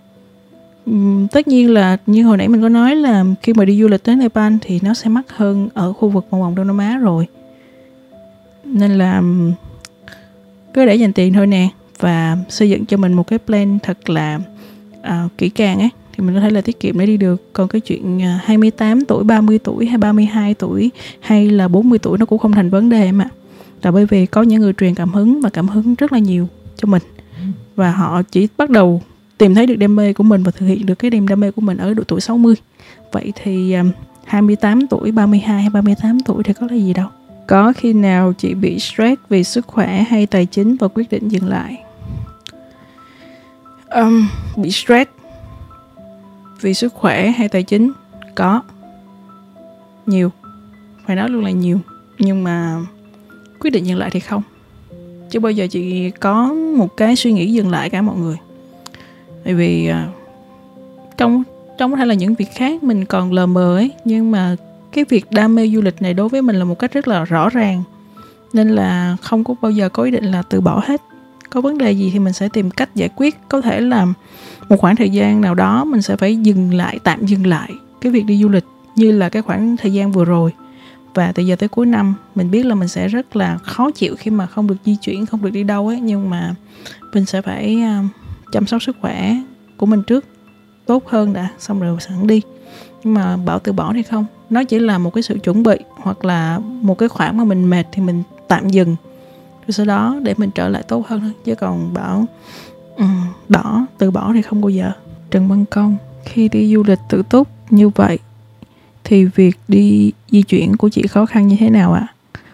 Ừ, 0.86 0.94
tất 1.32 1.48
nhiên 1.48 1.74
là 1.74 1.98
như 2.06 2.24
hồi 2.24 2.38
nãy 2.38 2.48
mình 2.48 2.62
có 2.62 2.70
nói 2.70 2.96
là 2.96 3.26
khi 3.42 3.54
mà 3.54 3.66
đi 3.66 3.82
du 3.82 3.88
lịch 3.88 4.04
tới 4.04 4.16
Nepal 4.16 4.54
thì 4.62 4.80
nó 4.84 4.94
sẽ 4.94 5.10
mắc 5.10 5.26
hơn 5.28 5.70
ở 5.74 5.94
khu 5.94 6.10
vực 6.10 6.26
vòng 6.30 6.42
vòng 6.42 6.56
Đông 6.56 6.68
Nam 6.68 6.78
Á 6.78 6.98
rồi. 6.98 7.28
Nên 8.66 8.92
là 8.92 9.18
ừ, 9.18 9.52
cứ 10.74 10.86
để 10.86 10.96
dành 10.96 11.14
tiền 11.14 11.34
thôi 11.34 11.48
nè 11.48 11.70
và 12.00 12.38
xây 12.50 12.70
dựng 12.70 12.86
cho 12.86 12.98
mình 12.98 13.14
một 13.14 13.28
cái 13.28 13.40
plan 13.40 13.80
thật 13.84 14.10
là 14.10 14.40
uh, 15.00 15.38
kỹ 15.38 15.50
càng 15.50 15.80
ấy 15.80 15.90
thì 16.22 16.28
mình 16.28 16.36
có 16.36 16.42
thể 16.42 16.50
là 16.50 16.62
tiết 16.62 16.80
kiệm 16.80 17.00
để 17.00 17.06
đi 17.06 17.18
được. 17.18 17.54
Còn 17.54 17.68
cái 17.68 17.82
chuyện 17.82 18.18
uh, 18.18 18.24
à, 18.24 18.40
28 18.44 19.06
tuổi 19.06 19.24
30 19.24 19.60
tuổi 19.60 19.86
hay 19.86 19.98
32 19.98 20.54
tuổi 20.54 20.92
hay 21.20 21.50
là 21.50 21.68
40 21.68 22.00
tuổi 22.00 22.18
nó 22.18 22.26
cũng 22.26 22.40
không 22.40 22.52
thành 22.52 22.70
vấn 22.70 22.90
đề 22.90 23.12
mà 23.12 23.28
là 23.82 23.92
bởi 23.92 24.06
vì 24.06 24.26
có 24.26 24.42
những 24.42 24.62
người 24.62 24.74
truyền 24.74 24.96
cảm 24.96 25.14
hứng 25.14 25.42
và 25.42 25.50
cảm 25.50 25.68
hứng 25.68 25.96
rất 25.96 26.14
là 26.14 26.20
nhiều 26.20 26.48
cho 26.78 26.88
mình. 26.88 27.02
Và 27.76 27.92
họ 27.92 28.22
chỉ 28.22 28.48
bắt 28.58 28.70
đầu 28.70 29.02
tìm 29.38 29.56
thấy 29.56 29.66
được 29.66 29.76
đam 29.76 29.96
mê 29.96 30.14
của 30.14 30.24
mình 30.24 30.44
và 30.44 30.52
thực 30.52 30.66
hiện 30.66 30.86
được 30.86 30.96
cái 30.96 31.12
niềm 31.12 31.28
đam 31.28 31.40
mê 31.40 31.52
của 31.52 31.62
mình 31.62 31.78
ở 31.78 31.94
độ 31.94 32.04
tuổi 32.08 32.22
60 32.22 32.56
vậy 33.12 33.34
thì 33.44 33.74
um, 33.74 33.92
28 34.26 34.88
tuổi 34.88 35.12
32 35.12 35.62
hay 35.62 35.70
38 35.70 36.20
tuổi 36.26 36.44
thì 36.44 36.54
có 36.54 36.68
là 36.70 36.76
gì 36.76 36.94
đâu. 36.94 37.08
Có 37.48 37.74
khi 37.78 37.94
nào 37.94 38.34
chị 38.38 38.54
bị 38.54 38.80
stress 38.80 39.22
vì 39.30 39.44
sức 39.44 39.68
khỏe 39.68 40.04
hay 40.10 40.26
tài 40.26 40.46
chính 40.46 40.76
và 40.76 40.88
quyết 40.88 41.10
định 41.12 41.30
dừng 41.30 41.48
lại? 41.48 41.84
Um, 43.90 44.28
bị 44.58 44.72
stress 44.72 45.12
vì 46.62 46.74
sức 46.74 46.94
khỏe 46.94 47.28
hay 47.28 47.50
tài 47.50 47.64
chính? 47.64 47.92
Có. 48.36 48.62
Nhiều. 50.06 50.32
Phải 51.06 51.16
nói 51.16 51.30
luôn 51.30 51.44
là 51.44 51.52
nhiều. 51.52 51.80
Nhưng 52.20 52.44
mà 52.44 52.78
quyết 53.60 53.70
định 53.70 53.84
dừng 53.84 53.98
lại 53.98 54.10
thì 54.10 54.20
không. 54.20 54.44
Chứ 55.30 55.40
bao 55.40 55.52
giờ 55.52 55.68
chị 55.72 56.12
có 56.12 56.54
một 56.54 56.98
cái 56.98 57.16
suy 57.16 57.32
nghĩ 57.32 57.54
dừng 57.54 57.72
lại 57.72 57.90
cả 57.90 58.02
mọi 58.02 58.16
người. 58.16 58.38
Tại 59.44 59.54
vì 59.54 59.88
à, 59.88 60.08
trong 61.18 61.44
trong 61.78 61.92
có 61.92 61.98
thể 61.98 62.06
là 62.06 62.14
những 62.14 62.36
việc 62.36 62.50
khác 62.56 62.84
mình 62.84 63.06
còn 63.06 63.34
lờ 63.34 63.46
mờ 63.46 63.76
ấy, 63.78 63.92
nhưng 64.06 64.32
mà 64.32 64.56
cái 64.92 65.06
việc 65.10 65.32
đam 65.32 65.56
mê 65.56 65.68
du 65.68 65.82
lịch 65.82 66.02
này 66.02 66.14
đối 66.14 66.30
với 66.30 66.42
mình 66.42 66.56
là 66.56 66.66
một 66.66 66.80
cách 66.80 66.94
rất 66.94 67.08
là 67.08 67.26
rõ 67.26 67.50
ràng 67.50 67.84
nên 68.54 68.70
là 68.70 69.18
không 69.22 69.44
có 69.44 69.56
bao 69.62 69.72
giờ 69.72 69.90
có 69.90 70.04
ý 70.04 70.12
định 70.12 70.24
là 70.24 70.42
từ 70.42 70.62
bỏ 70.62 70.84
hết 70.86 71.02
có 71.52 71.62
vấn 71.62 71.78
đề 71.78 71.92
gì 71.92 72.10
thì 72.14 72.20
mình 72.20 72.34
sẽ 72.34 72.50
tìm 72.50 72.72
cách 72.72 72.96
giải 72.96 73.10
quyết. 73.16 73.40
Có 73.50 73.62
thể 73.62 73.82
là 73.82 74.08
một 74.70 74.78
khoảng 74.80 74.96
thời 74.96 75.10
gian 75.10 75.42
nào 75.42 75.56
đó 75.56 75.86
mình 75.86 76.02
sẽ 76.02 76.16
phải 76.16 76.36
dừng 76.36 76.74
lại, 76.74 77.00
tạm 77.04 77.26
dừng 77.26 77.48
lại 77.48 77.72
cái 78.02 78.12
việc 78.12 78.26
đi 78.26 78.42
du 78.42 78.50
lịch 78.50 78.66
như 78.96 79.12
là 79.12 79.30
cái 79.30 79.42
khoảng 79.42 79.78
thời 79.78 79.94
gian 79.94 80.12
vừa 80.12 80.26
rồi. 80.26 80.52
Và 81.14 81.32
từ 81.32 81.44
giờ 81.44 81.56
tới 81.56 81.70
cuối 81.70 81.86
năm, 81.86 82.14
mình 82.36 82.52
biết 82.52 82.66
là 82.66 82.76
mình 82.76 82.88
sẽ 82.88 83.08
rất 83.08 83.36
là 83.36 83.58
khó 83.58 83.92
chịu 83.92 84.16
khi 84.16 84.32
mà 84.32 84.46
không 84.46 84.68
được 84.68 84.76
di 84.86 84.96
chuyển, 84.96 85.26
không 85.26 85.42
được 85.42 85.50
đi 85.50 85.64
đâu 85.64 85.88
ấy. 85.88 86.00
Nhưng 86.00 86.30
mà 86.30 86.56
mình 87.14 87.26
sẽ 87.26 87.42
phải 87.42 87.82
à, 87.82 88.04
chăm 88.52 88.66
sóc 88.66 88.84
sức 88.84 88.96
khỏe 89.02 89.36
của 89.78 89.86
mình 89.86 90.04
trước, 90.04 90.26
tốt 90.86 91.08
hơn 91.08 91.34
đã, 91.34 91.50
xong 91.60 91.80
rồi 91.80 91.98
sẵn 92.00 92.28
đi. 92.28 92.42
Nhưng 93.04 93.14
mà 93.14 93.38
bảo 93.38 93.60
từ 93.60 93.72
bỏ 93.72 93.94
thì 93.94 94.04
không? 94.04 94.26
Nó 94.50 94.64
chỉ 94.64 94.80
là 94.80 94.98
một 94.98 95.14
cái 95.14 95.22
sự 95.22 95.38
chuẩn 95.38 95.64
bị 95.64 95.76
hoặc 95.90 96.26
là 96.26 96.60
một 96.60 96.98
cái 96.98 97.10
khoảng 97.10 97.38
mà 97.38 97.44
mình 97.44 97.70
mệt 97.70 97.84
thì 97.92 98.02
mình 98.02 98.24
tạm 98.48 98.70
dừng 98.70 98.96
cái 99.72 99.76
sau 99.76 99.86
đó 99.86 100.20
để 100.24 100.34
mình 100.38 100.50
trở 100.56 100.70
lại 100.70 100.84
tốt 100.88 101.08
hơn 101.08 101.32
chứ 101.46 101.56
còn 101.56 101.94
bảo 101.94 102.26
um, 102.98 103.26
bỏ 103.50 103.86
từ 103.98 104.12
bỏ 104.12 104.32
thì 104.34 104.42
không 104.42 104.62
bao 104.62 104.70
giờ 104.70 104.92
trần 105.32 105.48
văn 105.48 105.66
công 105.66 105.98
khi 106.26 106.50
đi 106.50 106.74
du 106.74 106.84
lịch 106.88 107.00
tự 107.10 107.24
túc 107.30 107.48
như 107.70 107.90
vậy 107.90 108.20
thì 109.04 109.26
việc 109.26 109.58
đi 109.68 110.12
di 110.32 110.42
chuyển 110.42 110.78
của 110.78 110.90
chị 110.90 111.08
khó 111.08 111.26
khăn 111.26 111.48
như 111.48 111.56
thế 111.60 111.70
nào 111.70 111.94
ạ 111.94 112.08
à? 112.08 112.14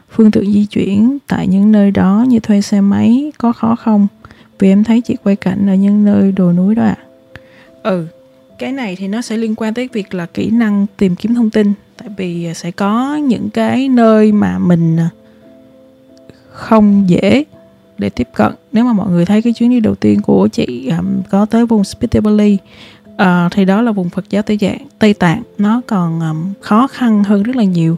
phương 0.10 0.32
tiện 0.32 0.54
di 0.54 0.66
chuyển 0.66 1.18
tại 1.28 1.48
những 1.48 1.72
nơi 1.72 1.92
đó 1.92 2.26
như 2.28 2.40
thuê 2.40 2.62
xe 2.62 2.82
máy 2.82 3.32
có 3.38 3.52
khó 3.52 3.76
không 3.76 4.08
vì 4.60 4.70
em 4.70 4.84
thấy 4.84 5.02
chị 5.02 5.16
quay 5.24 5.36
cảnh 5.36 5.70
ở 5.70 5.76
những 5.76 6.06
nơi 6.06 6.32
đồi 6.32 6.54
núi 6.54 6.76
đó 6.76 6.84
ạ 6.84 6.98
à. 6.98 7.06
ừ 7.84 8.08
cái 8.60 8.72
này 8.72 8.96
thì 8.96 9.08
nó 9.08 9.22
sẽ 9.22 9.38
liên 9.38 9.56
quan 9.56 9.74
tới 9.74 9.90
việc 9.94 10.14
là 10.14 10.26
kỹ 10.26 10.50
năng 10.50 10.86
tìm 10.98 11.16
kiếm 11.16 11.36
thông 11.36 11.50
tin 11.50 11.74
tại 11.98 12.10
vì 12.18 12.54
sẽ 12.56 12.72
có 12.72 13.16
những 13.16 13.50
cái 13.50 13.90
nơi 13.90 14.32
mà 14.32 14.60
mình 14.60 14.98
à, 14.98 15.10
không 16.58 17.04
dễ 17.08 17.44
để 17.98 18.10
tiếp 18.10 18.28
cận. 18.36 18.52
Nếu 18.72 18.86
mà 18.86 18.94
mọi 18.94 19.10
người 19.10 19.26
thấy 19.26 19.42
cái 19.42 19.54
chuyến 19.54 19.70
đi 19.70 19.80
đầu 19.80 19.96
tiên 19.96 20.22
của 20.22 20.48
chị 20.48 20.90
um, 20.98 21.22
có 21.30 21.46
tới 21.46 21.66
vùng 21.66 21.84
Spitable 21.84 22.54
uh, 22.54 22.60
ờ, 23.18 23.50
thì 23.52 23.66
đó 23.66 23.82
là 23.82 23.92
vùng 23.92 24.10
Phật 24.10 24.30
giáo 24.30 24.42
Tây 24.44 24.58
Dạng 24.62 24.88
Tây 25.00 25.14
Tạng. 25.14 25.44
Nó 25.58 25.82
còn 25.88 26.20
um, 26.20 26.54
khó 26.62 26.88
khăn 26.88 27.24
hơn 27.24 27.44
rất 27.44 27.56
là 27.56 27.64
nhiều 27.64 27.98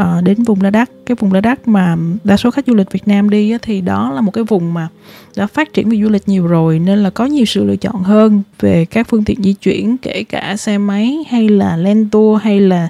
uh, 0.00 0.22
đến 0.22 0.42
vùng 0.42 0.62
La 0.62 0.70
Đắc. 0.70 0.90
Cái 1.06 1.16
vùng 1.20 1.32
La 1.32 1.40
Đắc 1.40 1.68
mà 1.68 1.96
đa 2.24 2.36
số 2.36 2.50
khách 2.50 2.66
du 2.66 2.74
lịch 2.74 2.92
Việt 2.92 3.08
Nam 3.08 3.30
đi 3.30 3.50
á, 3.50 3.58
thì 3.62 3.80
đó 3.80 4.12
là 4.14 4.20
một 4.20 4.30
cái 4.30 4.44
vùng 4.44 4.74
mà 4.74 4.88
đã 5.36 5.46
phát 5.46 5.72
triển 5.72 5.88
về 5.88 5.98
du 6.02 6.08
lịch 6.08 6.28
nhiều 6.28 6.46
rồi 6.46 6.78
nên 6.78 6.98
là 6.98 7.10
có 7.10 7.24
nhiều 7.24 7.44
sự 7.44 7.64
lựa 7.64 7.76
chọn 7.76 8.02
hơn 8.02 8.42
về 8.60 8.84
các 8.84 9.08
phương 9.08 9.24
tiện 9.24 9.42
di 9.42 9.52
chuyển 9.52 9.96
kể 9.98 10.24
cả 10.24 10.56
xe 10.56 10.78
máy 10.78 11.24
hay 11.28 11.48
là 11.48 11.76
len 11.76 12.08
tour 12.10 12.42
hay 12.42 12.60
là 12.60 12.88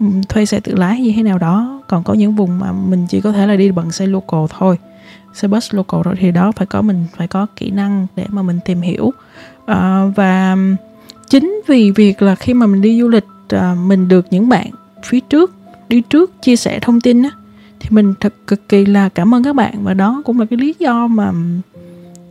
Ừ, 0.00 0.06
thuê 0.28 0.46
xe 0.46 0.60
tự 0.60 0.74
lái 0.74 1.00
như 1.00 1.12
thế 1.16 1.22
nào 1.22 1.38
đó. 1.38 1.82
Còn 1.88 2.04
có 2.04 2.14
những 2.14 2.34
vùng 2.34 2.58
mà 2.58 2.72
mình 2.72 3.06
chỉ 3.08 3.20
có 3.20 3.32
thể 3.32 3.46
là 3.46 3.56
đi 3.56 3.70
bằng 3.70 3.92
xe 3.92 4.06
local 4.06 4.44
thôi. 4.58 4.78
Xe 5.34 5.48
bus 5.48 5.74
local 5.74 6.00
rồi 6.04 6.14
thì 6.18 6.30
đó 6.30 6.52
phải 6.56 6.66
có 6.66 6.82
mình 6.82 7.04
phải 7.16 7.28
có 7.28 7.46
kỹ 7.56 7.70
năng 7.70 8.06
để 8.16 8.24
mà 8.28 8.42
mình 8.42 8.58
tìm 8.64 8.80
hiểu. 8.80 9.12
À, 9.66 10.06
và 10.16 10.56
chính 11.28 11.60
vì 11.66 11.90
việc 11.90 12.22
là 12.22 12.34
khi 12.34 12.54
mà 12.54 12.66
mình 12.66 12.80
đi 12.80 13.00
du 13.00 13.08
lịch 13.08 13.26
à, 13.48 13.76
mình 13.86 14.08
được 14.08 14.26
những 14.30 14.48
bạn 14.48 14.70
phía 15.04 15.20
trước 15.20 15.54
đi 15.88 16.00
trước 16.00 16.42
chia 16.42 16.56
sẻ 16.56 16.78
thông 16.82 17.00
tin 17.00 17.22
á 17.22 17.30
thì 17.80 17.88
mình 17.90 18.14
thật 18.20 18.34
cực 18.46 18.68
kỳ 18.68 18.86
là 18.86 19.08
cảm 19.08 19.34
ơn 19.34 19.42
các 19.42 19.56
bạn. 19.56 19.84
Và 19.84 19.94
đó 19.94 20.22
cũng 20.24 20.40
là 20.40 20.46
cái 20.50 20.58
lý 20.58 20.74
do 20.78 21.06
mà 21.06 21.32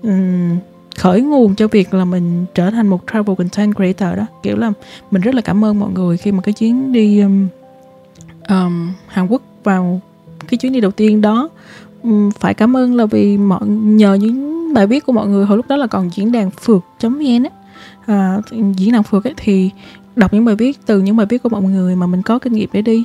um, 0.01 0.57
khởi 0.97 1.21
nguồn 1.21 1.55
cho 1.55 1.67
việc 1.67 1.93
là 1.93 2.05
mình 2.05 2.45
trở 2.55 2.71
thành 2.71 2.87
một 2.87 3.03
travel 3.11 3.35
content 3.35 3.75
creator 3.75 4.17
đó. 4.17 4.25
Kiểu 4.43 4.57
là 4.57 4.71
mình 5.11 5.21
rất 5.21 5.35
là 5.35 5.41
cảm 5.41 5.65
ơn 5.65 5.79
mọi 5.79 5.91
người 5.91 6.17
khi 6.17 6.31
mà 6.31 6.41
cái 6.41 6.53
chuyến 6.53 6.91
đi 6.91 7.19
um, 7.19 7.47
um, 8.49 8.93
Hàn 9.07 9.27
Quốc 9.27 9.41
vào 9.63 10.01
cái 10.47 10.57
chuyến 10.57 10.73
đi 10.73 10.79
đầu 10.79 10.91
tiên 10.91 11.21
đó. 11.21 11.49
Um, 12.03 12.31
phải 12.31 12.53
cảm 12.53 12.77
ơn 12.77 12.95
là 12.95 13.05
vì 13.05 13.37
mọi 13.37 13.67
nhờ 13.67 14.13
những 14.13 14.73
bài 14.73 14.87
viết 14.87 15.05
của 15.05 15.13
mọi 15.13 15.27
người 15.27 15.45
hồi 15.45 15.57
lúc 15.57 15.67
đó 15.69 15.75
là 15.75 15.87
còn 15.87 16.09
diễn 16.13 16.31
đàn 16.31 16.51
phượt.vn 16.51 17.43
á. 17.43 17.49
À, 18.05 18.37
diễn 18.77 18.91
đàn 18.91 19.03
phượt 19.03 19.23
ấy, 19.23 19.33
thì 19.37 19.69
đọc 20.15 20.33
những 20.33 20.45
bài 20.45 20.55
viết 20.55 20.79
từ 20.85 20.99
những 20.99 21.15
bài 21.15 21.27
viết 21.29 21.43
của 21.43 21.49
mọi 21.49 21.61
người 21.61 21.95
mà 21.95 22.07
mình 22.07 22.21
có 22.21 22.39
kinh 22.39 22.53
nghiệm 22.53 22.69
để 22.73 22.81
đi. 22.81 23.03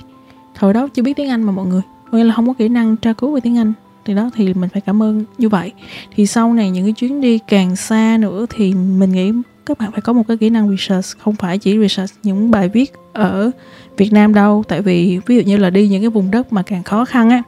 Hồi 0.59 0.74
đó 0.74 0.88
chưa 0.95 1.03
biết 1.03 1.16
tiếng 1.16 1.30
Anh 1.30 1.43
mà 1.43 1.53
mọi 1.53 1.66
người 1.66 1.82
nghĩa 2.12 2.24
là 2.24 2.34
không 2.34 2.47
có 2.47 2.53
kỹ 2.53 2.68
năng 2.68 2.97
tra 2.97 3.12
cứu 3.12 3.32
về 3.34 3.41
tiếng 3.41 3.59
Anh 3.59 3.72
thì 4.05 4.15
đó 4.15 4.31
thì 4.35 4.55
mình 4.55 4.71
phải 4.73 4.81
cảm 4.81 5.03
ơn 5.03 5.25
như 5.39 5.49
vậy. 5.49 5.73
Thì 6.17 6.27
sau 6.27 6.55
này 6.55 6.71
những 6.71 6.85
cái 6.85 6.93
chuyến 6.93 7.21
đi 7.21 7.39
càng 7.49 7.77
xa 7.77 8.17
nữa 8.21 8.47
thì 8.51 8.75
mình 8.75 9.13
nghĩ 9.13 9.33
các 9.67 9.79
bạn 9.79 9.93
phải 9.93 10.01
có 10.01 10.13
một 10.13 10.23
cái 10.29 10.37
kỹ 10.37 10.51
năng 10.51 10.77
research 10.77 11.19
không 11.19 11.35
phải 11.35 11.59
chỉ 11.59 11.79
research 11.79 12.13
những 12.23 12.51
bài 12.51 12.69
viết 12.69 12.93
ở 13.13 13.51
Việt 13.97 14.13
Nam 14.13 14.35
đâu. 14.35 14.65
Tại 14.69 14.83
vì 14.83 15.19
ví 15.27 15.37
dụ 15.37 15.43
như 15.43 15.57
là 15.57 15.71
đi 15.71 15.89
những 15.89 16.03
cái 16.03 16.11
vùng 16.11 16.31
đất 16.31 16.53
mà 16.53 16.63
càng 16.63 16.83
khó 16.83 17.05
khăn 17.05 17.31
á 17.31 17.43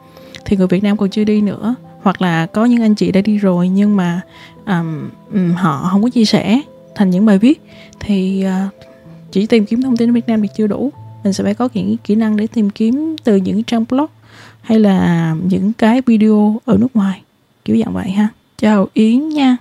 thì 0.45 0.57
người 0.57 0.67
Việt 0.67 0.83
Nam 0.83 0.97
còn 0.97 1.11
chưa 1.11 1.25
đi 1.25 1.41
nữa. 1.41 1.75
Hoặc 2.03 2.23
là 2.23 2.47
có 2.47 2.65
những 2.65 2.83
anh 2.83 2.95
chị 2.95 3.13
đã 3.13 3.21
đi 3.21 3.39
rồi 3.39 3.69
nhưng 3.69 3.97
mà 3.97 4.21
um, 4.67 5.09
họ 5.55 5.89
không 5.91 6.03
có 6.03 6.09
chia 6.09 6.25
sẻ 6.25 6.61
thành 6.95 7.11
những 7.11 7.27
bài 7.27 7.39
viết 7.39 7.61
thì 8.01 8.45
uh, 8.47 8.73
chỉ 9.33 9.47
tìm 9.47 9.67
kiếm 9.67 9.83
thông 9.83 9.97
tin 9.97 10.11
ở 10.11 10.13
Việt 10.13 10.27
Nam 10.27 10.43
thì 10.43 10.49
chưa 10.57 10.67
đủ. 10.67 10.93
Mình 11.25 11.33
sẽ 11.33 11.45
phải 11.45 11.55
có 11.55 11.69
những 11.75 11.97
kỹ 12.05 12.15
năng 12.15 12.37
để 12.37 12.47
tìm 12.47 12.71
kiếm 12.71 13.17
từ 13.25 13.37
những 13.37 13.63
trang 13.63 13.85
blog 13.91 14.07
hay 14.63 14.79
là 14.79 15.35
những 15.49 15.73
cái 15.73 16.03
video 16.07 16.61
ở 16.65 16.77
nước 16.79 16.97
ngoài 16.97 17.23
kiểu 17.65 17.77
dạng 17.85 17.95
vậy 17.95 18.11
ha 18.11 18.29
chào 18.59 18.89
Yến 18.95 19.29
nha 19.29 19.57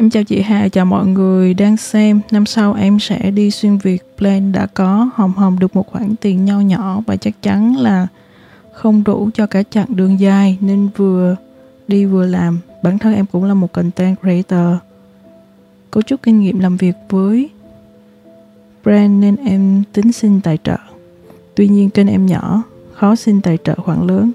Em 0.00 0.10
chào 0.10 0.24
chị 0.24 0.40
Hà, 0.40 0.68
chào 0.68 0.84
mọi 0.84 1.06
người 1.06 1.54
đang 1.54 1.76
xem. 1.76 2.20
Năm 2.30 2.46
sau 2.46 2.74
em 2.74 2.98
sẽ 2.98 3.30
đi 3.30 3.50
xuyên 3.50 3.78
Việt 3.78 4.02
Plan 4.18 4.52
đã 4.52 4.66
có 4.66 5.10
hòm 5.14 5.32
hòm 5.32 5.58
được 5.58 5.76
một 5.76 5.86
khoản 5.86 6.16
tiền 6.16 6.44
nho 6.44 6.60
nhỏ 6.60 7.02
và 7.06 7.16
chắc 7.16 7.42
chắn 7.42 7.76
là 7.76 8.06
không 8.72 9.04
đủ 9.04 9.30
cho 9.34 9.46
cả 9.46 9.62
chặng 9.62 9.86
đường 9.88 10.20
dài 10.20 10.58
nên 10.60 10.88
vừa 10.96 11.36
đi 11.88 12.04
vừa 12.04 12.26
làm. 12.26 12.58
Bản 12.82 12.98
thân 12.98 13.14
em 13.14 13.26
cũng 13.26 13.44
là 13.44 13.54
một 13.54 13.72
content 13.72 14.20
creator. 14.20 14.76
Có 15.90 16.02
chút 16.02 16.22
kinh 16.22 16.40
nghiệm 16.40 16.58
làm 16.58 16.76
việc 16.76 16.94
với 17.08 17.50
brand 18.84 19.22
nên 19.22 19.36
em 19.36 19.82
tính 19.92 20.12
xin 20.12 20.40
tài 20.40 20.58
trợ. 20.64 20.76
Tuy 21.54 21.68
nhiên 21.68 21.90
kênh 21.90 22.06
em 22.06 22.26
nhỏ, 22.26 22.62
khó 23.00 23.16
xin 23.16 23.40
tài 23.40 23.58
trợ 23.64 23.74
khoản 23.74 24.06
lớn. 24.06 24.32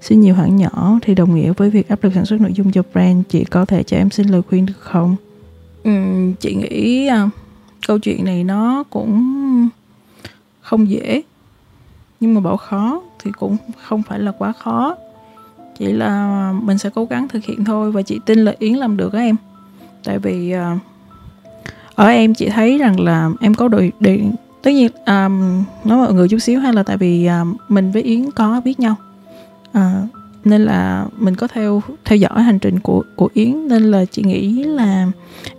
Xin 0.00 0.20
nhiều 0.20 0.34
khoản 0.34 0.56
nhỏ 0.56 0.98
thì 1.02 1.14
đồng 1.14 1.34
nghĩa 1.34 1.52
với 1.52 1.70
việc 1.70 1.88
áp 1.88 2.04
lực 2.04 2.12
sản 2.14 2.24
xuất 2.24 2.40
nội 2.40 2.52
dung 2.52 2.72
cho 2.72 2.82
brand. 2.92 3.24
Chị 3.28 3.44
có 3.44 3.64
thể 3.64 3.82
cho 3.82 3.96
em 3.96 4.10
xin 4.10 4.28
lời 4.28 4.42
khuyên 4.48 4.66
được 4.66 4.80
không? 4.80 5.16
Ừ, 5.84 5.90
chị 6.40 6.54
nghĩ 6.54 7.08
uh, 7.24 7.30
câu 7.86 7.98
chuyện 7.98 8.24
này 8.24 8.44
nó 8.44 8.84
cũng 8.90 9.68
không 10.60 10.88
dễ 10.90 11.22
nhưng 12.20 12.34
mà 12.34 12.40
bảo 12.40 12.56
khó 12.56 13.02
thì 13.18 13.30
cũng 13.38 13.56
không 13.82 14.02
phải 14.02 14.18
là 14.18 14.32
quá 14.38 14.52
khó 14.52 14.96
chỉ 15.78 15.92
là 15.92 16.52
mình 16.62 16.78
sẽ 16.78 16.90
cố 16.94 17.04
gắng 17.04 17.28
thực 17.28 17.44
hiện 17.44 17.64
thôi 17.64 17.92
và 17.92 18.02
chị 18.02 18.20
tin 18.26 18.38
là 18.38 18.54
yến 18.58 18.74
làm 18.74 18.96
được 18.96 19.12
á 19.12 19.20
em 19.20 19.36
tại 20.04 20.18
vì 20.18 20.54
uh, 20.54 20.78
ở 21.94 22.06
em 22.06 22.34
chị 22.34 22.48
thấy 22.48 22.78
rằng 22.78 23.00
là 23.00 23.30
em 23.40 23.54
có 23.54 23.68
đội 23.68 23.92
để 24.00 24.20
tất 24.64 24.70
nhiên 24.70 24.90
um, 25.06 25.64
nói 25.84 25.98
mọi 25.98 26.14
người 26.14 26.28
chút 26.28 26.38
xíu 26.38 26.60
hay 26.60 26.72
là 26.72 26.82
tại 26.82 26.96
vì 26.96 27.26
um, 27.26 27.56
mình 27.68 27.90
với 27.90 28.02
yến 28.02 28.30
có 28.30 28.60
biết 28.64 28.80
nhau. 28.80 28.96
Uh, 29.78 30.08
nên 30.44 30.64
là 30.64 31.06
mình 31.16 31.34
có 31.36 31.48
theo 31.48 31.82
theo 32.04 32.16
dõi 32.16 32.42
hành 32.42 32.58
trình 32.58 32.80
của 32.80 33.02
của 33.16 33.28
yến 33.34 33.68
nên 33.68 33.82
là 33.82 34.04
chị 34.04 34.22
nghĩ 34.22 34.62
là 34.64 35.06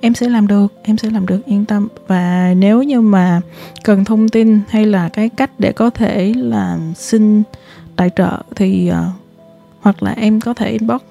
em 0.02 0.14
sẽ 0.14 0.30
làm 0.30 0.48
được 0.48 0.74
em 0.84 0.98
sẽ 0.98 1.10
làm 1.10 1.26
được 1.26 1.46
yên 1.46 1.66
tâm. 1.66 1.88
Và 2.08 2.54
nếu 2.58 2.84
như 2.84 3.02
mà 3.02 3.42
cần 3.84 4.06
thông 4.06 4.30
tin 4.30 4.60
hay 4.70 4.86
là 4.86 5.10
cái 5.10 5.30
cách 5.30 5.52
để 5.60 5.72
có 5.72 5.90
thể 5.90 6.34
là 6.38 6.78
xin 6.96 7.44
tài 7.96 8.10
trợ 8.16 8.44
thì 8.56 8.92
uh, 8.92 8.96
hoặc 9.80 10.04
là 10.04 10.12
em 10.12 10.42
có 10.42 10.54
thể 10.54 10.70
inbox 10.72 11.02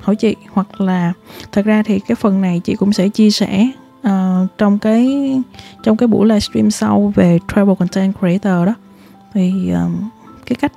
hỏi 0.00 0.16
chị 0.16 0.36
hoặc 0.50 0.80
là 0.80 1.12
thật 1.52 1.64
ra 1.64 1.82
thì 1.82 2.00
cái 2.08 2.14
phần 2.14 2.40
này 2.40 2.60
chị 2.64 2.74
cũng 2.74 2.92
sẽ 2.92 3.08
chia 3.08 3.30
sẻ 3.30 3.70
uh, 4.44 4.58
trong 4.58 4.78
cái 4.78 5.32
trong 5.82 5.96
cái 5.96 6.06
buổi 6.06 6.26
livestream 6.26 6.70
sau 6.70 7.12
về 7.16 7.38
travel 7.54 7.74
content 7.78 8.18
creator 8.18 8.66
đó. 8.66 8.74
Thì 9.34 9.70
um, 9.70 10.08
cái 10.46 10.56
cách 10.60 10.72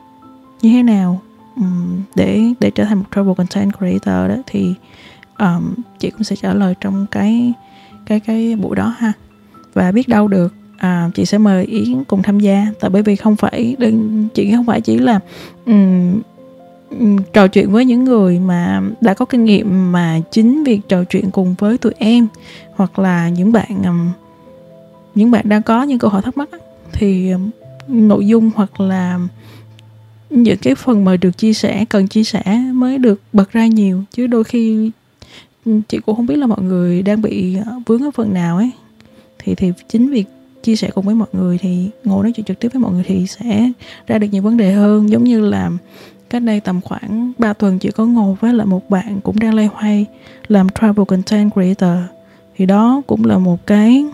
như 0.61 0.69
thế 0.69 0.83
nào 0.83 1.21
um, 1.55 2.01
để 2.15 2.41
để 2.59 2.71
trở 2.71 2.85
thành 2.85 2.97
một 2.97 3.05
travel 3.15 3.33
content 3.33 3.77
creator 3.77 4.29
đó 4.29 4.35
thì 4.45 4.73
um, 5.39 5.73
chị 5.99 6.09
cũng 6.09 6.23
sẽ 6.23 6.35
trả 6.35 6.53
lời 6.53 6.75
trong 6.81 7.05
cái 7.11 7.53
cái 8.05 8.19
cái 8.19 8.55
buổi 8.55 8.75
đó 8.75 8.95
ha. 8.97 9.13
Và 9.73 9.91
biết 9.91 10.07
đâu 10.07 10.27
được 10.27 10.53
à, 10.77 11.09
chị 11.15 11.25
sẽ 11.25 11.37
mời 11.37 11.65
yến 11.65 12.03
cùng 12.03 12.23
tham 12.23 12.39
gia. 12.39 12.67
Tại 12.79 12.89
bởi 12.89 13.01
vì 13.01 13.15
không 13.15 13.35
phải 13.35 13.75
đừng 13.79 14.27
chị 14.33 14.51
không 14.51 14.65
phải 14.65 14.81
chỉ 14.81 14.97
là 14.97 15.19
um, 15.65 16.21
trò 17.33 17.47
chuyện 17.47 17.71
với 17.71 17.85
những 17.85 18.03
người 18.03 18.39
mà 18.39 18.81
đã 19.01 19.13
có 19.13 19.25
kinh 19.25 19.45
nghiệm 19.45 19.91
mà 19.91 20.19
chính 20.31 20.63
việc 20.63 20.81
trò 20.87 21.03
chuyện 21.03 21.31
cùng 21.31 21.55
với 21.59 21.77
tụi 21.77 21.93
em, 21.97 22.27
hoặc 22.75 22.99
là 22.99 23.29
những 23.29 23.51
bạn 23.51 23.83
um, 23.83 24.09
những 25.15 25.31
bạn 25.31 25.49
đang 25.49 25.63
có 25.63 25.83
những 25.83 25.99
câu 25.99 26.09
hỏi 26.09 26.21
thắc 26.21 26.37
mắc 26.37 26.49
thì 26.93 27.31
um, 27.31 27.49
nội 27.87 28.27
dung 28.27 28.51
hoặc 28.55 28.81
là 28.81 29.19
những 30.29 30.57
cái 30.57 30.75
phần 30.75 31.05
mà 31.05 31.17
được 31.17 31.37
chia 31.37 31.53
sẻ, 31.53 31.85
cần 31.89 32.07
chia 32.07 32.23
sẻ 32.23 32.43
mới 32.73 32.97
được 32.97 33.21
bật 33.33 33.51
ra 33.51 33.67
nhiều. 33.67 34.03
Chứ 34.11 34.27
đôi 34.27 34.43
khi 34.43 34.91
chị 35.65 35.97
cũng 36.05 36.15
không 36.15 36.25
biết 36.25 36.35
là 36.35 36.47
mọi 36.47 36.61
người 36.61 37.01
đang 37.01 37.21
bị 37.21 37.57
ờ, 37.65 37.71
vướng 37.85 38.03
ở 38.03 38.11
phần 38.11 38.33
nào 38.33 38.57
ấy. 38.57 38.71
Thì 39.39 39.55
thì 39.55 39.71
chính 39.89 40.09
việc 40.09 40.25
chia 40.63 40.75
sẻ 40.75 40.89
cùng 40.95 41.05
với 41.05 41.15
mọi 41.15 41.27
người 41.33 41.57
thì, 41.57 41.89
ngồi 42.03 42.23
nói 42.23 42.31
chuyện 42.31 42.45
trực 42.45 42.59
tiếp 42.59 42.69
với 42.73 42.81
mọi 42.81 42.91
người 42.93 43.03
thì 43.05 43.27
sẽ 43.27 43.71
ra 44.07 44.17
được 44.17 44.27
nhiều 44.31 44.43
vấn 44.43 44.57
đề 44.57 44.71
hơn. 44.71 45.09
Giống 45.09 45.23
như 45.23 45.41
là 45.41 45.71
cách 46.33 46.43
đây 46.43 46.59
tầm 46.59 46.81
khoảng 46.81 47.31
3 47.37 47.53
tuần 47.53 47.79
chị 47.79 47.91
có 47.91 48.05
ngồi 48.05 48.35
với 48.39 48.53
lại 48.53 48.67
một 48.67 48.89
bạn 48.89 49.21
cũng 49.21 49.39
đang 49.39 49.53
lay 49.53 49.65
hoay 49.65 50.05
làm 50.47 50.67
travel 50.69 51.05
content 51.05 51.53
creator. 51.53 51.97
Thì 52.55 52.65
đó 52.65 53.01
cũng 53.07 53.25
là 53.25 53.37
một 53.37 53.65
cái 53.65 54.05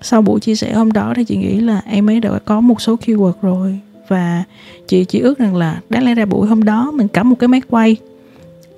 sau 0.00 0.22
buổi 0.22 0.40
chia 0.40 0.54
sẻ 0.54 0.72
hôm 0.72 0.92
đó 0.92 1.12
thì 1.16 1.24
chị 1.24 1.36
nghĩ 1.36 1.60
là 1.60 1.82
em 1.86 2.10
ấy 2.10 2.20
đã 2.20 2.38
có 2.44 2.60
một 2.60 2.80
số 2.80 2.96
keyword 2.96 3.32
rồi. 3.42 3.78
Và 4.08 4.44
chị 4.86 5.04
chỉ 5.04 5.20
ước 5.20 5.38
rằng 5.38 5.56
là 5.56 5.80
đáng 5.88 6.04
lẽ 6.04 6.14
ra 6.14 6.24
buổi 6.24 6.48
hôm 6.48 6.64
đó 6.64 6.90
mình 6.90 7.08
cắm 7.08 7.30
một 7.30 7.36
cái 7.38 7.48
máy 7.48 7.60
quay 7.68 7.96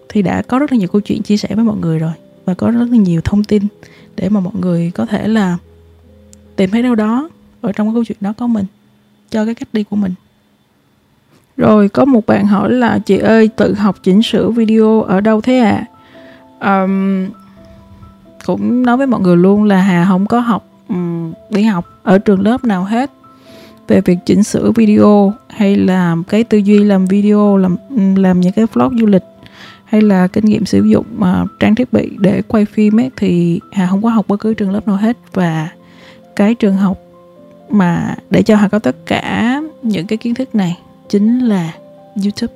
thì 0.08 0.22
đã 0.22 0.42
có 0.42 0.58
rất 0.58 0.72
là 0.72 0.78
nhiều 0.78 0.88
câu 0.88 1.00
chuyện 1.00 1.22
chia 1.22 1.36
sẻ 1.36 1.48
với 1.54 1.64
mọi 1.64 1.76
người 1.76 1.98
rồi 1.98 2.12
và 2.44 2.54
có 2.54 2.70
rất 2.70 2.86
là 2.90 2.96
nhiều 2.96 3.20
thông 3.24 3.44
tin 3.44 3.62
để 4.16 4.28
mà 4.28 4.40
mọi 4.40 4.54
người 4.60 4.90
có 4.94 5.06
thể 5.06 5.28
là 5.28 5.58
tìm 6.56 6.70
thấy 6.70 6.82
đâu 6.82 6.94
đó 6.94 7.28
ở 7.60 7.72
trong 7.72 7.86
cái 7.86 7.94
câu 7.94 8.04
chuyện 8.04 8.18
đó 8.20 8.32
có 8.38 8.46
mình, 8.46 8.66
cho 9.30 9.44
cái 9.44 9.54
cách 9.54 9.68
đi 9.72 9.82
của 9.82 9.96
mình 9.96 10.12
rồi 11.56 11.88
có 11.88 12.04
một 12.04 12.26
bạn 12.26 12.46
hỏi 12.46 12.72
là 12.72 12.98
chị 12.98 13.18
ơi 13.18 13.48
tự 13.56 13.74
học 13.74 13.96
chỉnh 14.02 14.22
sửa 14.22 14.50
video 14.50 15.02
ở 15.02 15.20
đâu 15.20 15.40
thế 15.40 15.58
ạ 15.58 15.86
à? 16.58 16.82
um, 16.82 17.26
cũng 18.46 18.82
nói 18.82 18.96
với 18.96 19.06
mọi 19.06 19.20
người 19.20 19.36
luôn 19.36 19.64
là 19.64 19.76
hà 19.76 20.04
không 20.08 20.26
có 20.26 20.40
học 20.40 20.64
um, 20.88 21.32
đi 21.50 21.62
học 21.62 21.84
ở 22.02 22.18
trường 22.18 22.40
lớp 22.40 22.64
nào 22.64 22.84
hết 22.84 23.10
về 23.88 24.00
việc 24.00 24.18
chỉnh 24.26 24.42
sửa 24.42 24.70
video 24.70 25.32
hay 25.48 25.76
là 25.76 26.16
cái 26.28 26.44
tư 26.44 26.58
duy 26.58 26.78
làm 26.78 27.06
video 27.06 27.56
làm 27.56 27.76
làm 28.16 28.40
những 28.40 28.52
cái 28.52 28.66
vlog 28.72 28.98
du 28.98 29.06
lịch 29.06 29.24
hay 29.84 30.00
là 30.00 30.26
kinh 30.26 30.44
nghiệm 30.44 30.64
sử 30.64 30.82
dụng 30.82 31.06
uh, 31.18 31.48
trang 31.60 31.74
thiết 31.74 31.92
bị 31.92 32.10
để 32.18 32.42
quay 32.48 32.64
phim 32.64 33.00
ấy 33.00 33.10
thì 33.16 33.60
hà 33.72 33.86
không 33.86 34.02
có 34.02 34.08
học 34.08 34.28
bất 34.28 34.40
cứ 34.40 34.54
trường 34.54 34.70
lớp 34.70 34.88
nào 34.88 34.96
hết 34.96 35.16
và 35.32 35.68
cái 36.36 36.54
trường 36.54 36.76
học 36.76 36.98
mà 37.72 38.14
để 38.30 38.42
cho 38.42 38.56
Hà 38.56 38.68
có 38.68 38.78
tất 38.78 38.96
cả 39.06 39.60
những 39.82 40.06
cái 40.06 40.16
kiến 40.16 40.34
thức 40.34 40.54
này 40.54 40.78
chính 41.12 41.38
là 41.38 41.72
YouTube. 42.24 42.54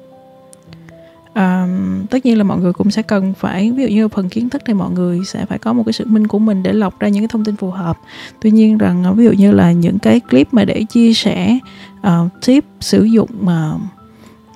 Um, 1.34 2.06
tất 2.06 2.26
nhiên 2.26 2.38
là 2.38 2.44
mọi 2.44 2.58
người 2.58 2.72
cũng 2.72 2.90
sẽ 2.90 3.02
cần 3.02 3.34
phải 3.34 3.72
ví 3.72 3.82
dụ 3.82 3.88
như 3.88 4.08
phần 4.08 4.28
kiến 4.28 4.48
thức 4.48 4.62
thì 4.66 4.74
mọi 4.74 4.90
người 4.90 5.20
sẽ 5.24 5.46
phải 5.46 5.58
có 5.58 5.72
một 5.72 5.82
cái 5.86 5.92
sự 5.92 6.04
minh 6.04 6.26
của 6.26 6.38
mình 6.38 6.62
để 6.62 6.72
lọc 6.72 7.00
ra 7.00 7.08
những 7.08 7.22
cái 7.22 7.28
thông 7.28 7.44
tin 7.44 7.56
phù 7.56 7.70
hợp. 7.70 7.98
Tuy 8.40 8.50
nhiên 8.50 8.78
rằng 8.78 9.04
ờ, 9.04 9.12
ví 9.12 9.24
dụ 9.24 9.32
như 9.32 9.52
là 9.52 9.72
những 9.72 9.98
cái 9.98 10.20
clip 10.20 10.54
mà 10.54 10.64
để 10.64 10.84
chia 10.84 11.14
sẻ 11.14 11.58
uh, 12.06 12.30
tip 12.46 12.64
sử 12.80 13.04
dụng 13.04 13.30
uh, 13.42 13.80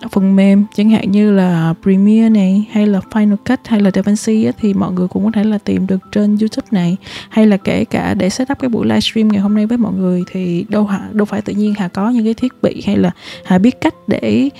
phần 0.08 0.36
mềm 0.36 0.64
chẳng 0.74 0.90
hạn 0.90 1.10
như 1.10 1.32
là 1.32 1.74
Premiere 1.82 2.28
này 2.28 2.64
hay 2.70 2.86
là 2.86 3.00
Final 3.10 3.36
Cut 3.36 3.60
hay 3.64 3.80
là 3.80 3.90
DaVinci 3.94 4.44
á, 4.44 4.52
thì 4.60 4.74
mọi 4.74 4.92
người 4.92 5.08
cũng 5.08 5.24
có 5.24 5.30
thể 5.34 5.44
là 5.44 5.58
tìm 5.58 5.86
được 5.86 5.98
trên 6.12 6.36
YouTube 6.40 6.68
này. 6.70 6.96
Hay 7.28 7.46
là 7.46 7.56
kể 7.56 7.84
cả 7.84 8.14
để 8.14 8.30
setup 8.30 8.58
cái 8.58 8.68
buổi 8.68 8.86
livestream 8.86 9.28
ngày 9.28 9.40
hôm 9.40 9.54
nay 9.54 9.66
với 9.66 9.78
mọi 9.78 9.92
người 9.92 10.24
thì 10.32 10.64
đâu 10.68 10.84
hả 10.84 11.08
đâu 11.12 11.24
phải 11.24 11.42
tự 11.42 11.52
nhiên 11.52 11.74
hà 11.78 11.88
có 11.88 12.10
những 12.10 12.24
cái 12.24 12.34
thiết 12.34 12.52
bị 12.62 12.82
hay 12.86 12.96
là 12.96 13.10
hà 13.44 13.58
biết 13.58 13.80
cách 13.80 13.94
để 14.06 14.50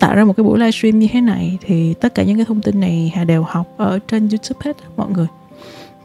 tạo 0.00 0.14
ra 0.14 0.24
một 0.24 0.32
cái 0.36 0.44
buổi 0.44 0.58
livestream 0.58 0.98
như 0.98 1.08
thế 1.12 1.20
này. 1.20 1.58
Thì 1.60 1.94
tất 1.94 2.14
cả 2.14 2.22
những 2.22 2.36
cái 2.36 2.44
thông 2.44 2.60
tin 2.60 2.80
này 2.80 3.12
hà 3.14 3.24
đều 3.24 3.42
học 3.42 3.66
ở 3.76 3.98
trên 4.08 4.28
youtube 4.28 4.60
hết 4.64 4.76
mọi 4.96 5.10
người. 5.10 5.26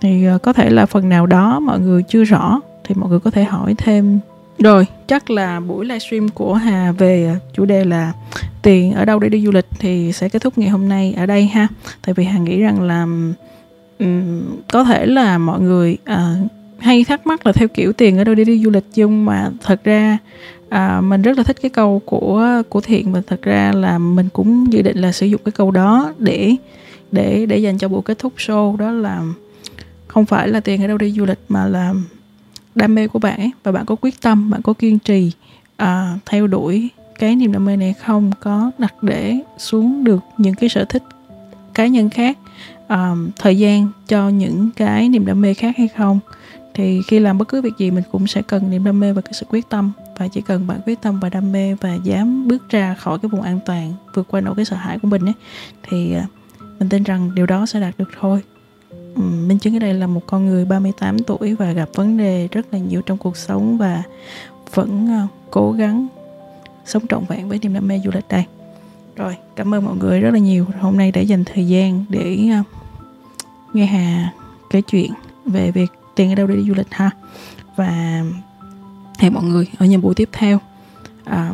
Thì 0.01 0.25
ờ, 0.25 0.37
có 0.37 0.53
thể 0.53 0.69
là 0.69 0.85
phần 0.85 1.09
nào 1.09 1.25
đó 1.25 1.59
mọi 1.59 1.79
người 1.79 2.03
chưa 2.03 2.23
rõ 2.23 2.59
thì 2.83 2.95
mọi 2.95 3.09
người 3.09 3.19
có 3.19 3.31
thể 3.31 3.43
hỏi 3.43 3.75
thêm 3.77 4.19
rồi 4.59 4.85
chắc 5.07 5.29
là 5.29 5.59
buổi 5.59 5.85
livestream 5.85 6.29
của 6.29 6.53
hà 6.53 6.91
về 6.91 7.25
à, 7.27 7.35
chủ 7.53 7.65
đề 7.65 7.85
là 7.85 8.13
tiền 8.61 8.93
ở 8.93 9.05
đâu 9.05 9.19
để 9.19 9.29
đi 9.29 9.41
du 9.45 9.51
lịch 9.51 9.65
thì 9.79 10.11
sẽ 10.11 10.29
kết 10.29 10.41
thúc 10.41 10.57
ngày 10.57 10.69
hôm 10.69 10.89
nay 10.89 11.13
ở 11.17 11.25
đây 11.25 11.47
ha. 11.47 11.67
Tại 12.01 12.13
vì 12.13 12.23
hà 12.23 12.39
nghĩ 12.39 12.61
rằng 12.61 12.81
là 12.81 13.03
um, 13.99 14.41
có 14.71 14.83
thể 14.83 15.05
là 15.05 15.37
mọi 15.37 15.59
người 15.59 15.97
uh, 16.11 16.51
hay 16.79 17.03
thắc 17.03 17.27
mắc 17.27 17.45
là 17.45 17.51
theo 17.51 17.67
kiểu 17.67 17.93
tiền 17.93 18.17
ở 18.17 18.23
đâu 18.23 18.35
để 18.35 18.43
đi 18.43 18.63
du 18.63 18.69
lịch 18.69 18.85
nhưng 18.95 19.25
mà 19.25 19.49
thật 19.63 19.83
ra 19.83 20.17
à, 20.69 21.01
mình 21.01 21.21
rất 21.21 21.37
là 21.37 21.43
thích 21.43 21.57
cái 21.61 21.69
câu 21.69 22.01
của 22.05 22.61
của 22.69 22.81
thiện 22.81 23.11
và 23.11 23.21
thật 23.27 23.41
ra 23.41 23.71
là 23.75 23.97
mình 23.97 24.29
cũng 24.33 24.73
dự 24.73 24.81
định 24.81 24.97
là 24.97 25.11
sử 25.11 25.25
dụng 25.25 25.41
cái 25.45 25.51
câu 25.51 25.71
đó 25.71 26.13
để 26.17 26.55
để 27.11 27.45
để 27.45 27.57
dành 27.57 27.77
cho 27.77 27.87
buổi 27.87 28.01
kết 28.05 28.19
thúc 28.19 28.33
show. 28.37 28.77
Đó 28.77 28.91
là 28.91 29.23
không 30.07 30.25
phải 30.25 30.47
là 30.47 30.59
tiền 30.59 30.81
ở 30.81 30.87
đâu 30.87 30.97
đi 30.97 31.11
du 31.11 31.25
lịch 31.25 31.39
mà 31.49 31.67
là 31.67 31.93
đam 32.79 32.95
mê 32.95 33.07
của 33.07 33.19
bạn 33.19 33.39
ấy 33.39 33.51
và 33.63 33.71
bạn 33.71 33.85
có 33.85 33.95
quyết 34.01 34.21
tâm 34.21 34.49
bạn 34.49 34.61
có 34.61 34.73
kiên 34.73 34.99
trì 34.99 35.31
à, 35.77 36.17
theo 36.25 36.47
đuổi 36.47 36.89
cái 37.19 37.35
niềm 37.35 37.51
đam 37.51 37.65
mê 37.65 37.77
này 37.77 37.93
không? 37.93 38.31
Có 38.39 38.71
đặt 38.77 39.03
để 39.03 39.39
xuống 39.57 40.03
được 40.03 40.19
những 40.37 40.53
cái 40.53 40.69
sở 40.69 40.85
thích 40.85 41.03
cá 41.73 41.87
nhân 41.87 42.09
khác 42.09 42.37
um, 42.89 43.29
thời 43.37 43.57
gian 43.57 43.87
cho 44.07 44.29
những 44.29 44.69
cái 44.75 45.09
niềm 45.09 45.25
đam 45.25 45.41
mê 45.41 45.53
khác 45.53 45.77
hay 45.77 45.87
không? 45.87 46.19
Thì 46.73 47.01
khi 47.07 47.19
làm 47.19 47.37
bất 47.37 47.47
cứ 47.47 47.61
việc 47.61 47.73
gì 47.77 47.91
mình 47.91 48.03
cũng 48.11 48.27
sẽ 48.27 48.41
cần 48.41 48.71
niềm 48.71 48.83
đam 48.83 48.99
mê 48.99 49.13
và 49.13 49.21
cái 49.21 49.33
sự 49.33 49.45
quyết 49.49 49.69
tâm. 49.69 49.91
Và 50.17 50.27
chỉ 50.27 50.41
cần 50.41 50.67
bạn 50.67 50.79
quyết 50.85 51.01
tâm 51.01 51.19
và 51.19 51.29
đam 51.29 51.51
mê 51.51 51.73
và 51.73 51.97
dám 52.03 52.47
bước 52.47 52.69
ra 52.69 52.93
khỏi 52.93 53.19
cái 53.19 53.29
vùng 53.29 53.41
an 53.41 53.59
toàn 53.65 53.93
vượt 54.13 54.27
qua 54.27 54.41
nỗi 54.41 54.55
cái 54.55 54.65
sợ 54.65 54.75
hãi 54.75 54.99
của 54.99 55.07
mình 55.07 55.25
ấy 55.25 55.33
thì 55.83 56.13
à, 56.13 56.25
mình 56.79 56.89
tin 56.89 57.03
rằng 57.03 57.35
điều 57.35 57.45
đó 57.45 57.65
sẽ 57.65 57.79
đạt 57.79 57.97
được 57.97 58.09
thôi. 58.19 58.41
Ừ, 59.19 59.23
minh 59.23 59.59
chứng 59.59 59.75
ở 59.75 59.79
đây 59.79 59.93
là 59.93 60.07
một 60.07 60.21
con 60.27 60.45
người 60.45 60.65
38 60.65 61.19
tuổi 61.19 61.55
và 61.55 61.71
gặp 61.71 61.89
vấn 61.93 62.17
đề 62.17 62.47
rất 62.51 62.65
là 62.71 62.79
nhiều 62.79 63.01
trong 63.01 63.17
cuộc 63.17 63.37
sống 63.37 63.77
và 63.77 64.03
vẫn 64.73 65.07
ờ, 65.07 65.27
cố 65.51 65.71
gắng 65.71 66.07
sống 66.85 67.07
trọn 67.07 67.23
vẹn 67.27 67.49
với 67.49 67.59
niềm 67.61 67.73
đam 67.73 67.87
mê 67.87 68.01
du 68.05 68.11
lịch 68.13 68.27
đây. 68.29 68.43
Rồi 69.15 69.37
cảm 69.55 69.73
ơn 69.73 69.85
mọi 69.85 69.95
người 69.97 70.19
rất 70.19 70.29
là 70.31 70.39
nhiều. 70.39 70.65
Hôm 70.79 70.97
nay 70.97 71.11
đã 71.11 71.21
dành 71.21 71.43
thời 71.45 71.67
gian 71.67 72.05
để 72.09 72.49
ờ, 72.51 72.63
nghe 73.73 73.85
hà 73.85 74.33
kể 74.69 74.81
chuyện 74.81 75.11
về 75.45 75.71
việc 75.71 75.91
tiền 76.15 76.31
ở 76.31 76.35
đâu 76.35 76.47
để 76.47 76.55
đi 76.55 76.63
du 76.67 76.73
lịch 76.73 76.91
ha. 76.91 77.09
Và 77.75 78.23
hẹn 79.17 79.33
mọi 79.33 79.43
người 79.43 79.67
ở 79.77 79.85
những 79.85 80.01
buổi 80.01 80.15
tiếp 80.15 80.29
theo. 80.31 80.59
À, 81.23 81.51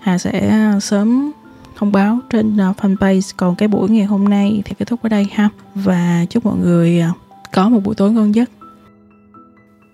Hà 0.00 0.18
sẽ 0.18 0.62
sớm 0.80 1.32
thông 1.78 1.92
báo 1.92 2.18
trên 2.30 2.56
ờ, 2.56 2.72
fanpage 2.76 3.32
còn 3.36 3.56
cái 3.56 3.68
buổi 3.68 3.90
ngày 3.90 4.04
hôm 4.04 4.24
nay 4.24 4.62
thì 4.64 4.74
kết 4.78 4.84
thúc 4.88 5.02
ở 5.02 5.08
đây 5.08 5.26
ha 5.32 5.48
và 5.74 6.24
chúc 6.30 6.46
mọi 6.46 6.58
người 6.58 7.00
ờ, 7.00 7.10
có 7.52 7.68
một 7.68 7.80
buổi 7.84 7.94
tối 7.94 8.12
ngon 8.12 8.34
giấc 8.34 8.50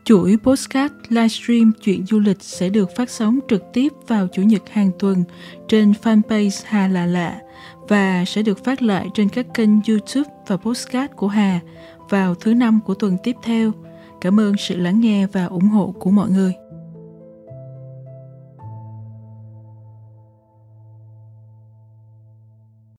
Chuỗi 0.05 0.37
postcard 0.43 0.95
livestream 1.09 1.73
chuyện 1.83 2.07
du 2.07 2.19
lịch 2.19 2.43
sẽ 2.43 2.69
được 2.69 2.97
phát 2.97 3.11
sóng 3.11 3.39
trực 3.49 3.63
tiếp 3.73 3.93
vào 4.07 4.29
Chủ 4.35 4.43
nhật 4.43 4.63
hàng 4.73 4.91
tuần 4.99 5.25
trên 5.69 5.93
fanpage 6.03 6.63
Hà 6.65 6.89
Là 6.89 7.07
Lạ 7.07 7.41
và 7.89 8.25
sẽ 8.27 8.43
được 8.43 8.65
phát 8.65 8.83
lại 8.83 9.09
trên 9.15 9.29
các 9.29 9.47
kênh 9.55 9.71
YouTube 9.89 10.31
và 10.47 10.57
postcard 10.57 11.13
của 11.17 11.29
Hà 11.29 11.61
vào 12.11 12.35
thứ 12.35 12.55
năm 12.55 12.81
của 12.87 12.95
tuần 12.95 13.17
tiếp 13.23 13.37
theo. 13.43 13.73
Cảm 14.21 14.41
ơn 14.41 14.55
sự 14.59 14.77
lắng 14.77 15.01
nghe 15.01 15.27
và 15.27 15.45
ủng 15.45 15.69
hộ 15.69 15.95
của 15.99 16.11
mọi 16.11 16.31
người. 16.31 16.53